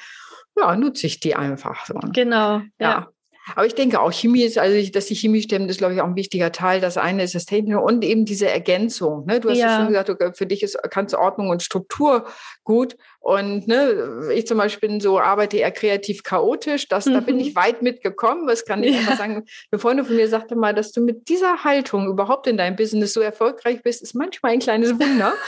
ja, 0.57 0.75
nutze 0.77 1.07
ich 1.07 1.21
die 1.21 1.35
einfach. 1.35 1.87
So. 1.87 1.95
Genau. 2.13 2.59
ja. 2.59 2.63
ja. 2.79 3.09
Aber 3.55 3.65
ich 3.65 3.75
denke 3.75 4.01
auch, 4.01 4.13
Chemie 4.13 4.43
ist, 4.43 4.59
also 4.59 4.91
dass 4.91 5.07
die 5.07 5.15
Chemie 5.15 5.41
stimmt, 5.41 5.71
ist, 5.71 5.79
glaube 5.79 5.95
ich, 5.95 6.01
auch 6.01 6.07
ein 6.07 6.17
wichtiger 6.17 6.51
Teil. 6.51 6.81
Das 6.81 6.97
eine 6.97 7.23
ist 7.23 7.35
das 7.35 7.47
Technische 7.47 7.79
und 7.79 8.05
eben 8.05 8.25
diese 8.25 8.49
Ergänzung. 8.51 9.25
Ne? 9.27 9.39
Du 9.39 9.51
hast 9.51 9.59
ja. 9.59 9.67
ja 9.67 9.77
schon 9.77 9.89
gesagt, 9.89 10.09
du, 10.09 10.33
für 10.35 10.47
dich 10.47 10.65
ist, 10.65 10.77
kannst 10.91 11.15
du 11.15 11.19
Ordnung 11.19 11.51
und 11.51 11.63
Struktur 11.63 12.27
gut. 12.65 12.97
Und 13.21 13.69
ne, 13.69 14.31
ich 14.35 14.47
zum 14.47 14.59
Beispiel 14.59 14.89
bin 14.89 15.01
so, 15.01 15.21
arbeite 15.21 15.59
eher 15.59 15.71
kreativ 15.71 16.25
chaotisch. 16.25 16.89
Das, 16.89 17.07
mhm. 17.07 17.15
Da 17.15 17.21
bin 17.21 17.39
ich 17.39 17.55
mhm. 17.55 17.57
weit 17.57 17.83
mitgekommen. 17.83 18.49
Was 18.49 18.65
kann 18.65 18.83
ich 18.83 18.95
ja. 18.95 19.01
einfach 19.01 19.19
sagen? 19.19 19.45
Eine 19.71 19.79
Freundin 19.79 20.07
von 20.07 20.17
mir 20.17 20.29
sagte 20.29 20.57
mal, 20.57 20.75
dass 20.75 20.91
du 20.91 21.01
mit 21.01 21.29
dieser 21.29 21.63
Haltung 21.63 22.09
überhaupt 22.09 22.49
in 22.49 22.57
deinem 22.57 22.75
Business 22.75 23.13
so 23.13 23.21
erfolgreich 23.21 23.83
bist, 23.83 24.03
ist 24.03 24.15
manchmal 24.15 24.53
ein 24.53 24.61
kleines 24.61 24.91
Wunder. 24.93 25.35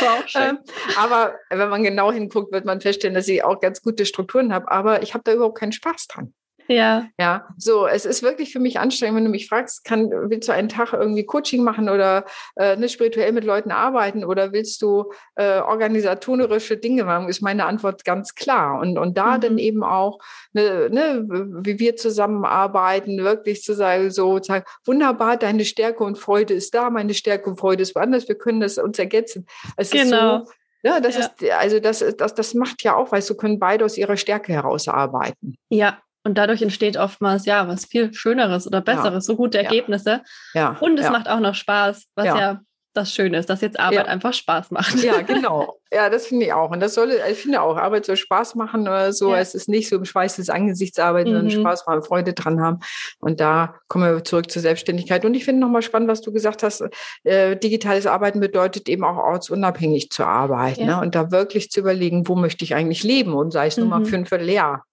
Ähm, 0.36 0.58
aber 0.96 1.34
wenn 1.50 1.68
man 1.68 1.82
genau 1.82 2.10
hinguckt, 2.10 2.52
wird 2.52 2.64
man 2.64 2.80
feststellen, 2.80 3.14
dass 3.14 3.28
ich 3.28 3.44
auch 3.44 3.60
ganz 3.60 3.82
gute 3.82 4.06
Strukturen 4.06 4.52
habe. 4.52 4.70
Aber 4.70 5.02
ich 5.02 5.14
habe 5.14 5.22
da 5.24 5.32
überhaupt 5.32 5.58
keinen 5.58 5.72
Spaß 5.72 6.08
dran. 6.08 6.34
Ja. 6.68 7.08
Ja, 7.18 7.48
so, 7.56 7.86
es 7.86 8.06
ist 8.06 8.22
wirklich 8.22 8.52
für 8.52 8.60
mich 8.60 8.78
anstrengend, 8.78 9.16
wenn 9.16 9.24
du 9.24 9.30
mich 9.30 9.48
fragst, 9.48 9.84
kann, 9.84 10.10
willst 10.10 10.48
du 10.48 10.52
einen 10.52 10.68
Tag 10.68 10.92
irgendwie 10.92 11.24
Coaching 11.24 11.62
machen 11.62 11.88
oder 11.88 12.24
äh, 12.56 12.76
ne, 12.76 12.88
spirituell 12.88 13.32
mit 13.32 13.44
Leuten 13.44 13.70
arbeiten 13.70 14.24
oder 14.24 14.52
willst 14.52 14.80
du 14.82 15.12
äh, 15.34 15.58
organisatorische 15.58 16.76
Dinge 16.76 17.04
machen, 17.04 17.28
ist 17.28 17.42
meine 17.42 17.66
Antwort 17.66 18.04
ganz 18.04 18.34
klar. 18.34 18.80
Und, 18.80 18.98
und 18.98 19.18
da 19.18 19.36
mhm. 19.36 19.40
dann 19.40 19.58
eben 19.58 19.84
auch, 19.84 20.18
ne, 20.52 20.88
ne, 20.90 21.24
wie 21.28 21.78
wir 21.78 21.96
zusammenarbeiten, 21.96 23.18
wirklich 23.18 23.62
zu 23.62 23.74
sagen, 23.74 24.10
so, 24.10 24.42
sagen, 24.42 24.64
wunderbar, 24.84 25.36
deine 25.36 25.64
Stärke 25.64 26.04
und 26.04 26.18
Freude 26.18 26.54
ist 26.54 26.74
da, 26.74 26.90
meine 26.90 27.14
Stärke 27.14 27.50
und 27.50 27.58
Freude 27.58 27.82
ist 27.82 27.94
woanders, 27.94 28.28
wir 28.28 28.36
können 28.36 28.60
das 28.60 28.78
uns 28.78 28.98
ergänzen. 28.98 29.46
Es 29.76 29.90
genau. 29.90 30.38
ist 30.38 30.46
so, 30.46 30.52
ja, 30.82 31.00
das 31.00 31.16
ja. 31.16 31.20
ist, 31.20 31.50
also 31.52 31.80
das, 31.80 32.04
das, 32.18 32.34
das 32.34 32.54
macht 32.54 32.82
ja 32.82 32.94
auch, 32.94 33.10
weil 33.10 33.22
du 33.22 33.34
können 33.34 33.58
beide 33.58 33.84
aus 33.86 33.96
ihrer 33.96 34.18
Stärke 34.18 34.52
herausarbeiten. 34.52 35.56
Ja, 35.70 35.98
und 36.24 36.38
dadurch 36.38 36.62
entsteht 36.62 36.96
oftmals 36.96 37.44
ja 37.44 37.68
was 37.68 37.84
viel 37.84 38.12
Schöneres 38.14 38.66
oder 38.66 38.80
Besseres, 38.80 39.12
ja. 39.12 39.20
so 39.20 39.36
gute 39.36 39.58
Ergebnisse. 39.58 40.22
Ja. 40.54 40.76
Und 40.80 40.98
es 40.98 41.04
ja. 41.04 41.10
macht 41.10 41.28
auch 41.28 41.40
noch 41.40 41.54
Spaß, 41.54 42.06
was 42.14 42.24
ja. 42.24 42.60
das 42.94 43.12
Schöne 43.12 43.38
ist, 43.38 43.50
dass 43.50 43.60
jetzt 43.60 43.78
Arbeit 43.78 44.08
einfach 44.08 44.32
Spaß 44.32 44.70
macht. 44.70 45.02
Ja, 45.02 45.20
genau. 45.26 45.78
Ja, 45.92 46.08
das 46.08 46.26
finde 46.26 46.46
ich 46.46 46.52
auch. 46.54 46.70
Und 46.70 46.80
das 46.80 46.94
soll, 46.94 47.12
ich 47.30 47.38
finde 47.38 47.60
auch, 47.60 47.76
Arbeit 47.76 48.06
soll 48.06 48.16
Spaß 48.16 48.54
machen 48.54 48.82
oder 48.82 49.12
so. 49.12 49.34
Es 49.34 49.54
ist 49.54 49.68
nicht 49.68 49.90
so 49.90 49.96
im 49.96 50.06
Schweiß 50.06 50.36
des 50.36 50.48
Angesichts 50.48 50.98
arbeiten, 50.98 51.28
mhm. 51.30 51.34
sondern 51.34 51.60
Spaß 51.60 51.86
machen, 51.86 52.02
Freude 52.02 52.32
dran 52.32 52.58
haben. 52.58 52.78
Und 53.18 53.40
da 53.40 53.74
kommen 53.88 54.10
wir 54.10 54.24
zurück 54.24 54.50
zur 54.50 54.62
Selbstständigkeit. 54.62 55.26
Und 55.26 55.34
ich 55.34 55.44
finde 55.44 55.60
nochmal 55.60 55.82
spannend, 55.82 56.08
was 56.08 56.22
du 56.22 56.32
gesagt 56.32 56.62
hast. 56.62 56.82
Äh, 57.24 57.58
digitales 57.58 58.06
Arbeiten 58.06 58.40
bedeutet 58.40 58.88
eben 58.88 59.04
auch 59.04 59.18
ortsunabhängig 59.18 60.08
zu 60.08 60.24
arbeiten. 60.24 60.86
Ne? 60.86 60.98
Und 60.98 61.14
da 61.14 61.30
wirklich 61.30 61.70
zu 61.70 61.80
überlegen, 61.80 62.26
wo 62.26 62.34
möchte 62.34 62.64
ich 62.64 62.74
eigentlich 62.74 63.02
leben 63.02 63.34
und 63.34 63.50
sei 63.50 63.66
es 63.66 63.76
mhm. 63.76 63.82
nur 63.82 63.90
mal 63.90 64.00
mhm. 64.00 64.06
für 64.06 64.16
ein 64.16 64.26
Vierteljahr. 64.26 64.84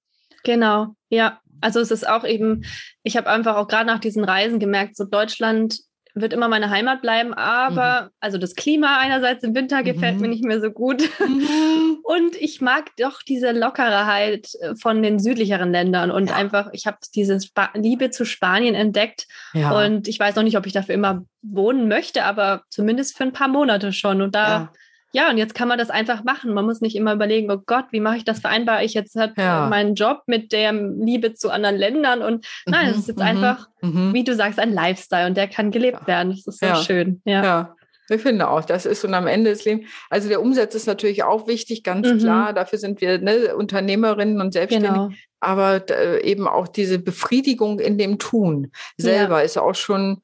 Genau, 0.44 0.96
ja. 1.10 1.40
Also 1.62 1.80
es 1.80 1.92
ist 1.92 2.08
auch 2.08 2.24
eben, 2.24 2.64
ich 3.04 3.18
habe 3.18 3.30
einfach 3.30 3.56
auch 3.56 3.68
gerade 3.68 3.86
nach 3.86 4.00
diesen 4.00 4.24
Reisen 4.24 4.60
gemerkt, 4.60 4.98
so 4.98 5.06
Deutschland 5.06 5.80
wird 6.14 6.34
immer 6.34 6.48
meine 6.48 6.70
Heimat 6.70 7.02
bleiben, 7.02 7.34
aber 7.34 8.04
mhm. 8.04 8.10
also 8.20 8.38
das 8.38 8.56
Klima 8.56 8.98
einerseits 9.00 9.44
im 9.44 9.56
Winter 9.56 9.84
gefällt 9.84 10.16
mhm. 10.16 10.22
mir 10.22 10.28
nicht 10.28 10.44
mehr 10.44 10.60
so 10.60 10.72
gut. 10.72 11.02
Mhm. 11.20 12.00
Und 12.04 12.36
ich 12.36 12.60
mag 12.60 12.90
doch 12.98 13.22
diese 13.22 13.52
Lockerheit 13.52 14.50
äh, 14.60 14.76
von 14.76 15.02
den 15.02 15.20
südlicheren 15.20 15.72
Ländern 15.72 16.12
und 16.12 16.30
ja. 16.30 16.36
einfach, 16.36 16.70
ich 16.74 16.86
habe 16.86 16.98
diese 17.16 17.40
Spa 17.40 17.70
Liebe 17.74 18.10
zu 18.10 18.26
Spanien 18.26 18.76
entdeckt 18.76 19.28
ja. 19.54 19.72
und 19.72 20.10
ich 20.10 20.20
weiß 20.20 20.36
noch 20.36 20.44
nicht, 20.44 20.58
ob 20.58 20.66
ich 20.66 20.74
dafür 20.74 20.96
immer 20.96 21.24
wohnen 21.42 21.88
möchte, 21.88 22.26
aber 22.26 22.64
zumindest 22.70 23.16
für 23.16 23.24
ein 23.24 23.32
paar 23.32 23.48
Monate 23.48 23.94
schon. 23.94 24.22
Und 24.22 24.36
da 24.36 24.48
ja. 24.48 24.74
Ja, 25.14 25.30
und 25.30 25.38
jetzt 25.38 25.56
kann 25.56 25.68
man 25.68 25.78
das 25.78 25.90
einfach 25.90 26.24
machen. 26.24 26.54
Man 26.54 26.66
muss 26.66 26.80
nicht 26.80 26.96
immer 26.96 27.14
überlegen, 27.14 27.52
oh 27.52 27.62
Gott, 27.66 27.86
wie 27.92 28.00
mache 28.00 28.18
ich 28.18 28.24
das? 28.24 28.40
Vereinbare 28.40 28.84
ich 28.84 28.94
jetzt 28.94 29.16
halt 29.16 29.34
ja. 29.38 29.68
meinen 29.68 29.96
Job 29.96 30.24
mit 30.26 30.52
der 30.52 30.72
Liebe 30.72 31.34
zu 31.34 31.50
anderen 31.50 31.76
Ländern? 31.76 32.22
Und 32.22 32.46
nein, 32.66 32.90
es 32.90 32.98
ist 32.98 33.08
jetzt 33.10 33.18
mhm. 33.18 33.24
einfach, 33.24 33.68
mhm. 33.82 34.14
wie 34.14 34.24
du 34.24 34.34
sagst, 34.36 34.60
ein 34.60 34.72
Lifestyle 34.72 35.28
und 35.28 35.36
der 35.36 35.48
kann 35.48 35.72
gelebt 35.72 36.08
werden. 36.08 36.30
Das 36.30 36.48
ist 36.48 36.60
so 36.60 36.66
ja. 36.66 36.76
schön. 36.78 37.22
Ja. 37.26 37.44
ja. 37.44 37.76
Ich 38.10 38.22
finde 38.22 38.50
auch, 38.50 38.66
das 38.66 38.86
ist 38.86 39.06
und 39.06 39.14
am 39.14 39.28
Ende 39.28 39.52
des 39.52 39.64
Lebens, 39.64 39.90
also 40.10 40.28
der 40.28 40.42
Umsatz 40.42 40.76
ist 40.76 40.86
natürlich 40.86 41.24
auch 41.24 41.48
wichtig, 41.48 41.84
ganz 41.84 42.08
mhm. 42.08 42.20
klar. 42.20 42.54
Dafür 42.54 42.78
sind 42.78 43.00
wir 43.00 43.20
ne, 43.20 43.56
Unternehmerinnen 43.56 44.42
und 44.42 44.54
Selbstständige. 44.54 44.94
Genau. 44.94 45.10
Aber 45.40 45.90
äh, 45.90 46.22
eben 46.24 46.48
auch 46.48 46.68
diese 46.68 47.00
Befriedigung 47.00 47.80
in 47.80 47.98
dem 47.98 48.20
Tun 48.20 48.72
selber 48.98 49.44
ist 49.44 49.58
auch 49.58 49.76
schon 49.76 50.22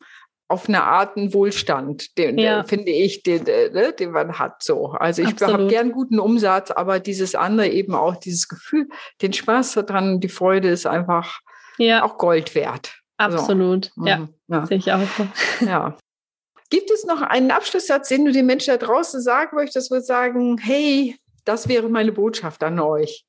auf 0.50 0.70
eine 0.70 0.84
Art 0.84 1.18
ein 1.18 1.34
Wohlstand, 1.34 2.18
den, 2.18 2.38
ja. 2.38 2.64
finde 2.64 2.92
ich, 2.92 3.24
den, 3.24 3.44
ne, 3.44 3.94
den 3.98 4.12
man 4.12 4.40
hat. 4.40 4.64
So. 4.64 4.92
Also 4.92 5.22
ich 5.22 5.36
habe 5.42 5.68
gern 5.68 5.92
guten 5.92 6.20
Umsatz, 6.20 6.72
aber 6.72 7.00
dieses 7.00 7.36
andere 7.36 7.68
eben 7.68 7.94
auch, 7.94 8.16
dieses 8.16 8.48
Gefühl, 8.48 8.88
den 9.22 9.34
Spaß 9.34 9.74
daran, 9.74 10.22
die 10.22 10.30
Freude 10.30 10.70
ist 10.70 10.88
einfach 10.88 11.42
ja. 11.78 12.04
auch 12.04 12.18
Gold 12.18 12.56
wert. 12.56 12.98
Absolut, 13.18 13.92
so. 13.96 14.06
ja, 14.06 14.20
mhm. 14.20 14.30
ja. 14.48 14.66
Sehe 14.66 14.78
ich 14.78 14.92
auch. 14.92 15.00
Ja. 15.60 15.98
Gibt 16.70 16.92
es 16.92 17.06
noch 17.06 17.22
einen 17.22 17.52
Abschlusssatz, 17.52 18.10
den 18.10 18.26
du 18.26 18.32
den 18.32 18.46
Menschen 18.46 18.78
da 18.78 18.78
draußen 18.78 19.22
sagen 19.22 19.56
möchtest, 19.56 19.90
wo 19.90 20.00
sagen, 20.00 20.58
hey, 20.58 21.16
das 21.46 21.70
wäre 21.70 21.88
meine 21.88 22.12
Botschaft 22.12 22.62
an 22.64 22.80
euch? 22.80 23.26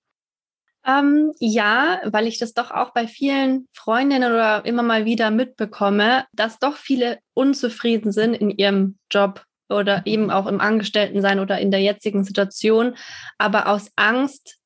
Ähm, 0.89 1.35
ja, 1.39 2.01
weil 2.05 2.27
ich 2.27 2.39
das 2.39 2.55
doch 2.55 2.71
auch 2.71 2.95
bei 2.95 3.07
vielen 3.07 3.69
Freundinnen 3.75 4.33
oder 4.33 4.65
immer 4.65 4.83
mal 4.83 5.05
wieder 5.05 5.31
mitbekomme, 5.31 6.25
dass 6.33 6.59
doch 6.59 6.77
viele 6.77 7.19
unzufrieden 7.35 8.11
sind 8.11 8.35
in 8.35 8.51
ihrem 8.51 8.97
Job 9.11 9.45
oder 9.69 9.99
mhm. 9.99 10.03
eben 10.07 10.31
auch 10.31 10.47
im 10.47 10.61
Angestelltensein 10.61 11.41
oder 11.41 11.59
in 11.59 11.71
der 11.71 11.81
jetzigen 11.81 12.25
Situation, 12.25 12.97
aber 13.37 13.69
aus 13.69 13.91
Angst 13.97 14.57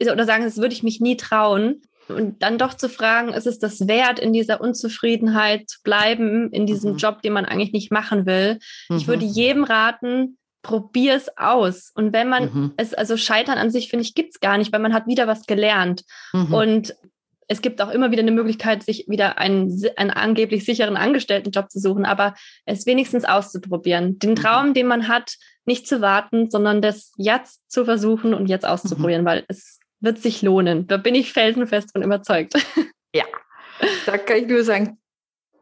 oder 0.00 0.24
sagen, 0.24 0.44
das 0.44 0.58
würde 0.58 0.72
ich 0.72 0.84
mich 0.84 1.00
nie 1.00 1.16
trauen. 1.16 1.82
Und 2.08 2.42
dann 2.42 2.58
doch 2.58 2.74
zu 2.74 2.88
fragen, 2.88 3.32
ist 3.32 3.46
es 3.46 3.60
das 3.60 3.86
wert, 3.86 4.18
in 4.18 4.32
dieser 4.32 4.60
Unzufriedenheit 4.60 5.68
zu 5.68 5.78
bleiben, 5.84 6.50
in 6.50 6.66
diesem 6.66 6.92
mhm. 6.92 6.96
Job, 6.96 7.22
den 7.22 7.32
man 7.32 7.44
eigentlich 7.44 7.72
nicht 7.72 7.92
machen 7.92 8.26
will? 8.26 8.58
Mhm. 8.88 8.96
Ich 8.96 9.06
würde 9.06 9.24
jedem 9.24 9.62
raten, 9.62 10.38
probier 10.62 11.14
es 11.14 11.36
aus. 11.36 11.90
Und 11.94 12.12
wenn 12.12 12.28
man 12.28 12.44
mhm. 12.44 12.74
es, 12.76 12.94
also 12.94 13.16
Scheitern 13.16 13.58
an 13.58 13.70
sich, 13.70 13.88
finde 13.88 14.04
ich, 14.04 14.14
gibt 14.14 14.34
es 14.34 14.40
gar 14.40 14.58
nicht, 14.58 14.72
weil 14.72 14.80
man 14.80 14.94
hat 14.94 15.06
wieder 15.06 15.26
was 15.26 15.46
gelernt. 15.46 16.04
Mhm. 16.32 16.54
Und 16.54 16.94
es 17.48 17.62
gibt 17.62 17.82
auch 17.82 17.90
immer 17.90 18.12
wieder 18.12 18.22
eine 18.22 18.30
Möglichkeit, 18.30 18.84
sich 18.84 19.06
wieder 19.08 19.38
einen, 19.38 19.84
einen 19.96 20.10
angeblich 20.10 20.64
sicheren 20.64 20.96
Angestelltenjob 20.96 21.68
zu 21.70 21.80
suchen, 21.80 22.04
aber 22.04 22.34
es 22.64 22.86
wenigstens 22.86 23.24
auszuprobieren. 23.24 24.18
Den 24.18 24.30
mhm. 24.30 24.36
Traum, 24.36 24.74
den 24.74 24.86
man 24.86 25.08
hat, 25.08 25.34
nicht 25.64 25.88
zu 25.88 26.00
warten, 26.00 26.50
sondern 26.50 26.80
das 26.80 27.12
jetzt 27.16 27.70
zu 27.70 27.84
versuchen 27.84 28.34
und 28.34 28.46
jetzt 28.46 28.66
auszuprobieren, 28.66 29.22
mhm. 29.22 29.26
weil 29.26 29.44
es 29.48 29.80
wird 30.00 30.18
sich 30.18 30.42
lohnen. 30.42 30.86
Da 30.86 30.96
bin 30.96 31.14
ich 31.14 31.32
felsenfest 31.32 31.94
und 31.94 32.02
überzeugt. 32.02 32.54
Ja, 33.14 33.24
da 34.06 34.18
kann 34.18 34.36
ich 34.38 34.46
nur 34.46 34.62
sagen, 34.62 34.98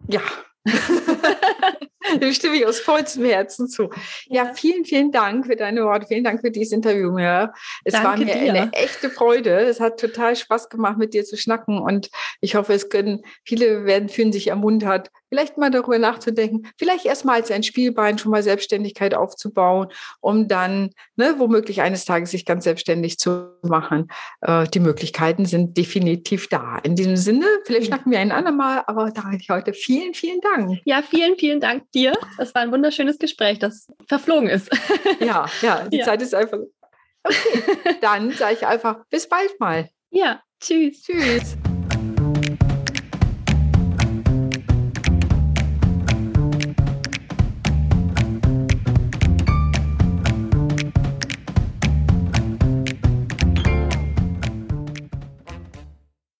ja. 0.08 0.20
Dem 2.20 2.32
stimme 2.32 2.56
ich 2.56 2.66
aus 2.66 2.80
vollstem 2.80 3.24
Herzen 3.24 3.68
zu. 3.68 3.90
Ja, 4.26 4.52
vielen, 4.54 4.84
vielen 4.84 5.12
Dank 5.12 5.46
für 5.46 5.56
deine 5.56 5.84
Worte. 5.84 6.06
Vielen 6.06 6.24
Dank 6.24 6.40
für 6.40 6.50
dieses 6.50 6.72
Interview. 6.72 7.12
Mir. 7.12 7.52
Es 7.84 7.92
Danke 7.92 8.08
war 8.08 8.16
mir 8.16 8.24
dir. 8.26 8.52
eine 8.54 8.72
echte 8.72 9.10
Freude. 9.10 9.50
Es 9.50 9.80
hat 9.80 10.00
total 10.00 10.36
Spaß 10.36 10.68
gemacht, 10.68 10.98
mit 10.98 11.14
dir 11.14 11.24
zu 11.24 11.36
schnacken. 11.36 11.78
Und 11.78 12.10
ich 12.40 12.54
hoffe, 12.54 12.72
es 12.72 12.88
können, 12.88 13.22
viele 13.44 13.84
werden, 13.84 14.08
fühlen 14.08 14.32
sich 14.32 14.48
ermuntert, 14.48 15.10
vielleicht 15.28 15.58
mal 15.58 15.70
darüber 15.70 15.98
nachzudenken, 15.98 16.68
vielleicht 16.76 17.06
erstmal 17.06 17.36
als 17.36 17.50
ein 17.50 17.62
Spielbein 17.62 18.18
schon 18.18 18.30
mal 18.30 18.42
Selbstständigkeit 18.42 19.14
aufzubauen, 19.14 19.88
um 20.20 20.48
dann 20.48 20.90
ne, 21.16 21.34
womöglich 21.38 21.82
eines 21.82 22.04
Tages 22.04 22.30
sich 22.30 22.44
ganz 22.44 22.64
selbstständig 22.64 23.18
zu 23.18 23.50
machen. 23.62 24.08
Äh, 24.40 24.66
die 24.68 24.80
Möglichkeiten 24.80 25.44
sind 25.44 25.76
definitiv 25.76 26.48
da. 26.48 26.78
In 26.82 26.96
diesem 26.96 27.16
Sinne, 27.16 27.46
vielleicht 27.64 27.86
schnacken 27.86 28.10
wir 28.12 28.18
ein 28.18 28.32
andermal, 28.32 28.82
aber 28.86 29.10
da 29.10 29.30
ich 29.38 29.50
heute 29.50 29.72
vielen, 29.72 30.14
vielen 30.14 30.40
Dank. 30.40 30.80
Ja, 30.84 31.02
vielen, 31.02 31.36
vielen 31.36 31.60
Dank 31.60 31.90
dir. 31.92 32.12
Das 32.36 32.54
war 32.54 32.62
ein 32.62 32.72
wunderschönes 32.72 33.18
Gespräch, 33.18 33.58
das 33.58 33.92
verflogen 34.06 34.48
ist. 34.48 34.70
Ja, 35.20 35.46
ja, 35.62 35.88
die 35.88 35.98
ja. 35.98 36.04
Zeit 36.04 36.22
ist 36.22 36.34
einfach. 36.34 36.58
Okay, 37.24 37.96
dann 38.00 38.30
sage 38.32 38.54
ich 38.54 38.66
einfach 38.66 39.04
bis 39.10 39.28
bald 39.28 39.58
mal. 39.58 39.88
Ja, 40.10 40.42
tschüss. 40.60 41.02
Tschüss. 41.02 41.56